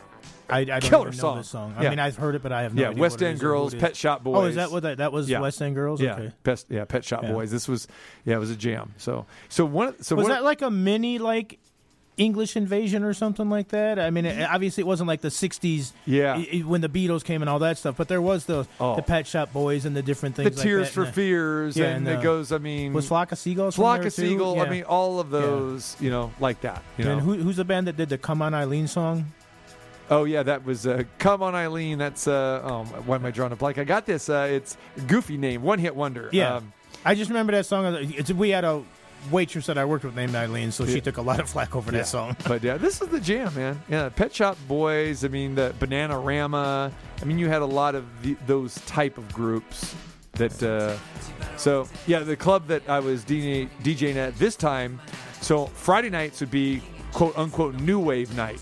I, 0.51 0.59
I 0.61 0.65
don't 0.65 0.81
Killer 0.83 1.07
even 1.09 1.17
know 1.17 1.21
song. 1.23 1.37
this 1.39 1.49
song. 1.49 1.75
I 1.79 1.85
Yeah. 1.85 1.91
mean, 1.91 1.99
I've 1.99 2.17
heard 2.17 2.35
it, 2.35 2.43
but 2.43 2.53
I 2.53 2.63
have 2.63 2.75
no 2.75 2.83
yeah, 2.83 2.89
idea 2.91 3.01
West 3.01 3.23
End 3.23 3.41
Girls. 3.41 3.75
Pet 3.75 3.97
Shop 3.97 4.23
Boys. 4.23 4.37
Oh, 4.37 4.45
is 4.45 4.57
that 4.57 4.71
what 4.71 4.83
that, 4.83 4.99
that 4.99 5.13
was? 5.13 5.29
Yeah. 5.31 5.41
West 5.41 5.63
End 5.63 5.75
Girls. 5.75 6.01
Yeah, 6.01 6.15
Okay. 6.15 6.33
Pest, 6.43 6.67
yeah, 6.69 6.85
Pet 6.85 7.05
Shop 7.05 7.23
Yeah. 7.23 7.33
Boys. 7.33 7.51
This 7.51 7.67
was 7.67 7.89
yeah, 8.25 8.37
it 8.37 8.41
was 8.41 8.51
a 8.51 8.57
jam. 8.57 8.93
So 8.99 9.25
so 9.49 9.65
one 9.65 10.01
so 10.03 10.17
Was 10.17 10.25
one, 10.25 10.33
that 10.33 10.45
like 10.45 10.61
a 10.63 10.71
mini 10.71 11.19
like 11.19 11.59
English 12.17 12.57
invasion 12.57 13.03
or 13.03 13.13
something 13.13 13.51
like 13.51 13.69
that? 13.69 13.99
I 13.99 14.11
mean, 14.11 14.25
it, 14.25 14.49
obviously 14.49 14.83
it 14.83 14.87
wasn't 14.87 15.09
like 15.09 15.21
the 15.21 15.29
'60s. 15.29 15.93
Yeah. 16.07 16.39
when 16.65 16.81
the 16.81 16.89
Beatles 16.89 17.25
came 17.25 17.43
and 17.43 17.49
all 17.49 17.59
that 17.61 17.79
stuff, 17.79 17.97
but 17.97 18.09
there 18.09 18.23
was 18.23 18.45
the 18.47 18.67
Oh. 18.81 18.97
the 18.97 19.03
Pet 19.03 19.27
Shop 19.27 19.53
Boys 19.53 19.85
and 19.85 19.97
the 19.97 20.03
different 20.03 20.37
the 20.37 20.45
things. 20.45 20.57
like 20.57 20.63
Tears 20.63 20.89
for 20.91 21.05
and 21.05 21.15
Fears, 21.15 21.77
Yeah, 21.77 21.87
and, 21.87 22.07
and, 22.07 22.17
it 22.17 22.19
uh, 22.19 22.23
goes. 22.23 22.53
I 22.53 22.59
mean, 22.59 22.93
Was 22.93 23.09
Flock 23.09 23.33
of 23.33 23.39
Seagulls? 23.39 23.75
Flock 23.77 24.05
of 24.05 24.15
too? 24.15 24.29
Seagull. 24.29 24.61
I 24.61 24.69
mean, 24.69 24.85
all 24.85 25.19
of 25.21 25.31
those, 25.31 25.97
you 26.01 26.11
know, 26.11 26.33
like 26.41 26.61
that. 26.61 26.83
You 26.99 27.05
know. 27.05 27.13
and 27.13 27.21
who, 27.21 27.35
who's 27.35 27.57
the 27.57 27.65
band 27.65 27.87
that 27.89 27.97
did 27.97 28.09
the 28.09 28.19
"Come 28.19 28.43
On 28.43 28.55
Eileen" 28.55 28.87
song? 28.87 29.27
oh 30.11 30.25
yeah, 30.25 30.43
that 30.43 30.65
was 30.65 30.87
uh, 30.87 31.03
"Come 31.19 31.43
On 31.43 31.55
Eileen." 31.55 31.99
That's 31.99 32.29
uh, 32.29 32.61
oh, 32.65 32.85
why 33.07 33.17
am 33.17 33.25
I 33.27 33.31
drawing 33.31 33.53
a 33.53 33.57
blank? 33.57 33.79
I 33.79 33.85
got 33.85 34.07
this. 34.07 34.29
Uh, 34.29 34.49
it's 34.51 34.77
goofy 35.07 35.37
name, 35.37 35.63
one 35.63 35.79
hit 35.79 35.97
wonder. 35.97 36.29
Yeah, 36.33 36.57
Um, 36.57 36.73
I 37.05 37.15
just 37.15 37.31
remember 37.31 37.53
that 37.53 37.67
song. 37.67 37.95
It's, 38.15 38.31
we 38.33 38.51
had 38.51 38.65
a 38.65 38.83
waitress 39.31 39.67
that 39.67 39.79
I 39.79 39.85
worked 39.85 40.05
with 40.05 40.15
named 40.15 40.35
Eileen, 40.35 40.73
so 40.73 40.87
she 40.87 41.01
took 41.01 41.17
a 41.17 41.23
lot 41.23 41.41
of 41.41 41.49
flack 41.49 41.75
over 41.77 41.91
yeah. 41.91 41.99
that 41.99 42.07
song. 42.07 42.37
but 42.47 42.63
yeah, 42.63 42.77
this 42.77 43.01
is 43.01 43.09
the 43.09 43.21
jam, 43.21 43.55
man. 43.55 43.83
Yeah, 43.89 44.09
Pet 44.09 44.35
Shop 44.35 44.57
Boys. 44.69 45.25
I 45.25 45.29
mean, 45.29 45.55
the 45.55 45.75
Bananarama. 45.79 46.93
I 47.21 47.25
mean, 47.25 47.39
you 47.39 47.49
had 47.49 47.63
a 47.63 47.67
lot 47.67 47.95
of 47.95 48.05
the, 48.23 48.37
those 48.47 48.75
type 48.87 49.19
of 49.19 49.33
groups 49.33 49.95
that. 50.33 50.63
Uh, 50.63 50.97
so 51.57 51.89
yeah, 52.07 52.21
the 52.21 52.37
club 52.37 52.67
that 52.69 52.89
I 52.89 53.01
was 53.01 53.25
DJ, 53.25 53.69
DJing 53.83 54.17
at 54.17 54.37
this 54.37 54.57
time. 54.57 55.01
So 55.41 55.67
Friday 55.67 56.11
nights 56.11 56.41
would 56.41 56.51
be 56.51 56.83
quote 57.13 57.37
unquote 57.39 57.75
new 57.75 58.01
wave 58.01 58.35
night, 58.37 58.61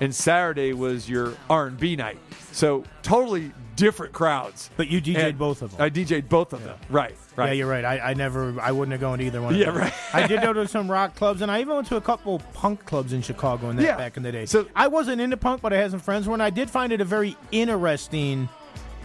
and 0.00 0.14
Saturday 0.14 0.72
was 0.72 1.08
your 1.08 1.34
R 1.50 1.66
and 1.66 1.78
B 1.78 1.96
night. 1.96 2.18
So 2.52 2.84
totally 3.02 3.52
different 3.76 4.12
crowds. 4.14 4.70
But 4.78 4.88
you 4.88 5.02
DJ'd 5.02 5.16
And 5.18 5.38
both 5.38 5.60
of 5.60 5.72
them. 5.72 5.82
I 5.82 5.90
DJ'd 5.90 6.28
both 6.30 6.52
of 6.54 6.64
them. 6.64 6.78
Right. 6.88 7.14
Right. 7.36 7.48
Yeah, 7.48 7.52
you're 7.52 7.68
right. 7.68 7.84
I, 7.84 7.98
I 7.98 8.14
never, 8.14 8.58
I 8.60 8.72
wouldn't 8.72 8.92
have 8.92 9.00
gone 9.02 9.18
to 9.18 9.24
either 9.24 9.42
one. 9.42 9.52
of 9.54 9.60
Yeah, 9.60 9.66
them. 9.66 9.76
right. 9.76 9.92
I 10.14 10.26
did 10.26 10.40
go 10.40 10.54
to 10.54 10.66
some 10.66 10.90
rock 10.90 11.14
clubs, 11.14 11.42
and 11.42 11.50
I 11.50 11.60
even 11.60 11.74
went 11.74 11.86
to 11.88 11.96
a 11.96 12.00
couple 12.00 12.38
punk 12.54 12.86
clubs 12.86 13.12
in 13.12 13.20
Chicago 13.20 13.68
and 13.68 13.78
that 13.78 13.82
Yeah. 13.84 13.96
back 13.98 14.16
in 14.16 14.22
the 14.22 14.32
day. 14.32 14.46
So- 14.46 14.66
I 14.74 14.86
wasn't 14.88 15.20
into 15.20 15.36
punk, 15.36 15.60
but 15.60 15.74
I 15.74 15.76
had 15.76 15.90
some 15.90 16.00
friends 16.00 16.24
who 16.24 16.30
were, 16.30 16.34
and 16.36 16.42
I 16.42 16.48
did 16.48 16.70
find 16.70 16.90
it 16.92 17.02
a 17.02 17.04
very 17.04 17.36
interesting 17.52 18.48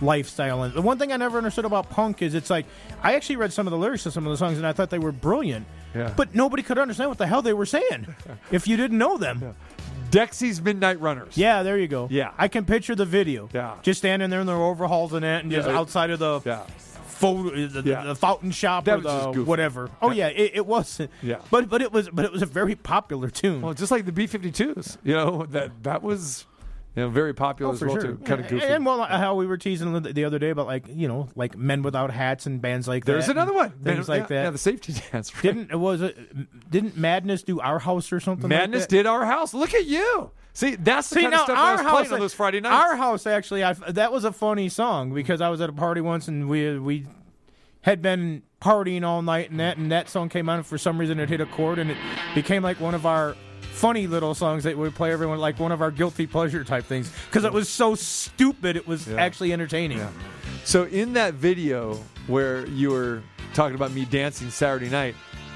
lifestyle. 0.01 0.63
And 0.63 0.73
the 0.73 0.81
one 0.81 0.97
thing 0.97 1.11
I 1.11 1.17
never 1.17 1.37
understood 1.37 1.65
about 1.65 1.89
punk 1.89 2.21
is 2.21 2.33
it's 2.33 2.49
like 2.49 2.65
I 3.03 3.15
actually 3.15 3.35
read 3.35 3.51
some 3.53 3.67
of 3.67 3.71
the 3.71 3.77
lyrics 3.77 4.03
to 4.03 4.11
some 4.11 4.25
of 4.25 4.31
the 4.31 4.37
songs, 4.37 4.57
and 4.57 4.65
I 4.65 4.71
thought 4.73 4.89
they 4.89 4.97
were 4.99 5.11
brilliant. 5.11 5.65
Yeah. 5.93 6.13
But 6.15 6.33
nobody 6.33 6.63
could 6.63 6.77
understand 6.77 7.09
what 7.09 7.17
the 7.17 7.27
hell 7.27 7.41
they 7.41 7.51
were 7.53 7.65
saying 7.65 8.07
if 8.51 8.65
you 8.67 8.77
didn't 8.77 8.97
know 8.97 9.17
them. 9.17 9.55
Dexy's 10.11 10.61
Midnight 10.61 10.99
Runners. 10.99 11.37
Yeah, 11.37 11.63
there 11.63 11.77
you 11.77 11.87
go. 11.87 12.07
Yeah. 12.11 12.31
I 12.37 12.47
can 12.47 12.65
picture 12.65 12.95
the 12.95 13.05
video. 13.05 13.49
Yeah. 13.53 13.75
Just 13.81 13.99
standing 13.99 14.29
there 14.29 14.41
in 14.41 14.47
their 14.47 14.55
overalls 14.57 15.13
and 15.13 15.23
that, 15.23 15.43
and 15.43 15.51
just 15.51 15.67
Yeah. 15.67 15.77
outside 15.77 16.09
of 16.09 16.19
the 16.19 16.41
Yeah. 16.45 16.59
photo, 17.07 17.67
the, 17.67 17.81
Yeah. 17.89 18.03
the 18.03 18.15
fountain 18.15 18.51
shop 18.51 18.85
That 18.85 18.93
or 18.93 18.97
was 18.97 19.05
just 19.05 19.23
the 19.25 19.31
goofy. 19.31 19.47
whatever. 19.47 19.89
Oh 20.01 20.11
yeah, 20.11 20.27
it, 20.27 20.51
it 20.55 20.65
was. 20.65 20.99
Yeah. 21.21 21.37
but 21.49 21.69
but 21.69 21.81
it 21.81 21.91
was 21.91 22.09
but 22.09 22.25
it 22.25 22.31
was 22.31 22.41
a 22.41 22.45
very 22.47 22.75
popular 22.75 23.29
tune. 23.29 23.61
Well, 23.61 23.73
just 23.73 23.91
like 23.91 24.05
the 24.05 24.11
B-52s, 24.11 24.97
you 25.03 25.13
know 25.13 25.45
that 25.51 25.83
that 25.83 26.01
was 26.03 26.45
you 26.95 27.03
know 27.03 27.09
very 27.09 27.33
popular 27.33 27.71
Oh, 27.71 27.73
as 27.73 27.81
well 27.81 27.93
sure. 27.95 28.01
too. 28.01 28.17
Kind 28.25 28.41
of 28.41 28.47
goofy. 28.47 28.65
And 28.65 28.85
well, 28.85 29.01
uh, 29.01 29.07
how 29.17 29.35
we 29.35 29.45
were 29.47 29.57
teasing 29.57 29.93
the 29.93 30.11
the 30.13 30.25
other 30.25 30.39
day 30.39 30.49
about 30.49 30.67
like 30.67 30.85
you 30.87 31.07
know 31.07 31.29
like 31.35 31.57
men 31.57 31.81
without 31.83 32.11
hats 32.11 32.45
and 32.45 32.61
bands 32.61 32.87
like 32.87 33.05
There's 33.05 33.27
that. 33.27 33.31
another 33.37 33.53
one. 33.53 33.69
Things 33.71 34.07
Man, 34.07 34.19
like 34.19 34.29
yeah, 34.29 34.35
that. 34.37 34.43
Yeah, 34.43 34.49
the 34.49 34.57
safety 34.57 34.93
dance. 35.11 35.33
right. 35.35 35.41
didn't 35.43 35.71
it 35.71 35.77
was 35.79 36.01
it 36.01 36.69
didn't 36.69 36.97
Madness 36.97 37.43
do 37.43 37.59
our 37.59 37.79
house 37.79 38.11
or 38.11 38.19
something? 38.19 38.47
Madness 38.49 38.81
like 38.83 38.89
that? 38.89 38.95
did 38.95 39.05
our 39.05 39.25
house. 39.25 39.53
Look 39.53 39.73
at 39.73 39.85
you. 39.85 40.31
See, 40.53 40.75
that's 40.75 41.09
the 41.09 41.15
See 41.15 41.21
kind 41.21 41.31
now, 41.31 41.37
of 41.39 41.43
stuff 41.45 41.57
our 41.57 41.65
I 41.69 41.71
was 41.71 41.81
house, 41.81 41.91
playing 41.93 42.13
on 42.13 42.19
those 42.19 42.33
Friday 42.33 42.59
nights. 42.59 42.73
Our 42.75 42.95
house 42.97 43.25
actually, 43.25 43.63
I, 43.63 43.71
that 43.71 44.11
was 44.11 44.25
a 44.25 44.33
funny 44.33 44.67
song 44.67 45.13
because 45.13 45.39
I 45.39 45.47
was 45.47 45.61
at 45.61 45.69
a 45.69 45.73
party 45.73 46.01
once 46.01 46.27
and 46.27 46.49
we 46.49 46.75
uh, 46.75 46.79
we 46.81 47.05
had 47.83 48.01
been 48.01 48.43
partying 48.61 49.03
all 49.03 49.21
night 49.21 49.49
and 49.49 49.59
that, 49.61 49.77
and 49.77 49.91
that 49.93 50.09
song 50.09 50.27
came 50.27 50.49
on. 50.49 50.57
And 50.57 50.65
for 50.67 50.77
some 50.77 50.99
reason, 50.99 51.19
it 51.21 51.29
hit 51.29 51.39
a 51.39 51.45
chord, 51.45 51.79
and 51.79 51.89
it 51.89 51.97
became 52.35 52.63
like 52.63 52.81
one 52.81 52.93
of 52.93 53.05
our 53.05 53.35
funny 53.81 54.05
little 54.05 54.35
songs 54.35 54.63
that 54.63 54.77
we 54.77 54.87
play 54.91 55.11
everyone 55.11 55.39
like 55.39 55.59
one 55.59 55.71
of 55.71 55.81
our 55.81 55.89
guilty 55.89 56.27
pleasure 56.27 56.63
type 56.63 56.85
things 56.85 57.11
because 57.25 57.43
it 57.43 57.51
was 57.51 57.67
so 57.67 57.95
stupid. 57.95 58.75
It 58.75 58.87
was 58.87 59.09
actually 59.09 59.53
entertaining. 59.53 59.99
So 60.65 60.83
in 60.83 61.13
that 61.13 61.33
video 61.33 61.95
where 62.27 62.67
you 62.67 62.91
were 62.91 63.23
talking 63.55 63.73
about 63.73 63.91
me 63.91 64.05
dancing 64.05 64.51
Saturday 64.51 64.87
night, 64.87 65.15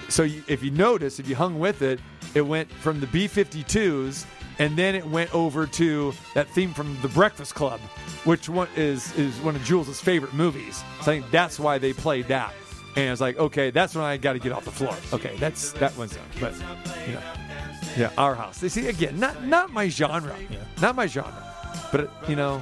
so 0.10 0.24
you, 0.24 0.44
if 0.48 0.64
you 0.64 0.72
notice, 0.72 1.20
if 1.20 1.30
you 1.30 1.36
hung 1.36 1.60
with 1.60 1.84
it, 1.84 2.00
it 2.34 2.42
went 2.42 2.72
from 2.72 3.00
the 3.00 3.06
B52s 3.06 4.26
and 4.58 4.76
then 4.76 4.96
it 4.96 5.06
went 5.06 5.32
over 5.36 5.68
to 5.68 6.12
that 6.34 6.50
theme 6.50 6.74
from 6.74 6.98
The 7.04 7.10
Breakfast 7.10 7.54
Club, 7.54 7.80
which 8.24 8.50
one 8.50 8.70
is 8.76 9.16
is 9.20 9.38
one 9.42 9.56
of 9.56 9.64
Jules' 9.64 10.02
favorite 10.02 10.34
movies. 10.34 10.84
So 11.04 11.12
I 11.12 11.20
think 11.20 11.30
that's 11.30 11.60
why 11.60 11.78
they 11.78 11.94
played 11.94 12.28
that. 12.30 12.56
And 12.96 13.08
I 13.08 13.12
was 13.12 13.22
like, 13.22 13.38
okay, 13.38 13.70
that's 13.70 13.94
when 13.94 14.04
I 14.04 14.18
got 14.18 14.34
to 14.34 14.40
get 14.40 14.52
off 14.52 14.66
the 14.66 14.72
floor. 14.72 14.96
Okay, 15.14 15.36
that's 15.38 15.74
that 15.74 15.96
one's 15.96 16.16
done. 16.16 16.26
But 16.40 16.54
you 17.06 17.14
know, 17.14 17.22
yeah, 17.98 18.12
our 18.18 18.36
house. 18.36 18.62
You 18.64 18.70
see, 18.70 18.88
again, 18.88 19.20
not 19.20 19.44
not 19.44 19.72
my 19.72 19.88
genre, 19.90 20.36
not 20.82 20.96
my 20.96 21.08
genre. 21.08 21.42
But 21.92 22.10
you 22.28 22.36
know, 22.36 22.62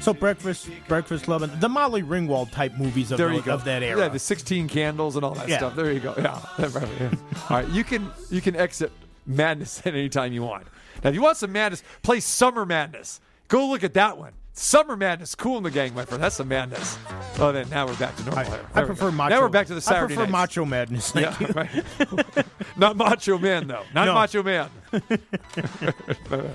So 0.00 0.14
breakfast, 0.14 0.68
breakfast 0.88 1.24
club, 1.24 1.42
and 1.42 1.60
the 1.60 1.68
Molly 1.68 2.02
Ringwald 2.02 2.50
type 2.52 2.74
movies 2.76 3.10
of, 3.12 3.18
there 3.18 3.28
the- 3.28 3.34
you 3.36 3.42
go. 3.42 3.52
of 3.54 3.64
that 3.64 3.82
era. 3.82 4.00
Yeah, 4.02 4.08
the 4.08 4.18
16 4.18 4.68
candles 4.68 5.14
and 5.16 5.24
all 5.24 5.34
that 5.34 5.48
Yeah. 5.48 5.58
stuff. 5.58 5.76
There 5.76 5.92
you 5.92 6.00
go. 6.00 6.14
Yeah. 6.16 6.40
Yeah. 6.58 7.10
all 7.50 7.56
right, 7.58 7.68
you 7.68 7.84
can 7.84 8.10
you 8.30 8.40
can 8.40 8.56
exit 8.56 8.92
madness 9.26 9.80
at 9.84 9.94
any 9.94 10.08
time 10.08 10.32
you 10.32 10.42
want. 10.42 10.66
Now, 11.04 11.10
if 11.10 11.14
you 11.14 11.22
want 11.22 11.36
some 11.36 11.52
madness, 11.52 11.82
play 12.02 12.20
Summer 12.20 12.64
Madness. 12.64 13.20
Go 13.48 13.68
look 13.68 13.84
at 13.84 13.94
that 13.94 14.16
one. 14.18 14.32
Summer 14.58 14.96
Madness, 14.96 15.34
Kool 15.34 15.58
and 15.58 15.66
the 15.66 15.70
Gang, 15.70 15.94
my 15.94 16.06
friend. 16.06 16.22
That's 16.22 16.36
some 16.36 16.48
madness. 16.48 16.96
Oh, 17.38 17.52
then 17.52 17.68
now 17.68 17.86
we're 17.86 17.94
back 17.96 18.16
to 18.16 18.24
normal. 18.24 18.44
here. 18.44 18.60
I 18.74 18.84
prefer 18.84 19.10
go. 19.10 19.16
macho. 19.16 19.34
Now 19.34 19.40
we're 19.42 19.50
back 19.50 19.66
to 19.66 19.74
the 19.74 19.82
Saturday 19.82 20.14
I 20.14 20.16
prefer 20.16 20.22
nights. 20.22 20.32
macho 20.32 20.64
madness. 20.64 21.12
Thank 21.12 21.40
Yeah, 21.40 21.46
you. 21.46 21.52
right. 21.54 22.46
Not 22.78 22.96
Macho 22.96 23.36
Man 23.38 23.66
though. 23.68 23.82
Not 23.94 24.06
No. 24.06 24.14
Macho 24.14 24.42
Man. 24.42 24.70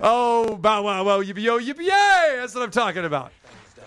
oh, 0.00 0.56
bow 0.56 0.82
wow 0.82 1.02
wow 1.04 1.22
yippee 1.22 1.42
yo 1.42 1.58
yippee 1.58 1.80
yay! 1.86 2.36
That's 2.36 2.54
what 2.54 2.62
I'm 2.62 2.70
talking 2.70 3.04
about. 3.04 3.32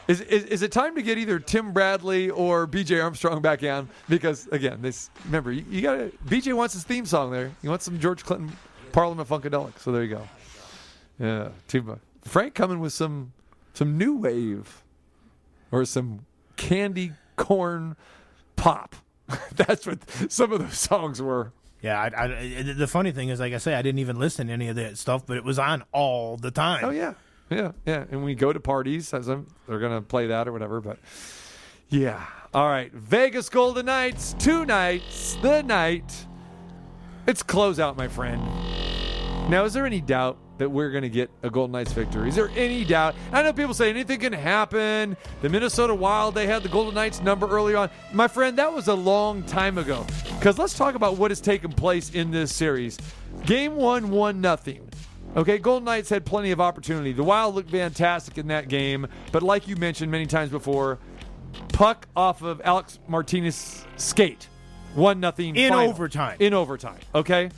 Is, 0.09 0.21
is, 0.21 0.43
is 0.45 0.61
it 0.63 0.71
time 0.71 0.95
to 0.95 1.01
get 1.01 1.17
either 1.17 1.39
Tim 1.39 1.71
Bradley 1.71 2.29
or 2.31 2.67
BJ 2.67 3.01
Armstrong 3.03 3.41
back 3.41 3.63
on? 3.63 3.87
Because 4.09 4.47
again, 4.47 4.81
this 4.81 5.09
remember 5.25 5.51
you, 5.51 5.63
you 5.69 5.81
got 5.81 5.99
BJ 6.25 6.53
wants 6.53 6.73
his 6.73 6.83
theme 6.83 7.05
song 7.05 7.31
there. 7.31 7.51
He 7.61 7.69
wants 7.69 7.85
some 7.85 7.97
George 7.99 8.25
Clinton 8.25 8.51
Parliament 8.91 9.29
Funkadelic. 9.29 9.79
So 9.79 9.91
there 9.91 10.03
you 10.03 10.15
go. 10.15 10.27
Yeah, 11.19 11.49
too 11.67 11.81
much. 11.83 11.99
Frank 12.23 12.53
coming 12.53 12.79
with 12.79 12.93
some 12.93 13.33
some 13.73 13.97
new 13.97 14.17
wave 14.17 14.83
or 15.71 15.85
some 15.85 16.25
candy 16.57 17.13
corn 17.35 17.95
pop. 18.55 18.95
That's 19.55 19.87
what 19.87 19.99
some 20.29 20.51
of 20.51 20.59
those 20.59 20.77
songs 20.77 21.21
were. 21.21 21.53
Yeah, 21.81 22.01
I, 22.01 22.25
I, 22.25 22.73
the 22.75 22.87
funny 22.87 23.11
thing 23.11 23.29
is, 23.29 23.39
like 23.39 23.53
I 23.53 23.57
say, 23.57 23.73
I 23.73 23.81
didn't 23.81 23.99
even 23.99 24.19
listen 24.19 24.47
to 24.47 24.53
any 24.53 24.67
of 24.67 24.75
that 24.75 24.97
stuff, 24.97 25.25
but 25.25 25.37
it 25.37 25.45
was 25.45 25.57
on 25.57 25.83
all 25.93 26.35
the 26.35 26.51
time. 26.51 26.83
Oh 26.83 26.89
yeah, 26.89 27.13
yeah, 27.49 27.71
yeah. 27.85 28.03
And 28.11 28.25
we 28.25 28.35
go 28.35 28.51
to 28.51 28.59
parties, 28.59 29.13
as 29.13 29.29
I'm, 29.29 29.47
they're 29.67 29.79
gonna 29.79 30.01
play 30.01 30.27
that 30.27 30.47
or 30.47 30.51
whatever. 30.51 30.81
But 30.81 30.99
yeah, 31.87 32.25
all 32.53 32.67
right. 32.67 32.91
Vegas 32.91 33.47
Golden 33.47 33.85
Knights, 33.85 34.33
two 34.39 34.65
nights, 34.65 35.35
the 35.41 35.61
night. 35.61 36.25
It's 37.27 37.43
closeout, 37.43 37.95
my 37.95 38.07
friend. 38.07 38.41
Now, 39.49 39.63
is 39.63 39.73
there 39.73 39.85
any 39.85 40.01
doubt 40.01 40.37
that 40.59 40.69
we're 40.69 40.91
going 40.91 41.01
to 41.01 41.09
get 41.09 41.29
a 41.41 41.49
Golden 41.49 41.71
Knights 41.71 41.91
victory? 41.93 42.29
Is 42.29 42.35
there 42.35 42.51
any 42.55 42.85
doubt? 42.85 43.15
I 43.31 43.41
know 43.41 43.51
people 43.51 43.73
say 43.73 43.89
anything 43.89 44.19
can 44.19 44.33
happen. 44.33 45.17
The 45.41 45.49
Minnesota 45.49 45.95
Wild, 45.95 46.35
they 46.35 46.45
had 46.45 46.61
the 46.63 46.69
Golden 46.69 46.93
Knights 46.93 47.21
number 47.21 47.47
early 47.47 47.73
on. 47.73 47.89
My 48.13 48.27
friend, 48.27 48.57
that 48.59 48.71
was 48.71 48.87
a 48.87 48.93
long 48.93 49.41
time 49.43 49.77
ago. 49.77 50.05
Because 50.37 50.59
let's 50.59 50.77
talk 50.77 50.95
about 50.95 51.17
what 51.17 51.31
has 51.31 51.41
taken 51.41 51.71
place 51.71 52.11
in 52.11 52.29
this 52.29 52.53
series. 52.53 52.97
Game 53.45 53.75
one, 53.75 54.11
one 54.11 54.39
nothing. 54.41 54.87
Okay, 55.35 55.57
Golden 55.59 55.85
Knights 55.85 56.09
had 56.09 56.25
plenty 56.25 56.51
of 56.51 56.59
opportunity. 56.59 57.13
The 57.13 57.23
Wild 57.23 57.55
looked 57.55 57.71
fantastic 57.71 58.37
in 58.37 58.47
that 58.47 58.67
game, 58.67 59.07
but 59.31 59.43
like 59.43 59.67
you 59.67 59.75
mentioned 59.75 60.11
many 60.11 60.25
times 60.25 60.49
before, 60.51 60.99
puck 61.71 62.07
off 62.15 62.41
of 62.41 62.61
Alex 62.65 62.99
Martinez 63.07 63.85
skate. 63.95 64.47
One 64.95 65.19
nothing 65.19 65.55
In 65.55 65.69
final. 65.69 65.89
overtime. 65.89 66.37
In 66.39 66.53
overtime. 66.53 66.99
Okay. 67.13 67.51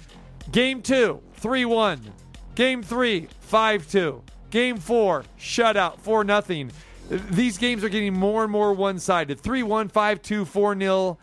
Game 0.51 0.81
two, 0.81 1.21
3 1.35 1.65
1. 1.65 2.13
Game 2.55 2.83
three, 2.83 3.27
5 3.41 3.89
2. 3.89 4.23
Game 4.49 4.77
four, 4.77 5.23
shutout, 5.39 5.99
4 5.99 6.23
nothing. 6.23 6.71
These 7.09 7.57
games 7.57 7.83
are 7.83 7.89
getting 7.89 8.13
more 8.13 8.43
and 8.43 8.51
more 8.51 8.73
one 8.73 8.99
sided. 8.99 9.39
3 9.39 9.63
1, 9.63 9.89
5 9.89 10.21
2, 10.21 10.45
4 10.45 10.79
0. 10.79 11.17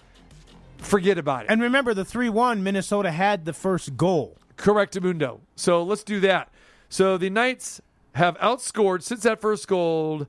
Forget 0.78 1.18
about 1.18 1.44
it. 1.44 1.50
And 1.50 1.60
remember, 1.60 1.94
the 1.94 2.04
3 2.04 2.28
1, 2.28 2.62
Minnesota 2.62 3.10
had 3.10 3.44
the 3.44 3.52
first 3.52 3.96
goal. 3.96 4.36
Correctamundo. 4.56 5.40
So 5.56 5.82
let's 5.82 6.02
do 6.02 6.20
that. 6.20 6.50
So 6.88 7.18
the 7.18 7.30
Knights 7.30 7.80
have 8.14 8.36
outscored 8.38 9.02
since 9.02 9.22
that 9.22 9.40
first 9.40 9.68
goal 9.68 10.26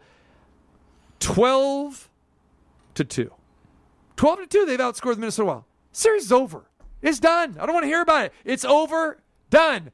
12 1.19 2.09
to 2.95 3.03
2. 3.03 3.31
12 4.15 4.39
to 4.39 4.47
2, 4.47 4.65
they've 4.65 4.79
outscored 4.79 5.15
the 5.15 5.21
Minnesota 5.21 5.45
Wild. 5.45 5.63
Series 5.91 6.25
is 6.25 6.31
over. 6.31 6.65
It's 7.01 7.19
done. 7.19 7.57
I 7.59 7.65
don't 7.65 7.73
want 7.73 7.83
to 7.83 7.87
hear 7.87 8.01
about 8.01 8.25
it. 8.25 8.33
It's 8.43 8.65
over. 8.65 9.19
Done. 9.49 9.91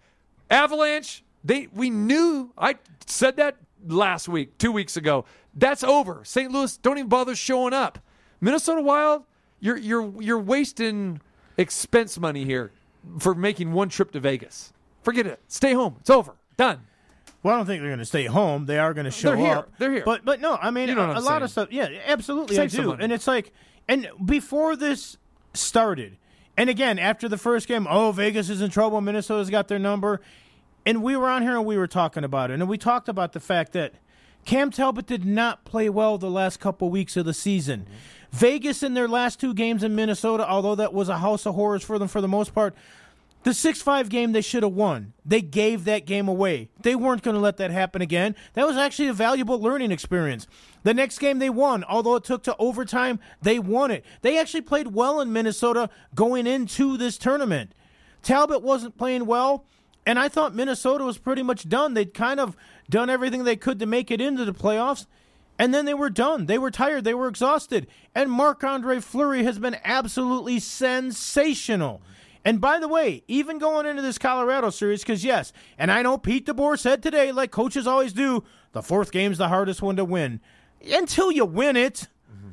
Avalanche, 0.50 1.24
they 1.43 1.68
we 1.74 1.89
knew 1.89 2.52
I 2.58 2.76
said 3.06 3.38
that 3.38 3.58
last 3.88 4.28
week, 4.28 4.58
2 4.58 4.72
weeks 4.72 4.98
ago. 4.98 5.26
That's 5.54 5.84
over. 5.84 6.22
St. 6.24 6.52
Louis 6.52 6.76
don't 6.78 6.98
even 6.98 7.10
bother 7.10 7.36
showing 7.36 7.74
up. 7.74 8.00
Minnesota 8.41 8.82
Wild, 8.82 9.24
you're 9.60 9.78
you're 9.78 10.22
you're 10.22 10.39
wasting 10.39 11.22
expense 11.58 12.20
money 12.20 12.43
here 12.43 12.72
for 13.20 13.34
making 13.34 13.72
one 13.72 13.89
trip 13.89 14.12
to 14.12 14.20
Vegas. 14.20 14.74
Forget 15.04 15.26
it. 15.28 15.39
Stay 15.48 15.74
home. 15.74 15.96
It's 16.02 16.10
over. 16.10 16.34
Done. 16.58 16.82
Well, 17.43 17.54
I 17.54 17.58
don't 17.58 17.68
think 17.68 17.82
they're 17.82 17.89
going 17.91 18.00
to 18.00 18.06
stay 18.06 18.26
home. 18.26 18.66
They 18.66 18.80
are 18.80 18.93
going 18.96 19.06
to 19.06 19.12
show 19.12 19.30
They're 19.30 19.38
here. 19.38 19.56
up. 19.58 19.72
They're 19.78 19.91
here. 19.91 20.04
But 20.04 20.26
but 20.26 20.41
no, 20.41 20.58
I 20.60 20.72
mean 20.72 20.89
You 20.89 20.96
know 20.96 21.02
what 21.08 21.16
a, 21.16 21.20
I'm 21.20 21.24
a 21.24 21.26
lot 21.26 21.43
of 21.43 21.52
saying. 21.52 21.68
stuff. 21.68 21.72
Yeah, 21.91 22.00
absolutely, 22.08 22.56
Save 22.56 22.64
I 22.64 22.68
some 22.68 22.82
do. 22.84 22.89
money. 22.89 23.04
And 23.04 23.14
it's 23.14 23.28
like, 23.28 23.54
and 23.88 24.10
before 24.26 24.76
this 24.76 25.18
started, 25.54 26.18
and 26.58 26.70
again 26.70 26.99
after 26.99 27.28
the 27.28 27.38
first 27.38 27.68
game, 27.68 27.88
oh 27.89 28.12
Vegas 28.12 28.49
is 28.49 28.62
in 28.62 28.70
trouble. 28.70 29.01
Minnesota's 29.01 29.49
got 29.49 29.68
their 29.68 29.80
number, 29.80 30.22
and 30.86 31.03
we 31.03 31.16
were 31.16 31.30
on 31.30 31.41
here 31.41 31.58
and 31.58 31.66
we 31.66 31.78
were 31.78 31.88
talking 31.88 32.24
about 32.24 32.51
it, 32.51 32.56
and 32.56 32.70
we 32.70 32.78
talked 32.78 33.10
about 33.10 33.34
the 33.34 33.39
fact 33.39 33.74
that 33.74 33.93
Cam 34.45 34.70
Talbot 34.70 35.08
did 35.08 35.26
not 35.26 35.66
play 35.66 35.89
well 35.89 36.18
the 36.18 36.30
last 36.30 36.60
couple 36.60 36.89
weeks 36.89 37.18
of 37.18 37.26
the 37.26 37.34
season. 37.34 37.82
Mm-hmm. 37.82 37.93
Vegas 38.32 38.84
in 38.84 38.93
their 38.93 39.08
last 39.08 39.39
two 39.39 39.53
games 39.53 39.84
in 39.84 39.95
Minnesota, 39.95 40.47
although 40.47 40.76
that 40.76 40.93
was 40.93 41.10
a 41.10 41.18
house 41.20 41.45
of 41.45 41.56
horrors 41.56 41.84
for 41.84 41.97
them 41.97 42.08
for 42.08 42.22
the 42.22 42.28
most 42.28 42.53
part, 42.53 42.76
the 43.46 43.54
6 43.54 43.80
5 43.80 44.10
game 44.10 44.32
they 44.32 44.41
should 44.41 44.64
have 44.64 44.74
won. 44.74 45.14
They 45.24 45.41
gave 45.41 45.86
that 45.86 46.08
game 46.08 46.28
away. 46.28 46.70
They 46.82 46.96
weren't 46.96 47.22
going 47.22 47.36
to 47.36 47.41
let 47.41 47.58
that 47.58 47.70
happen 47.70 48.02
again. 48.02 48.36
That 48.54 48.66
was 48.66 48.76
actually 48.76 49.08
a 49.10 49.14
valuable 49.14 49.62
learning 49.62 49.91
experience. 49.91 50.48
The 50.82 50.96
next 50.96 51.20
game 51.20 51.38
they 51.38 51.52
won, 51.52 51.84
although 51.84 52.16
it 52.16 52.24
took 52.24 52.41
to 52.46 52.56
overtime, 52.58 53.20
they 53.43 53.60
won 53.60 53.91
it. 53.91 54.04
They 54.24 54.39
actually 54.39 54.62
played 54.62 54.88
well 54.88 55.22
in 55.22 55.32
Minnesota 55.32 55.91
going 56.16 56.48
into 56.48 56.98
this 56.98 57.20
tournament. 57.20 57.76
Talbot 58.24 58.64
wasn't 58.64 58.98
playing 58.98 59.28
well, 59.28 59.66
and 60.08 60.18
I 60.18 60.28
thought 60.28 60.56
Minnesota 60.56 61.04
was 61.04 61.20
pretty 61.20 61.43
much 61.43 61.70
done. 61.70 61.93
They'd 61.93 62.16
kind 62.16 62.39
of 62.39 62.58
done 62.89 63.12
everything 63.12 63.43
they 63.43 63.56
could 63.56 63.78
to 63.78 63.86
make 63.86 64.10
it 64.10 64.22
into 64.22 64.43
the 64.43 64.54
playoffs. 64.56 65.06
And 65.60 65.72
then 65.72 65.86
they 65.86 65.93
were 65.93 66.10
done. 66.10 66.48
They 66.48 66.58
were 66.58 66.72
tired. 66.72 67.04
They 67.04 67.14
were 67.14 67.28
exhausted. 67.28 67.86
And 68.16 68.32
Marc 68.32 68.64
Andre 68.64 69.00
Fleury 69.00 69.43
has 69.43 69.60
been 69.60 69.78
absolutely 69.84 70.60
sensational. 70.60 72.02
And 72.46 72.62
by 72.62 72.80
the 72.80 72.88
way, 72.88 73.24
even 73.28 73.58
going 73.58 73.88
into 73.88 74.04
this 74.04 74.20
Colorado 74.20 74.70
series, 74.70 75.02
because 75.02 75.26
yes, 75.26 75.52
and 75.80 75.91
I 75.91 76.04
know 76.04 76.18
Pete 76.20 76.46
DeBoer 76.46 76.78
said 76.78 77.02
today, 77.02 77.32
like 77.32 77.50
coaches 77.50 77.88
always 77.88 78.14
do, 78.14 78.43
the 78.72 78.84
fourth 78.84 79.12
game's 79.12 79.39
the 79.39 79.48
hardest 79.48 79.82
one 79.82 79.96
to 79.96 80.06
win. 80.06 80.39
Until 80.88 81.32
you 81.32 81.43
win 81.46 81.76
it. 81.76 82.08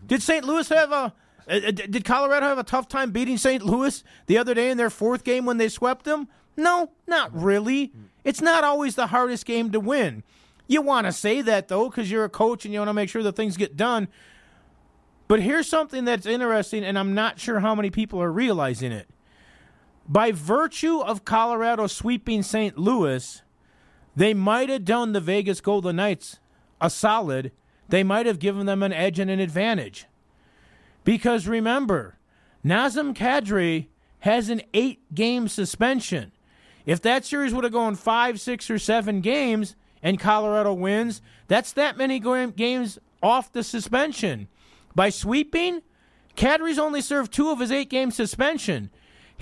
Did 0.06 0.22
St. 0.22 0.44
Louis 0.44 0.68
have 0.70 0.90
a. 0.90 0.94
uh, 0.94 1.10
uh, 1.48 1.70
Did 1.70 2.04
Colorado 2.04 2.46
have 2.46 2.58
a 2.58 2.64
tough 2.64 2.88
time 2.88 3.12
beating 3.12 3.36
St. 3.36 3.62
Louis 3.62 4.02
the 4.26 4.38
other 4.38 4.54
day 4.54 4.70
in 4.70 4.78
their 4.78 4.90
fourth 4.90 5.24
game 5.24 5.44
when 5.44 5.58
they 5.58 5.68
swept 5.68 6.04
them? 6.04 6.26
No, 6.56 6.90
not 7.06 7.34
really. 7.34 7.92
It's 8.24 8.40
not 8.40 8.64
always 8.64 8.94
the 8.94 9.08
hardest 9.08 9.46
game 9.46 9.70
to 9.72 9.80
win. 9.80 10.22
You 10.66 10.82
want 10.82 11.06
to 11.06 11.12
say 11.12 11.42
that 11.42 11.68
though, 11.68 11.88
because 11.88 12.10
you're 12.10 12.24
a 12.24 12.30
coach 12.30 12.64
and 12.64 12.72
you 12.72 12.80
want 12.80 12.88
to 12.88 12.94
make 12.94 13.10
sure 13.10 13.22
that 13.22 13.36
things 13.36 13.56
get 13.56 13.76
done. 13.76 14.08
But 15.28 15.40
here's 15.40 15.68
something 15.68 16.04
that's 16.04 16.26
interesting, 16.26 16.84
and 16.84 16.98
I'm 16.98 17.14
not 17.14 17.38
sure 17.38 17.60
how 17.60 17.74
many 17.74 17.90
people 17.90 18.20
are 18.22 18.32
realizing 18.32 18.92
it. 18.92 19.08
By 20.08 20.32
virtue 20.32 21.00
of 21.00 21.24
Colorado 21.24 21.86
sweeping 21.86 22.42
St. 22.42 22.76
Louis, 22.76 23.42
they 24.16 24.34
might 24.34 24.68
have 24.68 24.84
done 24.84 25.12
the 25.12 25.20
Vegas 25.20 25.60
Golden 25.60 25.96
Knights 25.96 26.38
a 26.80 26.90
solid. 26.90 27.52
They 27.88 28.02
might 28.02 28.26
have 28.26 28.38
given 28.38 28.66
them 28.66 28.82
an 28.82 28.92
edge 28.92 29.18
and 29.18 29.30
an 29.30 29.40
advantage. 29.40 30.06
Because 31.04 31.46
remember, 31.46 32.18
Nazem 32.64 33.14
Kadri 33.14 33.88
has 34.20 34.48
an 34.48 34.62
eight 34.74 35.00
game 35.14 35.48
suspension. 35.48 36.32
If 36.84 37.00
that 37.02 37.24
series 37.24 37.54
would 37.54 37.64
have 37.64 37.72
gone 37.72 37.94
five, 37.94 38.40
six, 38.40 38.70
or 38.70 38.78
seven 38.78 39.20
games 39.20 39.76
and 40.02 40.18
Colorado 40.18 40.72
wins, 40.72 41.22
that's 41.46 41.72
that 41.72 41.96
many 41.96 42.18
games 42.18 42.98
off 43.22 43.52
the 43.52 43.62
suspension. 43.62 44.48
By 44.94 45.10
sweeping, 45.10 45.82
Kadri's 46.36 46.78
only 46.78 47.00
served 47.00 47.32
two 47.32 47.50
of 47.50 47.60
his 47.60 47.70
eight 47.70 47.88
game 47.88 48.10
suspension. 48.10 48.90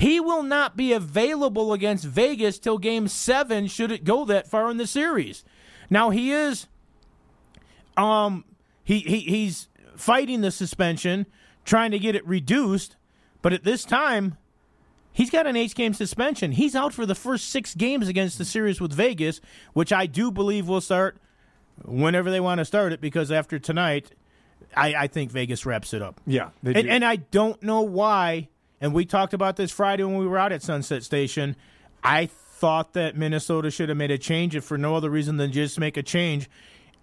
He 0.01 0.19
will 0.19 0.43
not 0.43 0.79
be 0.79 0.95
available 0.95 1.75
against 1.75 2.07
Vegas 2.07 2.59
till 2.59 2.79
game 2.79 3.07
seven, 3.07 3.67
should 3.67 3.93
it 3.93 4.03
go 4.03 4.25
that 4.25 4.49
far 4.49 4.71
in 4.71 4.79
the 4.79 4.87
series. 4.87 5.45
Now 5.91 6.09
he 6.09 6.33
is 6.33 6.67
um 7.99 8.45
he, 8.83 9.01
he 9.01 9.19
he's 9.21 9.69
fighting 9.97 10.41
the 10.41 10.51
suspension, 10.51 11.27
trying 11.67 11.91
to 11.91 11.99
get 11.99 12.15
it 12.15 12.27
reduced, 12.27 12.97
but 13.43 13.53
at 13.53 13.65
this 13.65 13.85
time, 13.85 14.39
he's 15.13 15.29
got 15.29 15.47
an 15.47 15.55
eight 15.55 15.75
game 15.75 15.93
suspension. 15.93 16.53
He's 16.53 16.75
out 16.75 16.95
for 16.95 17.05
the 17.05 17.15
first 17.15 17.51
six 17.51 17.75
games 17.75 18.09
against 18.09 18.39
the 18.39 18.47
series 18.47 18.81
with 18.81 18.95
Vegas, 18.95 19.43
which 19.75 19.93
I 19.93 20.07
do 20.07 20.31
believe 20.31 20.67
will 20.67 20.81
start 20.81 21.19
whenever 21.85 22.31
they 22.31 22.41
want 22.41 22.59
to 22.61 22.65
start 22.65 22.95
it, 22.95 23.03
because 23.03 23.31
after 23.31 23.59
tonight, 23.59 24.13
I, 24.75 24.95
I 24.95 25.07
think 25.09 25.31
Vegas 25.31 25.67
wraps 25.67 25.93
it 25.93 26.01
up. 26.01 26.21
Yeah, 26.27 26.51
they 26.63 26.73
And, 26.75 26.85
do. 26.85 26.89
and 26.91 27.05
I 27.05 27.17
don't 27.17 27.63
know 27.63 27.83
why, 27.83 28.49
and 28.81 28.95
we 28.95 29.05
talked 29.05 29.35
about 29.35 29.57
this 29.57 29.71
Friday 29.71 30.05
when 30.05 30.17
we 30.17 30.27
were 30.27 30.39
out 30.39 30.53
at 30.53 30.63
Sunset 30.63 31.03
Station. 31.03 31.57
I 32.03 32.27
thought 32.27 32.93
that 32.95 33.17
Minnesota 33.17 33.71
should 33.71 33.89
have 33.89 33.99
made 33.99 34.11
a 34.11 34.19
change, 34.19 34.55
if 34.55 34.65
for 34.65 34.79
no 34.79 34.95
other 34.95 35.11
reason 35.11 35.37
than 35.37 35.53
just 35.53 35.79
make 35.79 35.97
a 35.97 36.03
change 36.03 36.49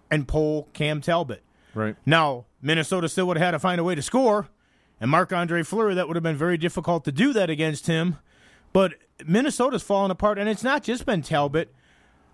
and 0.10 0.28
pull 0.28 0.68
Cam 0.74 1.02
Talbot. 1.02 1.44
right. 1.74 1.96
Now, 2.06 2.46
Minnesota 2.62 3.10
still 3.10 3.28
would 3.28 3.38
have 3.38 3.46
had 3.46 3.52
to 3.52 3.60
find 3.60 3.80
a 3.80 3.84
way 3.84 3.96
to 3.96 4.02
score, 4.02 4.48
and 5.00 5.12
Marc 5.12 5.32
Andre 5.32 5.64
Fleury, 5.64 5.94
that 5.96 6.08
would 6.08 6.16
have 6.16 6.24
been 6.24 6.36
very 6.36 6.58
difficult 6.58 7.06
to 7.06 7.12
do 7.12 7.34
that 7.34 7.50
against 7.50 7.88
him. 7.88 8.18
But 8.74 8.96
Minnesota's 9.26 9.84
falling 9.84 10.12
apart, 10.12 10.40
and 10.40 10.50
it's 10.50 10.64
not 10.64 10.84
just 10.84 11.06
been 11.06 11.22
Talbot. 11.22 11.74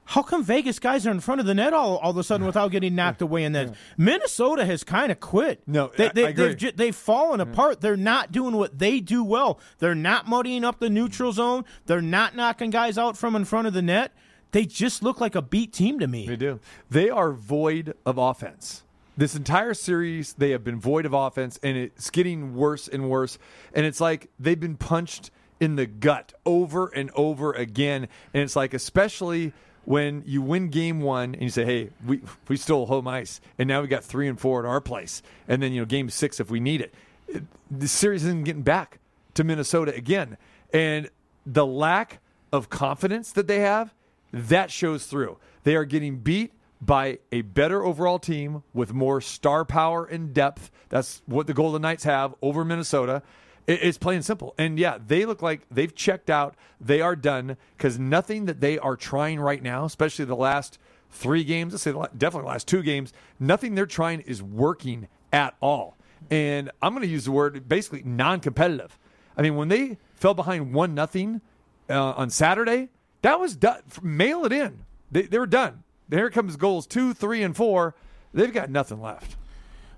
How 0.06 0.22
come 0.22 0.43
Vegas 0.43 0.80
guys 0.80 1.08
are 1.08 1.12
in 1.12 1.22
front 1.22 1.39
of 1.39 1.47
the 1.47 1.54
net 1.56 1.74
all, 1.74 1.97
all 1.97 2.12
of 2.12 2.18
a 2.18 2.24
sudden 2.24 2.45
without 2.45 2.72
getting 2.72 2.93
knocked 2.95 3.22
away 3.22 3.43
in 3.45 3.54
that? 3.54 3.74
Minnesota 3.97 4.66
has 4.66 4.84
kind 4.84 5.12
of 5.12 5.20
quit. 5.20 5.62
No, 5.66 5.91
they, 5.95 6.10
I- 6.10 6.12
they, 6.14 6.26
I 6.26 6.30
agree. 6.30 6.47
They've, 6.47 6.58
ju- 6.58 6.72
they've 6.76 6.95
fallen 6.95 7.39
apart. 7.39 7.82
They're 7.82 7.95
not 7.97 8.32
doing 8.32 8.56
what 8.58 8.78
they 8.80 8.99
do 8.99 9.24
well. 9.24 9.60
They're 9.80 9.95
not 9.95 10.28
muddying 10.28 10.64
up 10.66 10.80
the 10.80 10.89
neutral 10.89 11.32
zone. 11.32 11.64
They're 11.86 12.01
not 12.01 12.36
knocking 12.36 12.70
guys 12.70 12.97
out 12.97 13.18
from 13.18 13.36
in 13.36 13.45
front 13.45 13.68
of 13.68 13.74
the 13.74 13.82
net. 13.82 14.12
They 14.51 14.66
just 14.66 15.01
look 15.01 15.20
like 15.22 15.36
a 15.36 15.41
beat 15.41 15.74
team 15.74 15.99
to 15.99 16.08
me. 16.08 16.28
They 16.28 16.36
do. 16.36 16.60
They 16.89 17.10
are 17.10 17.32
void 17.32 17.95
of 18.06 18.18
offense. 18.18 18.84
This 19.16 19.36
entire 19.36 19.74
series, 19.74 20.34
they 20.34 20.49
have 20.51 20.64
been 20.64 20.80
void 20.80 21.06
of 21.06 21.14
offense, 21.14 21.60
and 21.64 21.78
it's 21.78 22.10
getting 22.10 22.56
worse 22.56 22.88
and 22.88 23.10
worse. 23.10 23.38
And 23.74 23.86
it's 23.86 24.01
like 24.01 24.30
they've 24.39 24.60
been 24.60 24.76
punched 24.76 25.32
in 25.60 25.76
the 25.76 25.86
gut 25.86 26.34
over 26.45 26.88
and 26.88 27.10
over 27.16 27.54
again. 27.54 28.08
And 28.34 28.43
it's 28.43 28.56
like, 28.56 28.74
especially 28.74 29.54
when 29.86 30.23
you 30.25 30.41
win 30.41 30.69
game 30.69 31.01
one 31.01 31.34
and 31.34 31.43
you 31.43 31.49
say, 31.49 31.65
hey, 31.65 31.89
we, 32.05 32.21
we 32.47 32.57
stole 32.57 32.86
home 32.86 33.07
ice, 33.07 33.41
and 33.57 33.67
now 33.67 33.81
we 33.81 33.88
got 33.88 34.03
three 34.03 34.27
and 34.27 34.39
four 34.39 34.59
at 34.59 34.67
our 34.67 34.81
place. 34.81 35.21
And 35.47 35.61
then, 35.61 35.73
you 35.73 35.81
know, 35.81 35.86
game 35.86 36.09
six 36.09 36.39
if 36.39 36.49
we 36.49 36.59
need 36.59 36.81
it. 36.81 36.93
it 37.27 37.43
the 37.69 37.88
series 37.88 38.23
isn't 38.23 38.43
getting 38.43 38.63
back 38.63 38.99
to 39.34 39.43
Minnesota 39.43 39.93
again. 39.95 40.38
And 40.71 41.09
the 41.45 41.65
lack 41.65 42.19
of 42.51 42.69
confidence 42.69 43.31
that 43.34 43.47
they 43.47 43.59
have, 43.59 43.93
that 44.31 44.71
shows 44.71 45.05
through. 45.05 45.38
They 45.63 45.75
are 45.75 45.86
getting 45.86 46.17
beat 46.17 46.53
by 46.81 47.19
a 47.31 47.41
better 47.41 47.84
overall 47.84 48.19
team 48.19 48.63
with 48.73 48.93
more 48.93 49.21
star 49.21 49.63
power 49.65 50.05
and 50.05 50.34
depth. 50.34 50.69
That's 50.89 51.21
what 51.25 51.47
the 51.47 51.53
Golden 51.53 51.81
Knights 51.81 52.03
have 52.03 52.36
over 52.41 52.65
Minnesota. 52.65 53.23
It- 53.68 53.80
It's 53.84 53.97
plain 53.97 54.18
and 54.18 54.26
simple. 54.26 54.53
And 54.57 54.78
yeah, 54.78 54.97
they 55.05 55.26
look 55.26 55.41
like 55.41 55.61
they've 55.72 55.93
checked 55.93 56.30
out. 56.30 56.55
They 56.82 57.01
are 57.01 57.16
done 57.16 57.57
because 57.78 57.97
nothing 57.99 58.45
that 58.45 58.59
they 58.61 58.78
are 58.80 58.95
trying 58.95 59.39
right 59.39 59.61
now, 59.64 59.86
especially 59.86 60.26
the 60.26 60.36
last 60.36 60.78
three 61.09 61.43
games, 61.43 61.74
let's 61.74 61.84
say 61.84 61.91
definitely 62.18 62.41
the 62.47 62.51
last 62.53 62.68
two 62.68 62.82
games, 62.82 63.14
nothing 63.39 63.76
they're 63.76 63.86
trying 63.86 64.22
is 64.22 64.41
working 64.41 65.07
at 65.32 65.55
all. 65.61 65.97
And 66.32 66.72
I'm 66.82 66.93
going 66.93 67.05
to 67.05 67.11
use 67.11 67.26
the 67.26 67.32
word 67.32 67.68
basically 67.68 68.01
non-competitive. 68.03 68.97
I 69.38 69.41
mean, 69.41 69.55
when 69.55 69.68
they 69.68 69.97
fell 70.16 70.34
behind 70.34 70.74
one 70.74 70.93
nothing 70.93 71.41
uh, 71.89 72.11
on 72.11 72.30
Saturday, 72.30 72.89
that 73.22 73.39
was 73.39 73.55
done. 73.55 73.82
Mail 74.01 74.45
it 74.45 74.51
in. 74.51 74.86
They, 75.11 75.24
they 75.24 75.38
were 75.39 75.45
done. 75.47 75.84
Here 76.09 76.30
comes 76.30 76.55
goals 76.55 76.86
two, 76.88 77.14
three, 77.14 77.43
and 77.43 77.55
four. 77.55 77.95
They've 78.34 78.53
got 78.53 78.70
nothing 78.70 79.01
left. 79.01 79.36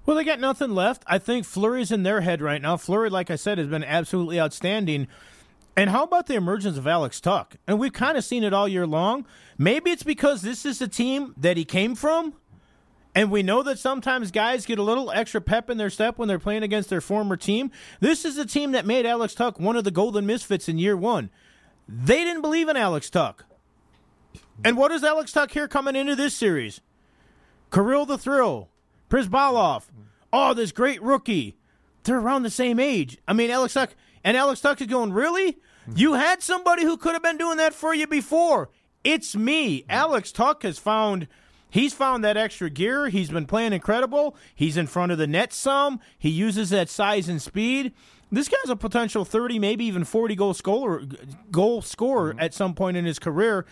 Well, 0.05 0.15
they 0.15 0.23
got 0.23 0.39
nothing 0.39 0.75
left. 0.75 1.03
I 1.07 1.17
think 1.17 1.45
Fleury's 1.45 1.91
in 1.91 2.03
their 2.03 2.21
head 2.21 2.41
right 2.41 2.61
now. 2.61 2.77
Fleury, 2.77 3.09
like 3.09 3.31
I 3.31 3.35
said, 3.35 3.57
has 3.57 3.67
been 3.67 3.83
absolutely 3.83 4.39
outstanding. 4.39 5.07
And 5.75 5.89
how 5.89 6.03
about 6.03 6.27
the 6.27 6.35
emergence 6.35 6.77
of 6.77 6.87
Alex 6.87 7.19
Tuch? 7.19 7.55
And 7.67 7.79
we've 7.79 7.91
kind 7.91 8.17
of 8.17 8.23
seen 8.23 8.43
it 8.43 8.53
all 8.53 8.67
year 8.67 8.87
long. 8.87 9.25
Maybe 9.57 9.91
it's 9.91 10.03
because 10.03 10.41
this 10.41 10.65
is 10.65 10.79
the 10.79 10.87
team 10.87 11.33
that 11.37 11.57
he 11.57 11.65
came 11.65 11.95
from. 11.95 12.33
And 13.15 13.31
we 13.31 13.43
know 13.43 13.63
that 13.63 13.79
sometimes 13.79 14.29
guys 14.29 14.65
get 14.65 14.77
a 14.77 14.83
little 14.83 15.09
extra 15.09 15.39
pep 15.39 15.69
in 15.69 15.77
their 15.77 15.89
step 15.89 16.17
when 16.17 16.27
they're 16.27 16.37
playing 16.37 16.63
against 16.63 16.89
their 16.89 17.01
former 17.01 17.37
team. 17.37 17.71
This 18.01 18.25
is 18.25 18.35
the 18.35 18.45
team 18.45 18.73
that 18.73 18.85
made 18.85 19.05
Alex 19.05 19.33
Tuch 19.33 19.57
one 19.57 19.77
of 19.77 19.85
the 19.85 19.91
golden 19.91 20.25
misfits 20.25 20.67
in 20.67 20.77
year 20.77 20.97
one. 20.97 21.29
They 21.87 22.23
didn't 22.25 22.41
believe 22.41 22.67
in 22.67 22.75
Alex 22.75 23.09
Tuch. 23.09 23.41
And 24.63 24.77
what 24.77 24.91
is 24.91 25.03
Alex 25.03 25.31
Tuch 25.31 25.53
here 25.53 25.67
coming 25.67 25.95
into 25.95 26.15
this 26.15 26.33
series? 26.33 26.81
Kirill 27.71 28.05
the 28.05 28.17
Thrill, 28.17 28.69
Kaprizov. 29.15 29.85
Oh, 30.31 30.53
this 30.53 30.71
great 30.71 31.01
rookie. 31.01 31.55
They're 32.03 32.19
around 32.19 32.43
the 32.43 32.49
same 32.49 32.79
age. 32.79 33.17
I 33.27 33.33
mean, 33.33 33.49
Alex 33.49 33.73
Tuch 33.73 33.91
and 34.23 34.35
Alex 34.37 34.61
Tuch 34.61 34.81
is 34.81 34.87
going, 34.87 35.13
really? 35.13 35.57
You 35.95 36.13
had 36.13 36.41
somebody 36.41 36.83
who 36.83 36.97
could 36.97 37.13
have 37.13 37.23
been 37.23 37.37
doing 37.37 37.57
that 37.57 37.73
for 37.73 37.93
you 37.93 38.07
before. 38.07 38.69
It's 39.03 39.35
me. 39.35 39.85
Alex 39.87 40.31
Tuch 40.31 40.63
has 40.63 40.79
found 40.79 41.27
he's 41.69 41.93
found 41.93 42.23
that 42.23 42.37
extra 42.37 42.69
gear. 42.69 43.09
He's 43.09 43.29
been 43.29 43.45
playing 43.45 43.73
incredible. 43.73 44.35
He's 44.55 44.77
in 44.77 44.87
front 44.87 45.11
of 45.11 45.17
the 45.17 45.27
net 45.27 45.53
some. 45.53 45.99
He 46.17 46.29
uses 46.29 46.71
that 46.71 46.89
size 46.89 47.29
and 47.29 47.41
speed. 47.41 47.93
This 48.31 48.49
guy's 48.49 48.69
a 48.69 48.75
potential 48.75 49.23
30, 49.23 49.59
maybe 49.59 49.85
even 49.85 50.03
40 50.03 50.35
goal 50.35 50.53
scorer 50.53 51.03
goal 51.51 51.81
scorer 51.81 52.31
mm-hmm. 52.31 52.39
at 52.39 52.53
some 52.53 52.73
point 52.73 52.97
in 52.97 53.05
his 53.05 53.19
career. 53.19 53.65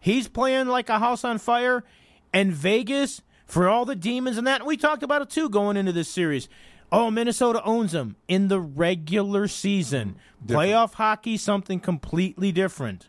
He's 0.00 0.28
playing 0.28 0.66
like 0.66 0.88
a 0.88 0.98
house 0.98 1.24
on 1.24 1.38
fire. 1.38 1.84
And 2.32 2.52
Vegas, 2.52 3.22
for 3.50 3.68
all 3.68 3.84
the 3.84 3.96
demons 3.96 4.38
and 4.38 4.46
that, 4.46 4.60
and 4.60 4.68
we 4.68 4.76
talked 4.76 5.02
about 5.02 5.22
it 5.22 5.30
too 5.30 5.48
going 5.48 5.76
into 5.76 5.92
this 5.92 6.08
series. 6.08 6.48
Oh, 6.92 7.10
Minnesota 7.10 7.62
owns 7.64 7.92
them 7.92 8.16
in 8.28 8.48
the 8.48 8.60
regular 8.60 9.48
season. 9.48 10.16
Playoff 10.44 10.94
hockey, 10.94 11.36
something 11.36 11.80
completely 11.80 12.52
different. 12.52 13.08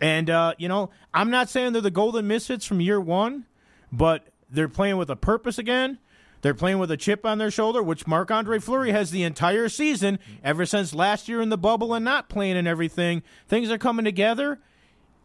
And, 0.00 0.30
uh, 0.30 0.54
you 0.58 0.68
know, 0.68 0.90
I'm 1.12 1.30
not 1.30 1.48
saying 1.48 1.72
they're 1.72 1.82
the 1.82 1.90
golden 1.90 2.28
misfits 2.28 2.64
from 2.64 2.80
year 2.80 3.00
one, 3.00 3.46
but 3.90 4.28
they're 4.50 4.68
playing 4.68 4.96
with 4.96 5.10
a 5.10 5.16
purpose 5.16 5.58
again. 5.58 5.98
They're 6.42 6.54
playing 6.54 6.78
with 6.78 6.90
a 6.92 6.96
chip 6.96 7.26
on 7.26 7.38
their 7.38 7.50
shoulder, 7.50 7.82
which 7.82 8.06
Marc 8.06 8.30
Andre 8.30 8.60
Fleury 8.60 8.92
has 8.92 9.10
the 9.10 9.24
entire 9.24 9.68
season, 9.68 10.20
ever 10.44 10.66
since 10.66 10.94
last 10.94 11.28
year 11.28 11.40
in 11.40 11.48
the 11.48 11.58
bubble 11.58 11.94
and 11.94 12.04
not 12.04 12.28
playing 12.28 12.56
and 12.56 12.68
everything. 12.68 13.22
Things 13.48 13.70
are 13.72 13.78
coming 13.78 14.04
together, 14.04 14.60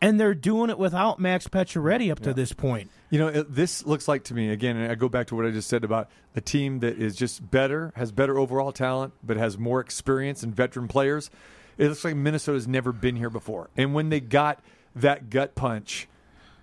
and 0.01 0.19
they're 0.19 0.33
doing 0.33 0.71
it 0.71 0.79
without 0.79 1.19
Max 1.19 1.47
Pacioretty 1.47 2.11
up 2.11 2.19
to 2.21 2.33
this 2.33 2.51
point. 2.53 2.89
You 3.13 3.19
know, 3.19 3.27
it, 3.27 3.53
this 3.53 3.85
looks 3.85 4.07
like 4.07 4.23
to 4.23 4.33
me 4.33 4.49
again. 4.49 4.75
And 4.75 4.91
I 4.91 4.95
go 4.95 5.07
back 5.07 5.27
to 5.27 5.35
what 5.35 5.45
I 5.45 5.51
just 5.51 5.69
said 5.69 5.83
about 5.83 6.09
a 6.35 6.41
team 6.41 6.79
that 6.79 6.97
is 6.97 7.15
just 7.15 7.51
better, 7.51 7.93
has 7.95 8.11
better 8.11 8.39
overall 8.39 8.71
talent, 8.71 9.13
but 9.21 9.37
has 9.37 9.55
more 9.55 9.79
experience 9.79 10.41
and 10.41 10.51
veteran 10.51 10.87
players. 10.87 11.29
It 11.77 11.89
looks 11.89 12.03
like 12.03 12.15
Minnesota's 12.15 12.67
never 12.67 12.91
been 12.91 13.15
here 13.15 13.29
before. 13.29 13.69
And 13.77 13.93
when 13.93 14.09
they 14.09 14.19
got 14.19 14.63
that 14.95 15.29
gut 15.29 15.53
punch, 15.53 16.07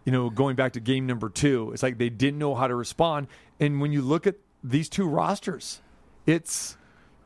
you 0.04 0.10
know, 0.10 0.28
going 0.28 0.56
back 0.56 0.72
to 0.72 0.80
game 0.80 1.06
number 1.06 1.28
two, 1.28 1.70
it's 1.72 1.84
like 1.84 1.98
they 1.98 2.10
didn't 2.10 2.40
know 2.40 2.56
how 2.56 2.66
to 2.66 2.74
respond. 2.74 3.28
And 3.60 3.80
when 3.80 3.92
you 3.92 4.02
look 4.02 4.26
at 4.26 4.34
these 4.64 4.88
two 4.88 5.06
rosters, 5.06 5.80
it's 6.26 6.76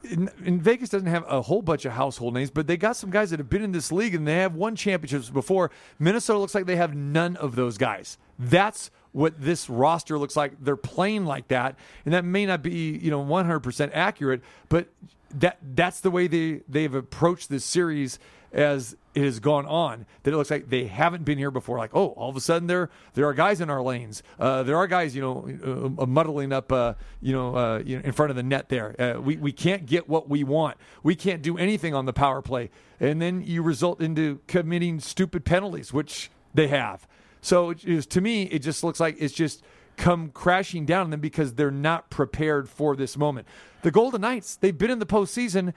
in, 0.02 0.60
Vegas 0.60 0.90
doesn't 0.90 1.08
have 1.08 1.24
a 1.26 1.40
whole 1.40 1.62
bunch 1.62 1.86
of 1.86 1.92
household 1.92 2.34
names, 2.34 2.50
but 2.50 2.66
they 2.66 2.76
got 2.76 2.94
some 2.94 3.08
guys 3.08 3.30
that 3.30 3.38
have 3.40 3.48
been 3.48 3.62
in 3.62 3.72
this 3.72 3.90
league 3.90 4.14
and 4.14 4.28
they 4.28 4.36
have 4.36 4.54
won 4.54 4.76
championships 4.76 5.30
before. 5.30 5.70
Minnesota 5.98 6.38
looks 6.38 6.54
like 6.54 6.66
they 6.66 6.76
have 6.76 6.94
none 6.94 7.36
of 7.36 7.56
those 7.56 7.78
guys. 7.78 8.18
That's 8.38 8.90
what 9.14 9.40
this 9.40 9.70
roster 9.70 10.18
looks 10.18 10.36
like. 10.36 10.52
They're 10.60 10.76
playing 10.76 11.24
like 11.24 11.48
that, 11.48 11.76
and 12.04 12.12
that 12.12 12.24
may 12.24 12.44
not 12.44 12.62
be 12.62 12.98
you 12.98 13.10
know 13.10 13.24
100% 13.24 13.90
accurate, 13.94 14.42
but 14.68 14.88
that 15.30 15.58
that's 15.74 16.00
the 16.00 16.10
way 16.10 16.26
they 16.26 16.60
they've 16.68 16.94
approached 16.94 17.48
this 17.48 17.64
series 17.64 18.18
as 18.52 18.96
it 19.14 19.22
has 19.22 19.38
gone 19.38 19.66
on. 19.66 20.04
That 20.24 20.32
it 20.32 20.36
looks 20.36 20.50
like 20.50 20.68
they 20.68 20.86
haven't 20.86 21.24
been 21.24 21.38
here 21.38 21.52
before. 21.52 21.78
Like 21.78 21.94
oh, 21.94 22.08
all 22.08 22.28
of 22.28 22.36
a 22.36 22.40
sudden 22.40 22.66
there 22.66 22.90
there 23.14 23.26
are 23.26 23.34
guys 23.34 23.60
in 23.60 23.70
our 23.70 23.82
lanes. 23.82 24.24
Uh, 24.38 24.64
there 24.64 24.76
are 24.76 24.88
guys 24.88 25.14
you 25.14 25.22
know 25.22 25.94
uh, 25.98 26.06
muddling 26.06 26.52
up 26.52 26.72
uh, 26.72 26.94
you 27.20 27.32
know 27.32 27.56
uh, 27.56 27.82
you 27.84 27.96
know 27.96 28.02
in 28.04 28.12
front 28.12 28.30
of 28.30 28.36
the 28.36 28.42
net 28.42 28.68
there. 28.68 29.00
Uh, 29.00 29.20
we 29.20 29.36
we 29.36 29.52
can't 29.52 29.86
get 29.86 30.08
what 30.08 30.28
we 30.28 30.42
want. 30.42 30.76
We 31.04 31.14
can't 31.14 31.40
do 31.40 31.56
anything 31.56 31.94
on 31.94 32.06
the 32.06 32.12
power 32.12 32.42
play, 32.42 32.70
and 32.98 33.22
then 33.22 33.42
you 33.42 33.62
result 33.62 34.00
into 34.00 34.40
committing 34.48 34.98
stupid 34.98 35.44
penalties, 35.44 35.92
which 35.92 36.32
they 36.52 36.66
have. 36.66 37.06
So 37.44 37.74
to 37.74 38.20
me, 38.22 38.44
it 38.44 38.60
just 38.60 38.82
looks 38.82 38.98
like 38.98 39.16
it's 39.18 39.34
just 39.34 39.62
come 39.98 40.30
crashing 40.30 40.86
down 40.86 41.02
on 41.02 41.10
them 41.10 41.20
because 41.20 41.52
they're 41.52 41.70
not 41.70 42.08
prepared 42.08 42.70
for 42.70 42.96
this 42.96 43.18
moment. 43.18 43.46
The 43.82 43.90
Golden 43.90 44.22
Knights, 44.22 44.56
they've 44.56 44.76
been 44.76 44.90
in 44.90 44.98
the 44.98 45.04
postseason 45.04 45.74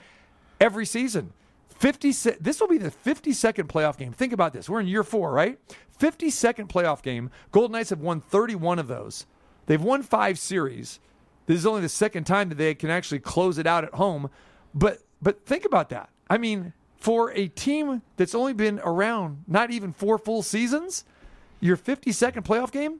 every 0.62 0.86
season. 0.86 1.34
50 1.68 2.12
this 2.40 2.62
will 2.62 2.70
be 2.70 2.78
the 2.78 2.90
52nd 2.90 3.66
playoff 3.66 3.98
game. 3.98 4.14
Think 4.14 4.32
about 4.32 4.54
this. 4.54 4.70
We're 4.70 4.80
in 4.80 4.88
year 4.88 5.04
4, 5.04 5.30
right? 5.34 5.60
52nd 6.00 6.70
playoff 6.70 7.02
game. 7.02 7.30
Golden 7.52 7.74
Knights 7.74 7.90
have 7.90 8.00
won 8.00 8.22
31 8.22 8.80
of 8.80 8.88
those. 8.88 9.26
They've 9.66 9.84
won 9.84 10.04
5 10.04 10.40
series. 10.40 11.02
This 11.48 11.58
is 11.58 11.66
only 11.66 11.82
the 11.82 11.90
second 11.90 12.24
time 12.24 12.48
that 12.48 12.58
they 12.58 12.76
can 12.76 12.90
actually 12.90 13.20
close 13.20 13.58
it 13.58 13.68
out 13.68 13.84
at 13.84 13.94
home, 13.96 14.30
But 14.74 15.00
but 15.22 15.46
think 15.46 15.66
about 15.66 15.90
that. 15.90 16.12
I 16.30 16.38
mean, 16.38 16.72
for 16.96 17.32
a 17.32 17.50
team 17.50 18.04
that's 18.16 18.34
only 18.34 18.54
been 18.54 18.80
around 18.86 19.44
not 19.48 19.70
even 19.70 19.92
four 19.92 20.18
full 20.18 20.44
seasons, 20.44 21.04
your 21.60 21.78
52nd 21.78 22.44
playoff 22.44 22.72
game, 22.72 23.00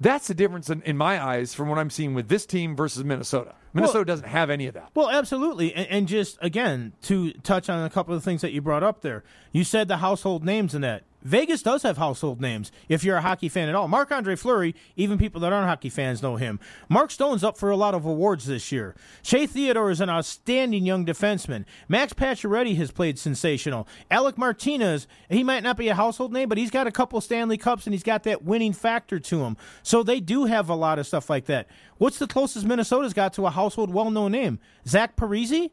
that's 0.00 0.28
the 0.28 0.34
difference 0.34 0.70
in, 0.70 0.82
in 0.82 0.96
my 0.96 1.22
eyes 1.22 1.54
from 1.54 1.68
what 1.68 1.78
I'm 1.78 1.90
seeing 1.90 2.14
with 2.14 2.28
this 2.28 2.46
team 2.46 2.76
versus 2.76 3.02
Minnesota. 3.04 3.54
Minnesota 3.74 3.98
Well- 3.98 4.04
doesn't 4.04 4.28
have 4.28 4.50
any 4.50 4.66
of 4.66 4.74
that. 4.74 4.90
Well, 4.94 5.10
absolutely. 5.10 5.74
And, 5.74 5.86
and 5.88 6.08
just, 6.08 6.38
again, 6.40 6.92
to 7.02 7.32
touch 7.32 7.68
on 7.68 7.84
a 7.84 7.90
couple 7.90 8.14
of 8.14 8.22
things 8.22 8.40
that 8.42 8.52
you 8.52 8.60
brought 8.62 8.82
up 8.82 9.02
there, 9.02 9.24
you 9.52 9.64
said 9.64 9.88
the 9.88 9.98
household 9.98 10.44
names 10.44 10.74
in 10.74 10.82
that. 10.82 11.02
Vegas 11.22 11.62
does 11.62 11.82
have 11.82 11.98
household 11.98 12.40
names 12.40 12.70
if 12.88 13.02
you're 13.02 13.16
a 13.16 13.22
hockey 13.22 13.48
fan 13.48 13.68
at 13.68 13.74
all. 13.74 13.88
Marc 13.88 14.12
Andre 14.12 14.36
Fleury, 14.36 14.74
even 14.96 15.18
people 15.18 15.40
that 15.40 15.52
aren't 15.52 15.68
hockey 15.68 15.88
fans 15.88 16.22
know 16.22 16.36
him. 16.36 16.60
Mark 16.88 17.10
Stone's 17.10 17.42
up 17.42 17.58
for 17.58 17.70
a 17.70 17.76
lot 17.76 17.94
of 17.94 18.04
awards 18.04 18.46
this 18.46 18.70
year. 18.70 18.94
Shea 19.22 19.46
Theodore 19.46 19.90
is 19.90 20.00
an 20.00 20.10
outstanding 20.10 20.86
young 20.86 21.04
defenseman. 21.04 21.64
Max 21.88 22.12
Pacioretty 22.12 22.76
has 22.76 22.90
played 22.90 23.18
sensational. 23.18 23.88
Alec 24.10 24.38
Martinez, 24.38 25.06
he 25.28 25.42
might 25.42 25.62
not 25.62 25.76
be 25.76 25.88
a 25.88 25.94
household 25.94 26.32
name, 26.32 26.48
but 26.48 26.58
he's 26.58 26.70
got 26.70 26.86
a 26.86 26.92
couple 26.92 27.20
Stanley 27.20 27.58
Cups 27.58 27.86
and 27.86 27.94
he's 27.94 28.02
got 28.02 28.22
that 28.22 28.44
winning 28.44 28.72
factor 28.72 29.18
to 29.18 29.44
him. 29.44 29.56
So 29.82 30.02
they 30.02 30.20
do 30.20 30.44
have 30.44 30.68
a 30.68 30.74
lot 30.74 30.98
of 30.98 31.06
stuff 31.06 31.28
like 31.28 31.46
that. 31.46 31.66
What's 31.98 32.18
the 32.18 32.28
closest 32.28 32.64
Minnesota's 32.64 33.12
got 33.12 33.32
to 33.34 33.46
a 33.46 33.50
household 33.50 33.92
well 33.92 34.10
known 34.10 34.32
name? 34.32 34.60
Zach 34.86 35.16
Parise? 35.16 35.70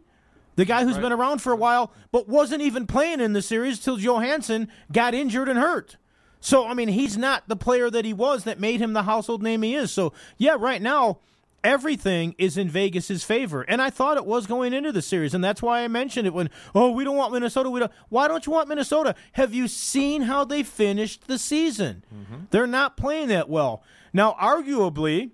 The 0.56 0.66
guy 0.66 0.84
who's 0.84 0.98
been 0.98 1.12
around 1.12 1.42
for 1.42 1.52
a 1.52 1.58
while, 1.58 1.92
but 2.12 2.30
wasn't 2.30 2.62
even 2.62 2.88
playing 2.88 3.20
in 3.20 3.34
the 3.34 3.42
series 3.42 3.80
till 3.80 3.98
Johansson 3.98 4.70
got 4.92 5.14
injured 5.14 5.50
and 5.50 5.60
hurt. 5.60 5.98
So, 6.40 6.68
I 6.68 6.74
mean, 6.74 6.90
he's 6.90 7.18
not 7.18 7.48
the 7.48 7.56
player 7.56 7.90
that 7.90 8.06
he 8.06 8.14
was 8.14 8.44
that 8.44 8.60
made 8.60 8.80
him 8.80 8.94
the 8.94 9.04
household 9.04 9.42
name 9.42 9.64
he 9.64 9.76
is. 9.76 9.92
So, 9.92 10.14
yeah, 10.38 10.56
right 10.58 10.82
now, 10.82 11.20
everything 11.64 12.36
is 12.38 12.58
in 12.58 12.70
Vegas's 12.70 13.24
favor. 13.24 13.64
And 13.64 13.82
I 13.82 13.90
thought 13.90 14.18
it 14.18 14.26
was 14.26 14.46
going 14.46 14.72
into 14.72 14.92
the 14.92 15.02
series. 15.02 15.34
And 15.34 15.44
that's 15.44 15.62
why 15.62 15.82
I 15.82 15.88
mentioned 15.88 16.28
it 16.28 16.34
when, 16.34 16.50
oh, 16.76 16.92
we 16.92 17.04
don't 17.04 17.18
want 17.18 17.34
Minnesota. 17.34 17.70
We 17.70 17.80
don't. 17.80 17.92
Why 18.10 18.28
don't 18.28 18.46
you 18.46 18.52
want 18.52 18.70
Minnesota? 18.70 19.16
Have 19.34 19.54
you 19.54 19.68
seen 19.68 20.22
how 20.22 20.46
they 20.46 20.62
finished 20.62 21.28
the 21.28 21.40
season? 21.40 22.04
Mm-hmm. 22.14 22.36
They're 22.52 22.68
not 22.68 22.96
playing 22.96 23.30
that 23.30 23.50
well. 23.50 23.84
Now, 24.14 24.36
arguably, 24.40 25.32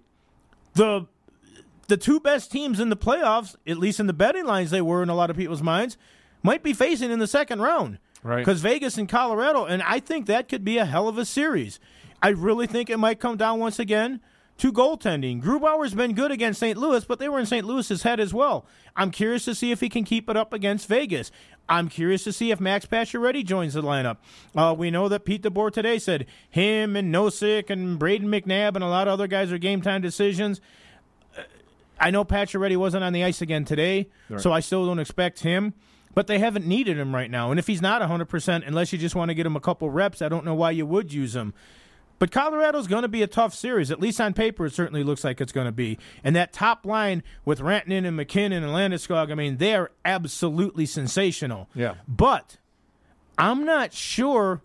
the 0.74 1.08
the 1.92 1.98
two 1.98 2.22
best 2.22 2.50
teams 2.50 2.80
in 2.80 2.88
the 2.88 2.96
playoffs, 2.96 3.58
at 3.68 3.78
least 3.78 4.00
in 4.00 4.08
the 4.08 4.14
betting 4.14 4.46
lines 4.46 4.72
they 4.72 4.82
were 4.82 5.04
in 5.04 5.10
a 5.10 5.14
lot 5.14 5.30
of 5.30 5.36
people's 5.36 5.62
minds, 5.62 5.98
might 6.42 6.64
be 6.64 6.72
facing 6.72 7.12
in 7.12 7.20
the 7.20 7.28
second 7.28 7.62
round. 7.62 8.00
Right. 8.24 8.38
Because 8.38 8.62
Vegas 8.62 8.98
and 8.98 9.10
Colorado, 9.10 9.66
and 9.66 9.84
I 9.84 10.00
think 10.00 10.26
that 10.28 10.48
could 10.48 10.64
be 10.64 10.78
a 10.78 10.86
hell 10.86 11.10
of 11.10 11.18
a 11.18 11.26
series. 11.26 11.82
I 12.24 12.30
really 12.30 12.66
think 12.66 12.90
it 12.90 12.96
might 12.96 13.20
come 13.20 13.36
down 13.36 13.60
once 13.60 13.78
again 13.78 14.22
to 14.60 14.72
goaltending. 14.72 15.44
Grubauer's 15.44 15.94
been 15.94 16.14
good 16.14 16.32
against 16.32 16.62
St. 16.62 16.78
Louis, 16.78 17.04
but 17.04 17.20
they 17.20 17.28
were 17.28 17.40
in 17.40 17.46
St. 17.46 17.66
Louis's 17.66 18.04
head 18.04 18.22
as 18.22 18.34
well. 18.34 18.66
I'm 18.96 19.12
curious 19.12 19.44
to 19.46 19.54
see 19.54 19.72
if 19.72 19.82
he 19.82 19.90
can 19.90 20.06
keep 20.06 20.30
it 20.30 20.38
up 20.38 20.54
against 20.54 20.88
Vegas. 20.88 21.30
I'm 21.68 21.90
curious 21.90 22.24
to 22.24 22.32
see 22.32 22.52
if 22.52 22.62
Max 22.62 22.86
Pacioretty 22.86 23.44
joins 23.44 23.74
the 23.74 23.82
lineup. 23.82 24.18
Uh, 24.56 24.74
we 24.78 24.92
know 24.92 25.10
that 25.10 25.26
Pete 25.26 25.42
DeBoer 25.42 25.74
today 25.74 26.00
said 26.00 26.26
him 26.50 26.96
and 26.96 27.14
Nosek 27.14 27.70
and 27.70 28.00
Brayden 28.00 28.28
McNabb 28.28 28.76
and 28.76 28.84
a 28.84 28.88
lot 28.88 29.10
of 29.10 29.14
other 29.14 29.28
guys 29.28 29.52
are 29.52 29.58
game 29.58 29.82
time 29.82 30.02
decisions. 30.02 30.62
I 32.02 32.12
know 32.12 32.26
Pacioretty 32.26 32.76
wasn't 32.76 33.04
on 33.04 33.14
the 33.14 33.24
ice 33.24 33.42
again 33.42 33.64
today, 33.64 34.10
so 34.38 34.52
I 34.52 34.60
still 34.60 34.86
don't 34.86 35.00
expect 35.00 35.42
him. 35.42 35.74
But 36.14 36.28
they 36.28 36.40
haven't 36.40 36.66
needed 36.68 36.98
him 36.98 37.16
right 37.16 37.32
now. 37.32 37.52
And 37.52 37.60
if 37.60 37.68
he's 37.68 37.82
not 37.82 38.02
100%, 38.02 38.68
unless 38.68 38.92
you 38.92 39.00
just 39.00 39.16
want 39.16 39.30
to 39.30 39.34
get 39.34 39.46
him 39.46 39.56
a 39.56 39.62
couple 39.62 39.90
reps, 39.90 40.22
I 40.22 40.28
don't 40.28 40.44
know 40.44 40.54
why 40.54 40.72
you 40.72 40.86
would 40.86 41.14
use 41.14 41.38
him. 41.38 41.54
But 42.20 42.32
Colorado's 42.32 42.86
going 42.86 43.04
to 43.04 43.08
be 43.08 43.24
a 43.24 43.28
tough 43.28 43.56
series. 43.56 43.90
At 43.90 44.02
least 44.02 44.20
on 44.20 44.34
paper, 44.34 44.66
it 44.66 44.74
certainly 44.74 45.04
looks 45.04 45.24
like 45.24 45.40
it's 45.40 45.54
going 45.54 45.68
to 45.68 45.72
be. 45.72 45.98
And 46.24 46.36
that 46.36 46.52
top 46.52 46.86
line 46.86 47.24
with 47.46 47.62
Rantanen 47.62 48.06
and 48.06 48.18
MacKinnon 48.18 48.62
and 48.62 48.74
Landeskog, 48.74 49.32
I 49.32 49.36
mean, 49.36 49.58
they 49.58 49.74
are 49.74 49.90
absolutely 50.04 50.86
sensational. 50.86 51.70
Yeah. 51.74 51.96
But 52.08 52.58
I'm 53.38 53.66
not 53.66 53.94
sure 53.94 54.62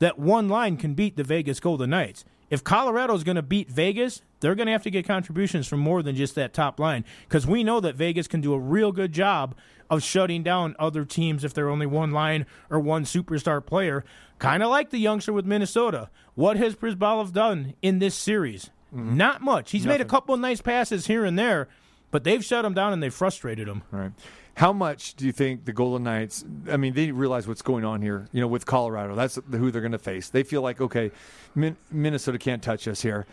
that 0.00 0.18
one 0.18 0.48
line 0.48 0.76
can 0.76 0.94
beat 0.94 1.16
the 1.16 1.24
Vegas 1.24 1.60
Golden 1.60 1.90
Knights. 1.90 2.24
If 2.50 2.64
Colorado's 2.64 3.24
going 3.24 3.36
to 3.36 3.42
beat 3.42 3.70
Vegas, 3.70 4.22
they're 4.40 4.54
going 4.54 4.66
to 4.66 4.72
have 4.72 4.82
to 4.82 4.90
get 4.90 5.06
contributions 5.06 5.68
from 5.68 5.80
more 5.80 6.02
than 6.02 6.16
just 6.16 6.34
that 6.34 6.52
top 6.52 6.80
line 6.80 7.04
because 7.28 7.46
we 7.46 7.62
know 7.62 7.80
that 7.80 7.94
Vegas 7.94 8.26
can 8.26 8.40
do 8.40 8.52
a 8.52 8.58
real 8.58 8.92
good 8.92 9.12
job 9.12 9.54
of 9.88 10.02
shutting 10.02 10.42
down 10.42 10.74
other 10.78 11.04
teams 11.04 11.44
if 11.44 11.54
they're 11.54 11.68
only 11.68 11.86
one 11.86 12.10
line 12.10 12.46
or 12.68 12.80
one 12.80 13.04
superstar 13.04 13.64
player. 13.64 14.04
Kind 14.38 14.62
of 14.62 14.70
like 14.70 14.90
the 14.90 14.98
youngster 14.98 15.32
with 15.32 15.46
Minnesota. 15.46 16.10
What 16.34 16.56
has 16.56 16.74
Kaprizov 16.74 17.32
done 17.32 17.74
in 17.82 17.98
this 17.98 18.14
series? 18.14 18.70
Mm-hmm. 18.94 19.16
Not 19.16 19.42
much. 19.42 19.70
He's 19.70 19.86
made 19.86 20.00
a 20.00 20.04
couple 20.04 20.34
of 20.34 20.40
nice 20.40 20.60
passes 20.60 21.06
here 21.06 21.24
and 21.24 21.38
there, 21.38 21.68
but 22.10 22.24
they've 22.24 22.44
shut 22.44 22.64
him 22.64 22.74
down 22.74 22.92
and 22.92 23.02
they've 23.02 23.14
frustrated 23.14 23.68
him. 23.68 23.82
All 23.92 24.00
right. 24.00 24.12
How 24.54 24.72
much 24.72 25.14
do 25.14 25.24
you 25.24 25.32
think 25.32 25.64
the 25.64 25.72
Golden 25.72 26.04
Knights? 26.04 26.44
I 26.70 26.76
mean, 26.76 26.92
they 26.92 27.12
realize 27.12 27.46
what's 27.48 27.62
going 27.62 27.84
on 27.84 28.02
here. 28.02 28.28
You 28.32 28.40
know, 28.40 28.46
with 28.46 28.66
Colorado, 28.66 29.14
that's 29.14 29.38
who 29.50 29.70
they're 29.70 29.80
going 29.80 29.92
to 29.92 29.98
face. 29.98 30.28
They 30.28 30.42
feel 30.42 30.62
like, 30.62 30.80
okay, 30.80 31.10
Min- 31.54 31.76
Minnesota 31.90 32.38
can't 32.38 32.62
touch 32.62 32.86
us 32.86 33.02
here. 33.02 33.26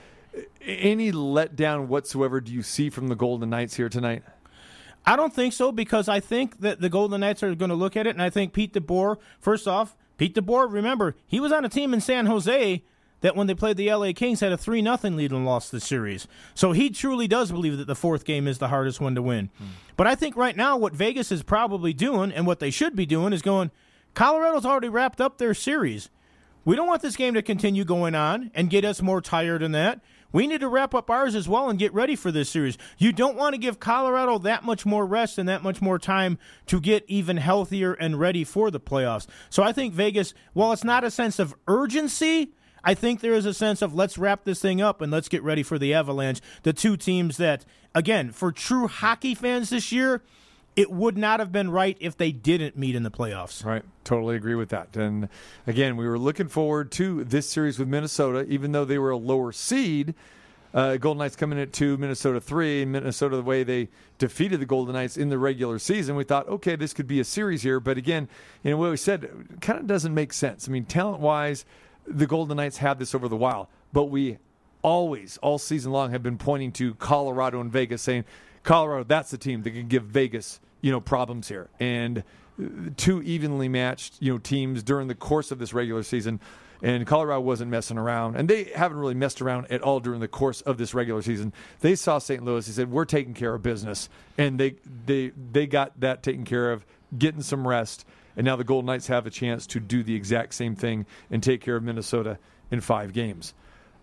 Any 0.61 1.11
letdown 1.11 1.87
whatsoever 1.87 2.39
do 2.39 2.53
you 2.53 2.61
see 2.61 2.89
from 2.89 3.07
the 3.07 3.15
Golden 3.15 3.49
Knights 3.49 3.75
here 3.75 3.89
tonight? 3.89 4.23
I 5.05 5.15
don't 5.15 5.33
think 5.33 5.53
so 5.53 5.71
because 5.71 6.09
I 6.09 6.19
think 6.19 6.59
that 6.59 6.81
the 6.81 6.89
Golden 6.89 7.21
Knights 7.21 7.41
are 7.41 7.55
going 7.55 7.69
to 7.69 7.75
look 7.75 7.95
at 7.95 8.07
it, 8.07 8.11
and 8.11 8.21
I 8.21 8.29
think 8.29 8.53
Pete 8.53 8.73
DeBoer. 8.73 9.17
First 9.39 9.67
off, 9.67 9.95
Pete 10.17 10.35
DeBoer. 10.35 10.71
Remember, 10.71 11.15
he 11.25 11.39
was 11.39 11.51
on 11.51 11.63
a 11.63 11.69
team 11.69 11.93
in 11.93 12.01
San 12.01 12.25
Jose 12.25 12.83
that 13.21 13.35
when 13.35 13.47
they 13.47 13.55
played 13.55 13.77
the 13.77 13.91
LA 13.91 14.11
Kings 14.13 14.39
had 14.39 14.51
a 14.51 14.57
three 14.57 14.81
nothing 14.81 15.15
lead 15.15 15.31
and 15.31 15.45
lost 15.45 15.71
the 15.71 15.79
series. 15.79 16.27
So 16.53 16.71
he 16.71 16.89
truly 16.89 17.27
does 17.27 17.51
believe 17.51 17.77
that 17.77 17.87
the 17.87 17.95
fourth 17.95 18.25
game 18.25 18.47
is 18.47 18.57
the 18.57 18.67
hardest 18.67 19.01
one 19.01 19.15
to 19.15 19.21
win. 19.21 19.49
But 19.95 20.07
I 20.07 20.15
think 20.15 20.35
right 20.35 20.55
now 20.55 20.77
what 20.77 20.93
Vegas 20.93 21.31
is 21.31 21.43
probably 21.43 21.93
doing 21.93 22.31
and 22.31 22.45
what 22.45 22.59
they 22.59 22.69
should 22.69 22.95
be 22.95 23.05
doing 23.05 23.33
is 23.33 23.41
going. 23.41 23.71
Colorado's 24.13 24.65
already 24.65 24.89
wrapped 24.89 25.21
up 25.21 25.37
their 25.37 25.53
series. 25.53 26.09
We 26.65 26.75
don't 26.75 26.87
want 26.87 27.01
this 27.01 27.15
game 27.15 27.33
to 27.35 27.41
continue 27.41 27.85
going 27.85 28.13
on 28.13 28.51
and 28.53 28.69
get 28.69 28.83
us 28.83 29.01
more 29.01 29.21
tired 29.21 29.61
than 29.61 29.71
that. 29.71 30.01
We 30.33 30.47
need 30.47 30.59
to 30.59 30.67
wrap 30.67 30.93
up 30.93 31.09
ours 31.09 31.33
as 31.35 31.47
well 31.47 31.69
and 31.69 31.79
get 31.79 31.93
ready 31.93 32.15
for 32.15 32.31
this 32.31 32.49
series. 32.49 32.77
You 32.97 33.13
don't 33.13 33.37
want 33.37 33.53
to 33.53 33.57
give 33.57 33.79
Colorado 33.79 34.37
that 34.39 34.65
much 34.65 34.85
more 34.85 35.05
rest 35.05 35.37
and 35.37 35.47
that 35.47 35.63
much 35.63 35.81
more 35.81 35.97
time 35.97 36.37
to 36.65 36.81
get 36.81 37.05
even 37.07 37.37
healthier 37.37 37.93
and 37.93 38.19
ready 38.19 38.43
for 38.43 38.69
the 38.69 38.79
playoffs. 38.79 39.27
So 39.49 39.63
I 39.63 39.71
think 39.71 39.93
Vegas, 39.93 40.33
while 40.53 40.73
it's 40.73 40.83
not 40.83 41.05
a 41.05 41.11
sense 41.11 41.39
of 41.39 41.55
urgency, 41.67 42.51
I 42.87 42.93
think 42.93 43.19
there 43.19 43.33
is 43.33 43.45
a 43.45 43.53
sense 43.53 43.81
of 43.81 43.93
let's 43.93 44.17
wrap 44.17 44.45
this 44.45 44.61
thing 44.61 44.79
up 44.79 45.01
and 45.01 45.11
let's 45.11 45.27
get 45.27 45.43
ready 45.43 45.61
for 45.61 45.77
the 45.77 45.93
Avalanche, 45.93 46.39
the 46.63 46.71
two 46.71 46.95
teams 46.95 47.35
that, 47.35 47.65
again, 47.93 48.31
for 48.31 48.53
true 48.53 48.87
hockey 48.87 49.35
fans 49.35 49.71
this 49.71 49.91
year, 49.91 50.21
it 50.77 50.89
would 50.89 51.17
not 51.17 51.41
have 51.41 51.51
been 51.51 51.69
right 51.69 51.97
if 51.99 52.15
they 52.15 52.31
didn't 52.31 52.77
meet 52.77 52.95
in 52.95 53.03
the 53.03 53.11
playoffs. 53.11 53.65
Right. 53.65 53.83
Totally 54.05 54.37
agree 54.37 54.55
with 54.55 54.69
that. 54.69 54.95
And 54.95 55.27
again, 55.67 55.97
we 55.97 56.07
were 56.07 56.17
looking 56.17 56.47
forward 56.47 56.89
to 56.93 57.25
this 57.25 57.49
series 57.49 57.77
with 57.77 57.89
Minnesota, 57.89 58.45
even 58.47 58.71
though 58.71 58.85
they 58.85 58.99
were 58.99 59.11
a 59.11 59.17
lower 59.17 59.51
seed. 59.51 60.15
Uh, 60.73 60.95
Golden 60.95 61.19
Knights 61.19 61.35
coming 61.35 61.59
at 61.59 61.73
two, 61.73 61.97
Minnesota 61.97 62.39
three. 62.39 62.85
Minnesota, 62.85 63.35
the 63.35 63.41
way 63.41 63.63
they 63.63 63.89
defeated 64.17 64.61
the 64.61 64.65
Golden 64.65 64.93
Knights 64.93 65.17
in 65.17 65.27
the 65.27 65.37
regular 65.37 65.77
season, 65.77 66.15
we 66.15 66.23
thought, 66.23 66.47
okay, 66.47 66.77
this 66.77 66.93
could 66.93 67.07
be 67.07 67.19
a 67.19 67.25
series 67.25 67.63
here. 67.63 67.81
But 67.81 67.97
again, 67.97 68.29
you 68.63 68.71
know 68.71 68.77
what 68.77 68.91
we 68.91 68.97
said 68.97 69.29
kind 69.59 69.77
of 69.77 69.87
doesn't 69.87 70.13
make 70.13 70.31
sense. 70.31 70.69
I 70.69 70.71
mean, 70.71 70.85
talent 70.85 71.19
wise, 71.19 71.65
the 72.07 72.27
Golden 72.27 72.57
Knights 72.57 72.77
had 72.77 72.99
this 72.99 73.13
over 73.13 73.27
the 73.27 73.35
Wild, 73.35 73.67
but 73.93 74.05
we 74.05 74.37
always, 74.81 75.37
all 75.37 75.57
season 75.57 75.91
long, 75.91 76.11
have 76.11 76.23
been 76.23 76.37
pointing 76.37 76.71
to 76.73 76.95
Colorado 76.95 77.59
and 77.59 77.71
Vegas, 77.71 78.01
saying, 78.01 78.25
Colorado, 78.63 79.03
that's 79.03 79.31
the 79.31 79.37
team 79.37 79.63
that 79.63 79.71
can 79.71 79.87
give 79.87 80.03
Vegas, 80.03 80.59
you 80.81 80.91
know, 80.91 80.99
problems 80.99 81.47
here. 81.47 81.69
And 81.79 82.23
uh, 82.61 82.89
two 82.95 83.21
evenly 83.23 83.69
matched, 83.69 84.15
you 84.19 84.33
know, 84.33 84.37
teams 84.37 84.83
during 84.83 85.07
the 85.07 85.15
course 85.15 85.51
of 85.51 85.59
this 85.59 85.73
regular 85.73 86.03
season. 86.03 86.39
And 86.81 87.07
Colorado 87.07 87.41
wasn't 87.41 87.71
messing 87.71 87.97
around, 87.97 88.35
and 88.35 88.47
they 88.47 88.65
haven't 88.65 88.99
really 88.99 89.15
messed 89.15 89.41
around 89.41 89.71
at 89.71 89.81
all 89.81 89.99
during 89.99 90.19
the 90.19 90.27
course 90.27 90.61
of 90.61 90.77
this 90.77 90.93
regular 90.93 91.23
season. 91.23 91.51
They 91.79 91.95
saw 91.95 92.19
St. 92.19 92.43
Louis. 92.45 92.67
They 92.67 92.71
said, 92.71 92.91
"We're 92.91 93.05
taking 93.05 93.33
care 93.33 93.55
of 93.55 93.63
business," 93.63 94.09
and 94.37 94.59
they 94.59 94.75
they 95.05 95.31
they 95.51 95.65
got 95.65 95.99
that 96.01 96.21
taken 96.21 96.45
care 96.45 96.71
of, 96.71 96.85
getting 97.17 97.41
some 97.41 97.67
rest. 97.67 98.05
And 98.37 98.45
now 98.45 98.55
the 98.55 98.63
Golden 98.63 98.85
Knights 98.85 99.07
have 99.07 99.25
a 99.25 99.31
chance 99.31 99.67
to 99.67 99.79
do 99.79 100.03
the 100.03 100.15
exact 100.15 100.53
same 100.53 100.75
thing 100.75 101.05
and 101.29 101.43
take 101.43 101.59
care 101.59 101.75
of 101.75 101.83
Minnesota 101.83 102.37
in 102.71 102.79
five 102.79 103.11
games. 103.11 103.53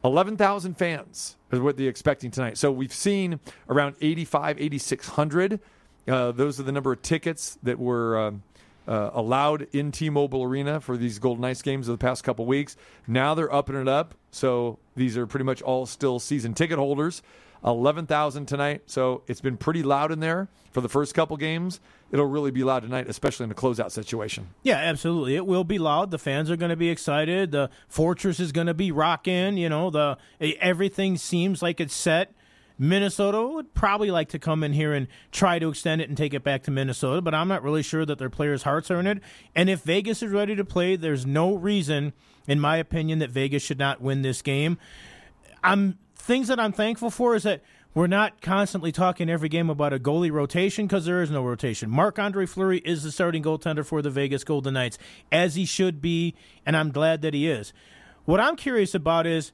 11,000 0.05 0.74
fans 0.74 1.37
is 1.51 1.61
what 1.61 1.78
they're 1.78 1.89
expecting 1.89 2.30
tonight. 2.30 2.59
So 2.59 2.70
we've 2.70 2.93
seen 2.93 3.41
around 3.70 3.97
85, 4.03 4.61
8,600. 4.61 5.61
Uh, 6.07 6.32
those 6.32 6.61
are 6.61 6.64
the 6.64 6.72
number 6.72 6.93
of 6.93 7.01
tickets 7.01 7.57
that 7.62 7.78
were 7.78 8.18
um, 8.18 8.43
uh, 8.87 9.11
allowed 9.14 9.68
in 9.72 9.93
T-Mobile 9.93 10.43
Arena 10.43 10.80
for 10.80 10.97
these 10.99 11.18
Golden 11.18 11.43
Knights 11.43 11.62
games 11.62 11.89
of 11.89 11.99
the 11.99 12.05
past 12.05 12.24
couple 12.24 12.45
weeks. 12.45 12.76
Now 13.07 13.35
they're 13.35 13.53
upping 13.53 13.76
it 13.76 13.89
up. 13.89 14.14
So 14.30 14.78
these 14.95 15.16
are 15.16 15.26
pretty 15.26 15.45
much 15.45 15.62
all 15.62 15.87
still 15.87 16.18
season 16.18 16.53
ticket 16.53 16.78
holders. 16.78 17.22
11,000 17.65 18.47
tonight. 18.47 18.83
So 18.87 19.23
it's 19.27 19.41
been 19.41 19.57
pretty 19.57 19.83
loud 19.83 20.12
in 20.12 20.21
there 20.21 20.49
for 20.73 20.81
the 20.81 20.89
first 20.89 21.15
couple 21.15 21.37
games. 21.37 21.81
It'll 22.11 22.27
really 22.27 22.51
be 22.51 22.62
loud 22.62 22.83
tonight, 22.83 23.09
especially 23.09 23.45
in 23.45 23.51
a 23.51 23.55
closeout 23.55 23.91
situation. 23.91 24.49
Yeah, 24.62 24.77
absolutely. 24.77 25.35
It 25.35 25.47
will 25.47 25.65
be 25.65 25.79
loud. 25.79 26.11
The 26.11 26.19
fans 26.19 26.51
are 26.51 26.57
going 26.57 26.71
to 26.71 26.77
be 26.77 26.91
excited. 26.91 27.51
The 27.51 27.71
fortress 27.89 28.39
is 28.39 28.53
going 28.53 28.67
to 28.67 28.75
be 28.75 28.93
rocking. 28.93 29.57
You 29.57 29.69
know, 29.69 29.91
the 29.91 30.19
everything 30.41 31.17
seems 31.17 31.62
like 31.62 31.81
it's 31.81 31.95
set. 31.95 32.33
Minnesota 32.77 33.41
would 33.41 33.73
probably 33.73 34.11
like 34.11 34.31
to 34.31 34.39
come 34.39 34.65
in 34.65 34.73
here 34.73 34.93
and 34.93 35.07
try 35.31 35.61
to 35.61 35.69
extend 35.69 36.01
it 36.01 36.09
and 36.09 36.19
take 36.19 36.35
it 36.35 36.43
back 36.43 36.65
to 36.65 36.73
Minnesota, 36.73 37.23
but 37.23 37.33
I'm 37.33 37.47
not 37.47 37.62
really 37.62 37.85
sure 37.85 38.05
that 38.05 38.19
their 38.19 38.31
players' 38.31 38.65
hearts 38.65 38.91
are 38.91 38.99
in 38.99 39.07
it. 39.07 39.21
And 39.55 39.71
if 39.71 39.83
Vegas 39.83 40.25
is 40.25 40.33
ready 40.33 40.57
to 40.57 40.65
play, 40.65 40.97
there's 40.97 41.25
no 41.25 41.55
reason, 41.55 42.15
in 42.49 42.59
my 42.59 42.77
opinion, 42.79 43.21
that 43.21 43.31
Vegas 43.31 43.62
should 43.62 43.79
not 43.79 44.01
win 44.01 44.23
this 44.23 44.43
game. 44.43 44.79
I'm 45.62 45.99
things 46.25 46.49
that 46.49 46.59
I'm 46.59 46.72
thankful 46.72 47.11
for 47.11 47.35
is 47.35 47.43
that 47.43 47.62
we're 47.95 48.07
not 48.09 48.41
constantly 48.41 48.91
talking 48.91 49.31
every 49.31 49.49
game 49.49 49.70
about 49.70 49.93
a 49.93 49.99
goalie 49.99 50.33
rotation 50.33 50.87
because 50.87 51.05
there 51.05 51.22
is 51.22 51.31
no 51.31 51.45
rotation. 51.45 51.89
Marc 51.91 52.18
Andre 52.18 52.47
Fleury 52.47 52.79
is 52.79 53.03
the 53.05 53.12
starting 53.12 53.43
goaltender 53.43 53.87
for 53.87 54.03
the 54.03 54.11
Vegas 54.11 54.43
Golden 54.43 54.75
Knights, 54.75 54.99
as 55.31 55.55
he 55.55 55.64
should 55.64 56.01
be, 56.03 56.35
and 56.66 56.77
I'm 56.77 56.91
glad 56.91 57.22
that 57.22 57.35
he 57.35 57.49
is. 57.49 57.72
What 58.25 58.41
I'm 58.41 58.57
curious 58.57 58.95
about 58.95 59.27
is 59.27 59.53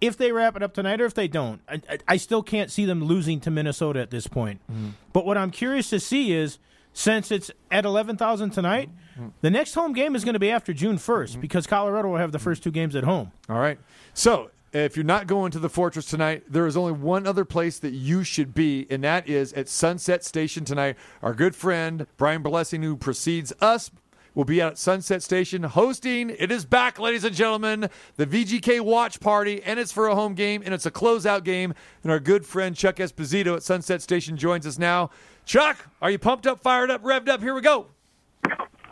if 0.00 0.16
they 0.16 0.30
wrap 0.30 0.56
it 0.56 0.62
up 0.62 0.72
tonight 0.72 1.00
or 1.00 1.04
if 1.06 1.14
they 1.14 1.28
don't. 1.28 1.60
I, 1.68 1.80
I, 2.08 2.16
still 2.16 2.42
can't 2.42 2.70
see 2.70 2.86
them 2.86 3.04
losing 3.04 3.38
to 3.40 3.50
Minnesota 3.50 4.00
at 4.00 4.10
this 4.10 4.26
point. 4.26 4.60
Mm-hmm. 4.70 4.90
But 5.12 5.26
what 5.26 5.36
I'm 5.36 5.50
curious 5.50 5.90
to 5.90 6.00
see 6.00 6.32
is 6.32 6.58
since 6.92 7.30
it's 7.30 7.50
at 7.70 7.84
11,000 7.84 8.50
tonight, 8.50 8.90
Mm-hmm. 9.18 9.28
the 9.40 9.50
next 9.50 9.74
home 9.74 9.92
game 9.92 10.14
is 10.14 10.24
going 10.24 10.34
to 10.34 10.38
be 10.38 10.50
after 10.50 10.72
June 10.72 10.96
1st 10.96 11.40
because 11.40 11.66
Colorado 11.66 12.08
will 12.08 12.16
have 12.16 12.30
the 12.32 12.38
first 12.38 12.62
two 12.62 12.70
games 12.70 12.94
at 12.94 13.04
home. 13.04 13.32
All 13.48 13.58
right. 13.58 13.78
So 14.14 14.50
if 14.72 14.96
you're 14.96 15.04
not 15.04 15.26
going 15.26 15.50
to 15.52 15.58
the 15.58 15.68
Fortress 15.68 16.06
tonight, 16.06 16.44
there 16.48 16.66
is 16.66 16.76
only 16.76 16.92
one 16.92 17.26
other 17.26 17.44
place 17.44 17.78
that 17.80 17.92
you 17.92 18.22
should 18.22 18.54
be, 18.54 18.86
and 18.90 19.02
that 19.02 19.28
is 19.28 19.52
at 19.54 19.68
Sunset 19.68 20.24
Station 20.24 20.64
tonight. 20.64 20.96
Our 21.22 21.34
good 21.34 21.54
friend 21.54 22.06
Brian 22.16 22.42
Blessing, 22.42 22.82
who 22.82 22.96
precedes 22.96 23.52
us, 23.60 23.90
will 24.34 24.44
be 24.44 24.62
out 24.62 24.72
at 24.72 24.78
Sunset 24.78 25.22
Station 25.22 25.64
hosting. 25.64 26.30
It 26.30 26.52
is 26.52 26.64
back, 26.64 27.00
ladies 27.00 27.24
and 27.24 27.34
gentlemen, 27.34 27.90
the 28.16 28.26
VGK 28.26 28.80
Watch 28.80 29.18
Party, 29.18 29.60
and 29.62 29.80
it's 29.80 29.92
for 29.92 30.06
a 30.06 30.14
home 30.14 30.34
game, 30.34 30.62
and 30.64 30.72
it's 30.72 30.86
a 30.86 30.90
closeout 30.90 31.42
game. 31.42 31.74
And 32.02 32.12
our 32.12 32.20
good 32.20 32.46
friend 32.46 32.76
Chuck 32.76 32.96
Esposito 32.96 33.56
at 33.56 33.64
Sunset 33.64 34.02
Station 34.02 34.36
joins 34.36 34.66
us 34.66 34.78
now. 34.78 35.10
Chuck, 35.44 35.88
are 36.00 36.10
you 36.10 36.18
pumped 36.18 36.46
up, 36.46 36.60
fired 36.60 36.90
up, 36.90 37.02
revved 37.02 37.28
up? 37.28 37.42
Here 37.42 37.54
we 37.54 37.60
go. 37.60 37.88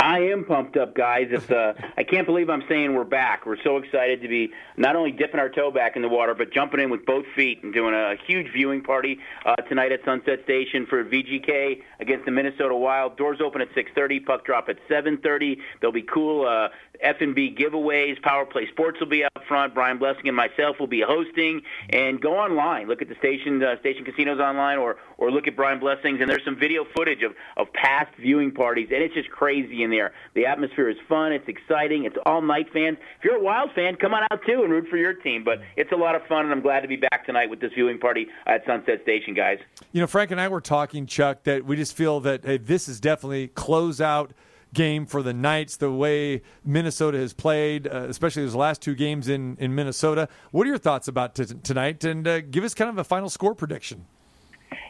I 0.09 0.21
am 0.21 0.47
pumped 0.47 0.79
up, 0.79 0.95
guys. 0.95 1.27
It's 1.31 1.51
uh, 1.51 1.75
I 1.99 2.03
can't 2.03 2.27
believe 2.27 2.49
I'm 2.49 2.65
saying 2.67 2.95
we're 2.95 3.05
back. 3.05 3.45
We're 3.45 3.63
so 3.63 3.77
excited 3.77 4.23
to 4.23 4.29
be 4.29 4.51
not 4.79 4.97
only 4.97 5.13
dipping 5.13 5.39
our 5.39 5.51
toe 5.51 5.71
back 5.71 5.97
in 5.97 6.03
the 6.03 6.09
water, 6.09 6.35
but 6.35 6.51
jumping 6.51 6.81
in 6.81 6.89
with 6.89 7.05
both 7.05 7.27
feet 7.37 7.63
and 7.63 7.75
doing 7.75 7.93
a 7.93 8.15
huge 8.27 8.51
viewing 8.51 8.83
party 8.83 9.19
uh, 9.45 9.55
tonight 9.69 9.93
at 9.93 10.03
Sunset 10.07 10.45
Station 10.45 10.87
for 10.87 11.05
VGK 11.05 11.83
against 12.01 12.25
the 12.25 12.31
Minnesota 12.31 12.75
Wild. 12.75 13.19
Doors 13.19 13.41
open 13.45 13.61
at 13.61 13.69
6:30, 13.75 14.25
puck 14.25 14.47
drop 14.47 14.71
at 14.71 14.79
7:30. 14.89 15.59
There'll 15.83 15.93
be 15.93 16.01
cool 16.01 16.47
uh, 16.49 16.69
F&B 17.01 17.55
giveaways. 17.59 18.21
Power 18.23 18.45
Play 18.45 18.69
Sports 18.69 19.01
will 19.01 19.09
be 19.09 19.25
up 19.25 19.33
front. 19.47 19.75
Brian 19.75 19.99
Blessing 19.99 20.29
and 20.29 20.37
myself 20.37 20.79
will 20.79 20.87
be 20.87 21.01
hosting. 21.01 21.63
And 21.91 22.21
go 22.21 22.37
online, 22.39 22.89
look 22.89 23.03
at 23.03 23.09
the 23.09 23.15
station 23.17 23.63
uh, 23.63 23.79
station 23.81 24.05
casinos 24.05 24.41
online, 24.41 24.79
or 24.79 24.97
or 25.17 25.31
look 25.31 25.47
at 25.49 25.57
Brian 25.57 25.79
Blessings. 25.79 26.21
And 26.21 26.31
there's 26.31 26.45
some 26.45 26.59
video 26.59 26.85
footage 26.97 27.23
of 27.23 27.35
of 27.57 27.73
past 27.73 28.15
viewing 28.17 28.53
parties, 28.53 28.89
and 28.93 29.03
it's 29.03 29.15
just 29.15 29.31
crazy 29.31 29.83
in 29.83 29.91
there. 29.91 30.13
The 30.35 30.47
atmosphere 30.47 30.89
is 30.89 30.97
fun. 31.09 31.33
It's 31.33 31.49
exciting. 31.49 32.05
It's 32.05 32.17
all 32.27 32.43
night 32.43 32.73
fans. 32.73 32.99
If 33.19 33.25
you're 33.25 33.37
a 33.37 33.43
Wild 33.43 33.71
fan, 33.75 33.97
come 33.97 34.13
on 34.13 34.25
out 34.31 34.41
too 34.47 34.63
and 34.63 34.71
root 34.71 34.89
for 34.89 34.97
your 34.97 35.15
team. 35.15 35.45
But 35.45 35.61
it's 35.77 35.93
a 35.93 35.97
lot 35.97 36.15
of 36.15 36.23
fun, 36.27 36.45
and 36.45 36.53
I'm 36.53 36.61
glad 36.61 36.81
to 36.81 36.89
be 36.89 36.97
back 36.97 37.25
tonight 37.25 37.51
with 37.51 37.61
this 37.61 37.73
viewing 37.73 37.99
party 37.99 38.27
at 38.47 38.65
Sunset 38.67 39.03
Station, 39.03 39.35
guys. 39.35 39.59
You 39.93 40.01
know, 40.01 40.07
Frank 40.07 40.31
and 40.31 40.41
I 40.41 40.49
were 40.49 40.61
talking, 40.61 41.07
Chuck, 41.07 41.45
that 41.45 41.65
we 41.65 41.77
just 41.77 41.97
feel 41.97 42.21
that 42.21 42.45
hey, 42.45 42.59
this 42.59 42.89
is 42.89 43.01
definitely 43.01 43.49
closeout 43.49 44.31
game 44.75 45.07
for 45.07 45.23
the 45.23 45.33
Knights. 45.33 45.77
The 45.77 45.91
way 45.91 46.43
Minnesota 46.65 47.19
has 47.19 47.33
played, 47.33 47.87
uh, 47.87 48.07
especially 48.09 48.45
those 48.45 48.55
last 48.55 48.83
two 48.83 48.95
games 48.95 49.29
in 49.29 49.57
in 49.59 49.75
Minnesota. 49.75 50.29
What 50.51 50.67
are 50.67 50.71
your 50.71 50.79
thoughts 50.79 51.09
about 51.09 51.35
t- 51.35 51.45
tonight? 51.45 52.05
And 52.05 52.27
uh, 52.27 52.41
give 52.41 52.65
us 52.65 52.75
kind 52.75 52.91
of 52.91 52.99
a 52.99 53.05
final 53.05 53.29
score 53.29 53.55
prediction. 53.55 54.07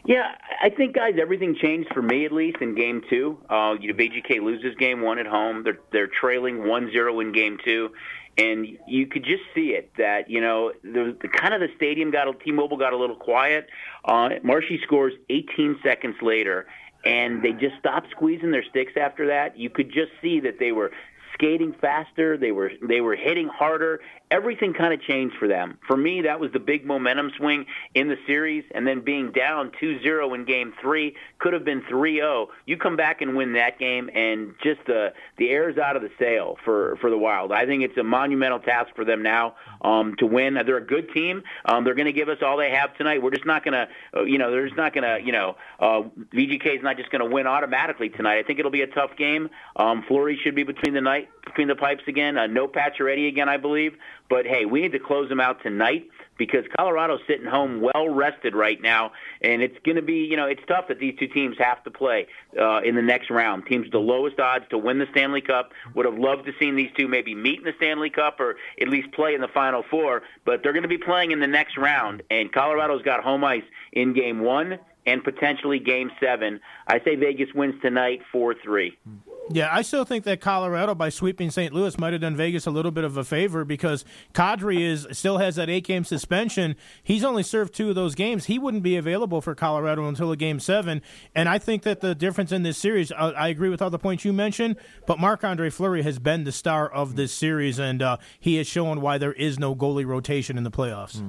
Yeah, 0.05 0.35
I 0.61 0.69
think, 0.69 0.95
guys, 0.95 1.13
everything 1.21 1.55
changed 1.55 1.93
for 1.93 2.01
me 2.01 2.25
at 2.25 2.31
least 2.31 2.57
in 2.61 2.75
Game 2.75 3.01
Two. 3.09 3.37
Uh, 3.49 3.75
you 3.79 3.93
know, 3.93 4.43
loses 4.43 4.75
Game 4.75 5.01
One 5.01 5.19
at 5.19 5.27
home. 5.27 5.63
They're 5.63 5.79
they're 5.91 6.07
trailing 6.07 6.59
1-0 6.59 7.21
in 7.21 7.31
Game 7.31 7.57
Two, 7.63 7.91
and 8.37 8.67
you 8.87 9.07
could 9.07 9.23
just 9.23 9.43
see 9.53 9.69
it 9.69 9.91
that 9.97 10.29
you 10.29 10.41
know 10.41 10.71
the, 10.83 11.17
the 11.21 11.27
kind 11.27 11.53
of 11.53 11.61
the 11.61 11.67
stadium 11.75 12.11
got 12.11 12.27
a 12.27 12.33
T-Mobile 12.33 12.77
got 12.77 12.93
a 12.93 12.97
little 12.97 13.15
quiet. 13.15 13.69
Uh, 14.05 14.29
Marshy 14.43 14.79
scores 14.83 15.13
18 15.29 15.79
seconds 15.83 16.15
later, 16.21 16.65
and 17.05 17.41
they 17.43 17.51
just 17.53 17.77
stopped 17.79 18.07
squeezing 18.11 18.51
their 18.51 18.63
sticks 18.63 18.93
after 18.99 19.27
that. 19.27 19.57
You 19.57 19.69
could 19.69 19.87
just 19.87 20.11
see 20.21 20.39
that 20.41 20.59
they 20.59 20.71
were 20.71 20.91
skating 21.39 21.73
faster. 21.79 22.37
They 22.37 22.51
were 22.51 22.71
they 22.85 23.01
were 23.01 23.15
hitting 23.15 23.47
harder. 23.47 24.01
Everything 24.31 24.73
kind 24.73 24.93
of 24.93 25.01
changed 25.01 25.35
for 25.39 25.47
them. 25.47 25.79
For 25.87 25.97
me, 25.97 26.21
that 26.21 26.39
was 26.39 26.51
the 26.51 26.59
big 26.59 26.85
momentum 26.85 27.31
swing 27.35 27.65
in 27.95 28.09
the 28.09 28.17
series, 28.27 28.63
and 28.75 28.85
then 28.85 29.01
being 29.01 29.31
down 29.31 29.71
2-0 29.81 30.35
in 30.35 30.45
Game 30.45 30.73
Three 30.79 31.15
could 31.39 31.53
have 31.53 31.65
been 31.65 31.81
3-0. 31.81 32.47
You 32.67 32.77
come 32.77 32.95
back 32.95 33.21
and 33.21 33.35
win 33.35 33.53
that 33.53 33.79
game, 33.79 34.09
and 34.13 34.53
just 34.61 34.81
the 34.85 35.13
the 35.37 35.49
air's 35.49 35.77
out 35.77 35.95
of 35.95 36.01
the 36.01 36.11
sail 36.19 36.57
for 36.63 36.97
for 37.01 37.09
the 37.09 37.17
Wild. 37.17 37.51
I 37.51 37.65
think 37.65 37.83
it's 37.83 37.97
a 37.97 38.03
monumental 38.03 38.59
task 38.59 38.89
for 38.95 39.05
them 39.05 39.23
now 39.23 39.55
um, 39.81 40.15
to 40.19 40.25
win. 40.25 40.55
They're 40.65 40.77
a 40.77 40.85
good 40.85 41.11
team. 41.13 41.43
Um, 41.65 41.83
they're 41.83 41.95
going 41.95 42.05
to 42.05 42.13
give 42.13 42.29
us 42.29 42.37
all 42.45 42.57
they 42.57 42.71
have 42.71 42.95
tonight. 42.97 43.21
We're 43.21 43.31
just 43.31 43.45
not 43.45 43.63
going 43.63 43.73
to, 43.73 43.87
uh, 44.15 44.23
you 44.23 44.37
know, 44.37 44.51
they're 44.51 44.65
just 44.65 44.77
not 44.77 44.93
going 44.93 45.03
to, 45.03 45.25
you 45.25 45.31
know, 45.31 45.55
uh, 45.79 46.01
VGK 46.33 46.77
is 46.77 46.83
not 46.83 46.97
just 46.97 47.11
going 47.11 47.27
to 47.27 47.33
win 47.33 47.47
automatically 47.47 48.09
tonight. 48.09 48.39
I 48.39 48.43
think 48.43 48.59
it'll 48.59 48.71
be 48.71 48.81
a 48.81 48.87
tough 48.87 49.11
game. 49.17 49.49
Um, 49.75 50.03
Fleury 50.07 50.39
should 50.43 50.55
be 50.55 50.63
between 50.63 50.93
the 50.93 51.01
night 51.01 51.28
between 51.45 51.67
the 51.67 51.75
pipes 51.75 52.03
again. 52.07 52.37
Uh, 52.37 52.47
no 52.47 52.67
Pacioretty 52.67 53.27
again, 53.27 53.49
I 53.49 53.57
believe. 53.57 53.93
But 54.29 54.45
hey, 54.45 54.65
we 54.65 54.81
need 54.81 54.91
to 54.91 54.99
close 54.99 55.29
them 55.29 55.39
out 55.39 55.61
tonight 55.63 56.07
because 56.37 56.63
Colorado's 56.77 57.19
sitting 57.27 57.47
home 57.47 57.81
well 57.81 58.07
rested 58.09 58.55
right 58.55 58.81
now, 58.81 59.11
and 59.41 59.61
it's 59.61 59.77
going 59.83 59.97
to 59.97 60.01
be, 60.01 60.25
you 60.25 60.37
know, 60.37 60.45
it's 60.45 60.61
tough 60.67 60.87
that 60.87 60.99
these 60.99 61.15
two 61.19 61.27
teams 61.27 61.57
have 61.57 61.83
to 61.83 61.91
play 61.91 62.27
uh, 62.59 62.81
in 62.81 62.95
the 62.95 63.01
next 63.01 63.29
round. 63.29 63.65
Teams 63.65 63.85
with 63.85 63.91
the 63.91 63.99
lowest 63.99 64.39
odds 64.39 64.65
to 64.69 64.77
win 64.77 64.99
the 64.99 65.07
Stanley 65.11 65.41
Cup 65.41 65.71
would 65.95 66.05
have 66.05 66.17
loved 66.17 66.45
to 66.45 66.53
seen 66.59 66.75
these 66.75 66.91
two 66.97 67.07
maybe 67.07 67.35
meet 67.35 67.59
in 67.59 67.65
the 67.65 67.73
Stanley 67.77 68.09
Cup 68.09 68.39
or 68.39 68.55
at 68.81 68.87
least 68.87 69.11
play 69.11 69.33
in 69.33 69.41
the 69.41 69.47
Final 69.47 69.83
Four, 69.89 70.21
but 70.45 70.63
they're 70.63 70.73
going 70.73 70.83
to 70.83 70.89
be 70.89 70.97
playing 70.97 71.31
in 71.31 71.39
the 71.39 71.47
next 71.47 71.77
round, 71.77 72.23
and 72.29 72.51
Colorado's 72.51 73.01
got 73.01 73.23
home 73.23 73.43
ice 73.43 73.63
in 73.91 74.13
Game 74.13 74.39
One 74.41 74.79
and 75.05 75.23
potentially 75.23 75.79
Game 75.79 76.11
Seven. 76.19 76.59
I 76.87 76.99
say 77.03 77.15
Vegas 77.15 77.49
wins 77.53 77.75
tonight, 77.81 78.21
four 78.31 78.53
three. 78.53 78.97
Yeah, 79.51 79.69
I 79.71 79.81
still 79.81 80.05
think 80.05 80.25
that 80.25 80.41
Colorado, 80.41 80.93
by 80.93 81.09
sweeping 81.09 81.49
St. 81.49 81.73
Louis, 81.73 81.97
might 81.97 82.13
have 82.13 82.21
done 82.21 82.35
Vegas 82.35 82.67
a 82.67 82.71
little 82.71 82.91
bit 82.91 83.03
of 83.03 83.17
a 83.17 83.23
favor 83.23 83.65
because 83.65 84.05
Kadri 84.33 84.81
is 84.81 85.07
still 85.11 85.39
has 85.39 85.55
that 85.55 85.71
eight 85.71 85.85
game 85.85 86.03
suspension. 86.03 86.75
He's 87.01 87.23
only 87.23 87.41
served 87.41 87.73
two 87.73 87.89
of 87.89 87.95
those 87.95 88.13
games. 88.13 88.45
He 88.45 88.59
wouldn't 88.59 88.83
be 88.83 88.95
available 88.95 89.41
for 89.41 89.55
Colorado 89.55 90.07
until 90.07 90.31
a 90.31 90.37
game 90.37 90.59
seven. 90.59 91.01
And 91.33 91.49
I 91.49 91.57
think 91.57 91.81
that 91.81 91.99
the 91.99 92.13
difference 92.13 92.51
in 92.51 92.61
this 92.61 92.77
series, 92.77 93.11
I, 93.11 93.31
I 93.31 93.47
agree 93.47 93.69
with 93.69 93.81
all 93.81 93.89
the 93.89 93.97
points 93.97 94.23
you 94.23 94.33
mentioned, 94.33 94.75
but 95.07 95.17
Marc 95.17 95.43
Andre 95.43 95.71
Fleury 95.71 96.03
has 96.03 96.19
been 96.19 96.43
the 96.43 96.51
star 96.51 96.87
of 96.87 97.15
this 97.15 97.33
series, 97.33 97.79
and 97.79 98.03
uh, 98.03 98.17
he 98.39 98.57
has 98.57 98.67
shown 98.67 99.01
why 99.01 99.17
there 99.17 99.33
is 99.33 99.57
no 99.57 99.75
goalie 99.75 100.05
rotation 100.05 100.59
in 100.59 100.63
the 100.63 100.71
playoffs. 100.71 101.23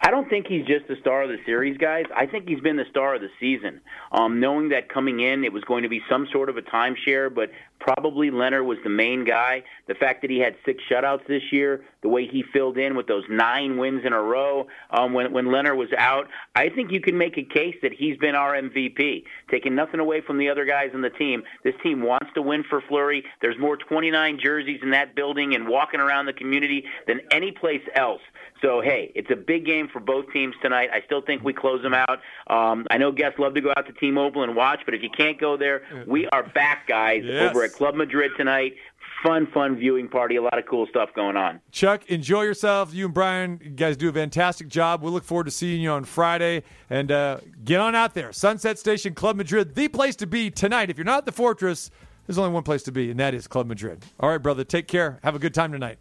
I 0.00 0.10
don't 0.10 0.28
think 0.28 0.46
he's 0.46 0.66
just 0.66 0.88
the 0.88 0.96
star 1.00 1.22
of 1.22 1.28
the 1.28 1.38
series, 1.46 1.78
guys. 1.78 2.04
I 2.14 2.26
think 2.26 2.48
he's 2.48 2.60
been 2.60 2.76
the 2.76 2.84
star 2.90 3.14
of 3.14 3.22
the 3.22 3.30
season. 3.40 3.80
Um, 4.12 4.40
knowing 4.40 4.68
that 4.68 4.88
coming 4.88 5.20
in, 5.20 5.44
it 5.44 5.52
was 5.52 5.64
going 5.64 5.84
to 5.84 5.88
be 5.88 6.02
some 6.08 6.28
sort 6.32 6.48
of 6.48 6.56
a 6.56 6.62
timeshare, 6.62 7.34
but 7.34 7.50
probably 7.78 8.30
Lehner 8.30 8.64
was 8.64 8.78
the 8.84 8.90
main 8.90 9.24
guy. 9.24 9.62
The 9.86 9.94
fact 9.94 10.22
that 10.22 10.30
he 10.30 10.38
had 10.38 10.56
six 10.64 10.82
shutouts 10.90 11.26
this 11.26 11.42
year, 11.52 11.84
the 12.02 12.08
way 12.08 12.26
he 12.26 12.42
filled 12.52 12.78
in 12.78 12.96
with 12.96 13.06
those 13.06 13.24
nine 13.28 13.76
wins 13.78 14.04
in 14.04 14.12
a 14.12 14.20
row 14.20 14.66
um, 14.90 15.12
when 15.12 15.32
when 15.32 15.46
Lehner 15.46 15.76
was 15.76 15.88
out, 15.98 16.28
I 16.54 16.68
think 16.68 16.90
you 16.92 17.00
can 17.00 17.16
make 17.18 17.36
a 17.38 17.42
case 17.42 17.76
that 17.82 17.92
he's 17.92 18.16
been 18.18 18.34
our 18.34 18.54
MVP. 18.54 19.24
Taking 19.50 19.74
nothing 19.74 20.00
away 20.00 20.20
from 20.20 20.38
the 20.38 20.48
other 20.48 20.64
guys 20.64 20.90
on 20.94 21.02
the 21.02 21.10
team, 21.10 21.42
this 21.64 21.74
team 21.82 22.02
wants 22.02 22.28
to 22.34 22.42
win 22.42 22.64
for 22.68 22.80
Fleury. 22.88 23.24
There's 23.42 23.58
more 23.58 23.76
29 23.76 24.38
jerseys 24.42 24.80
in 24.82 24.90
that 24.90 25.14
building 25.14 25.54
and 25.54 25.68
walking 25.68 26.00
around 26.00 26.26
the 26.26 26.32
community 26.32 26.84
than 27.06 27.20
any 27.30 27.52
place 27.52 27.82
else. 27.94 28.22
So 28.62 28.80
hey, 28.80 29.12
it's 29.14 29.30
a 29.30 29.36
big 29.36 29.66
game 29.66 29.88
for 29.92 30.00
both 30.00 30.32
teams 30.32 30.54
tonight. 30.62 30.88
I 30.92 31.02
still 31.04 31.20
think 31.20 31.42
we 31.44 31.52
close 31.52 31.82
them 31.82 31.94
out. 31.94 32.20
Um, 32.48 32.86
I 32.90 32.96
know 32.96 33.12
guests 33.12 33.38
love 33.38 33.54
to 33.54 33.60
go 33.60 33.72
out 33.76 33.86
to 33.86 33.92
T-Mobile 33.92 34.42
and 34.44 34.56
watch, 34.56 34.80
but 34.86 34.94
if 34.94 35.02
you 35.02 35.10
can't 35.10 35.38
go 35.38 35.56
there, 35.58 35.82
we 36.06 36.26
are 36.28 36.42
back, 36.42 36.86
guys, 36.88 37.22
Yes. 37.24 37.50
over 37.50 37.64
at 37.66 37.72
Club 37.72 37.94
Madrid 37.94 38.32
tonight. 38.36 38.74
Fun, 39.22 39.46
fun 39.52 39.76
viewing 39.76 40.08
party. 40.08 40.36
A 40.36 40.42
lot 40.42 40.58
of 40.58 40.66
cool 40.66 40.86
stuff 40.86 41.10
going 41.14 41.36
on. 41.36 41.60
Chuck, 41.72 42.06
enjoy 42.06 42.42
yourself. 42.42 42.94
You 42.94 43.06
and 43.06 43.14
Brian, 43.14 43.60
you 43.62 43.70
guys 43.70 43.96
do 43.96 44.08
a 44.08 44.12
fantastic 44.12 44.68
job. 44.68 45.02
We 45.02 45.10
look 45.10 45.24
forward 45.24 45.44
to 45.44 45.50
seeing 45.50 45.80
you 45.80 45.90
on 45.90 46.04
Friday. 46.04 46.62
And 46.90 47.10
uh, 47.10 47.40
get 47.64 47.80
on 47.80 47.94
out 47.94 48.14
there. 48.14 48.32
Sunset 48.32 48.78
Station, 48.78 49.14
Club 49.14 49.36
Madrid, 49.36 49.74
the 49.74 49.88
place 49.88 50.16
to 50.16 50.26
be 50.26 50.50
tonight. 50.50 50.90
If 50.90 50.98
you're 50.98 51.04
not 51.04 51.18
at 51.18 51.26
the 51.26 51.32
Fortress, 51.32 51.90
there's 52.26 52.38
only 52.38 52.50
one 52.50 52.62
place 52.62 52.82
to 52.84 52.92
be, 52.92 53.10
and 53.10 53.20
that 53.20 53.34
is 53.34 53.46
Club 53.46 53.66
Madrid. 53.66 54.04
All 54.20 54.28
right, 54.28 54.42
brother, 54.42 54.64
take 54.64 54.88
care. 54.88 55.18
Have 55.22 55.34
a 55.34 55.38
good 55.38 55.54
time 55.54 55.72
tonight. 55.72 55.98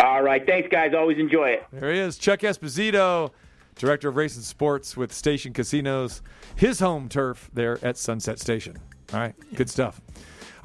All 0.00 0.22
right, 0.22 0.44
thanks, 0.44 0.68
guys. 0.70 0.92
Always 0.94 1.18
enjoy 1.18 1.50
it. 1.50 1.64
There 1.72 1.92
he 1.92 1.98
is, 1.98 2.18
Chuck 2.18 2.40
Esposito, 2.40 3.30
Director 3.76 4.08
of 4.08 4.16
Race 4.16 4.36
and 4.36 4.44
Sports 4.44 4.96
with 4.96 5.12
Station 5.12 5.52
Casinos, 5.52 6.22
his 6.54 6.80
home 6.80 7.08
turf 7.08 7.50
there 7.52 7.78
at 7.82 7.96
Sunset 7.96 8.38
Station. 8.38 8.76
All 9.12 9.20
right, 9.20 9.34
good 9.54 9.70
stuff. 9.70 10.00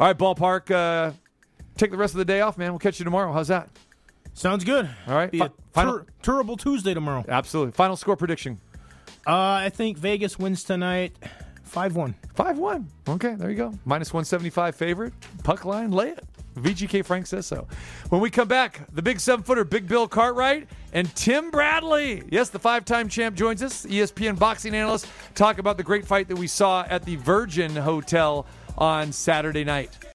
All 0.02 0.08
right, 0.08 0.18
ballpark. 0.18 0.72
Uh, 0.72 1.12
take 1.78 1.92
the 1.92 1.98
rest 1.98 2.16
of 2.16 2.18
the 2.18 2.26
day 2.26 2.42
off, 2.42 2.58
man. 2.58 2.72
We'll 2.72 2.80
catch 2.80 2.98
you 2.98 3.04
tomorrow. 3.04 3.32
How's 3.32 3.50
that? 3.50 3.70
Sounds 4.34 4.64
good. 4.64 4.90
All 5.08 5.14
right, 5.14 5.30
fi- 5.30 5.52
final- 5.74 6.00
tur- 6.00 6.06
terrible 6.24 6.58
Tuesday 6.58 6.96
tomorrow. 6.96 7.24
Absolutely. 7.28 7.74
Final 7.74 7.96
score 7.96 8.16
prediction. 8.16 8.60
Uh, 9.28 9.32
I 9.62 9.70
think 9.72 10.00
Vegas 10.00 10.40
wins 10.40 10.64
tonight, 10.64 11.16
five 11.62 11.96
one. 11.96 12.16
5 12.34 12.58
1. 12.58 12.88
Okay, 13.10 13.36
there 13.36 13.52
you 13.52 13.56
go. 13.58 13.78
Minus 13.86 14.12
175 14.12 14.76
favorite. 14.76 15.14
Puck 15.44 15.66
line, 15.66 15.92
lay 15.92 16.10
it. 16.10 16.26
VGK 16.56 17.06
Frank 17.06 17.28
says 17.28 17.46
so. 17.46 17.68
When 18.10 18.22
we 18.22 18.32
come 18.32 18.48
back, 18.48 18.82
the 18.92 19.04
big 19.04 19.20
seven 19.20 19.44
footer, 19.44 19.64
Big 19.64 19.88
Bill 19.88 20.08
Cartwright, 20.08 20.68
and 20.94 21.14
Tim 21.16 21.52
Bradley. 21.52 22.24
Yes, 22.32 22.50
the 22.50 22.58
five 22.60 22.86
time 22.86 23.08
champ 23.08 23.36
joins 23.36 23.62
us, 23.62 23.86
ESPN 23.86 24.40
boxing 24.40 24.74
analyst, 24.74 25.08
talk 25.36 25.60
about 25.60 25.78
the 25.78 25.84
great 25.84 26.08
fight 26.08 26.28
that 26.30 26.38
we 26.38 26.48
saw 26.48 26.84
at 26.90 27.06
the 27.06 27.18
Virgin 27.18 27.76
Hotel 27.76 28.48
on 28.78 29.12
Saturday 29.12 29.64
night. 29.64 29.98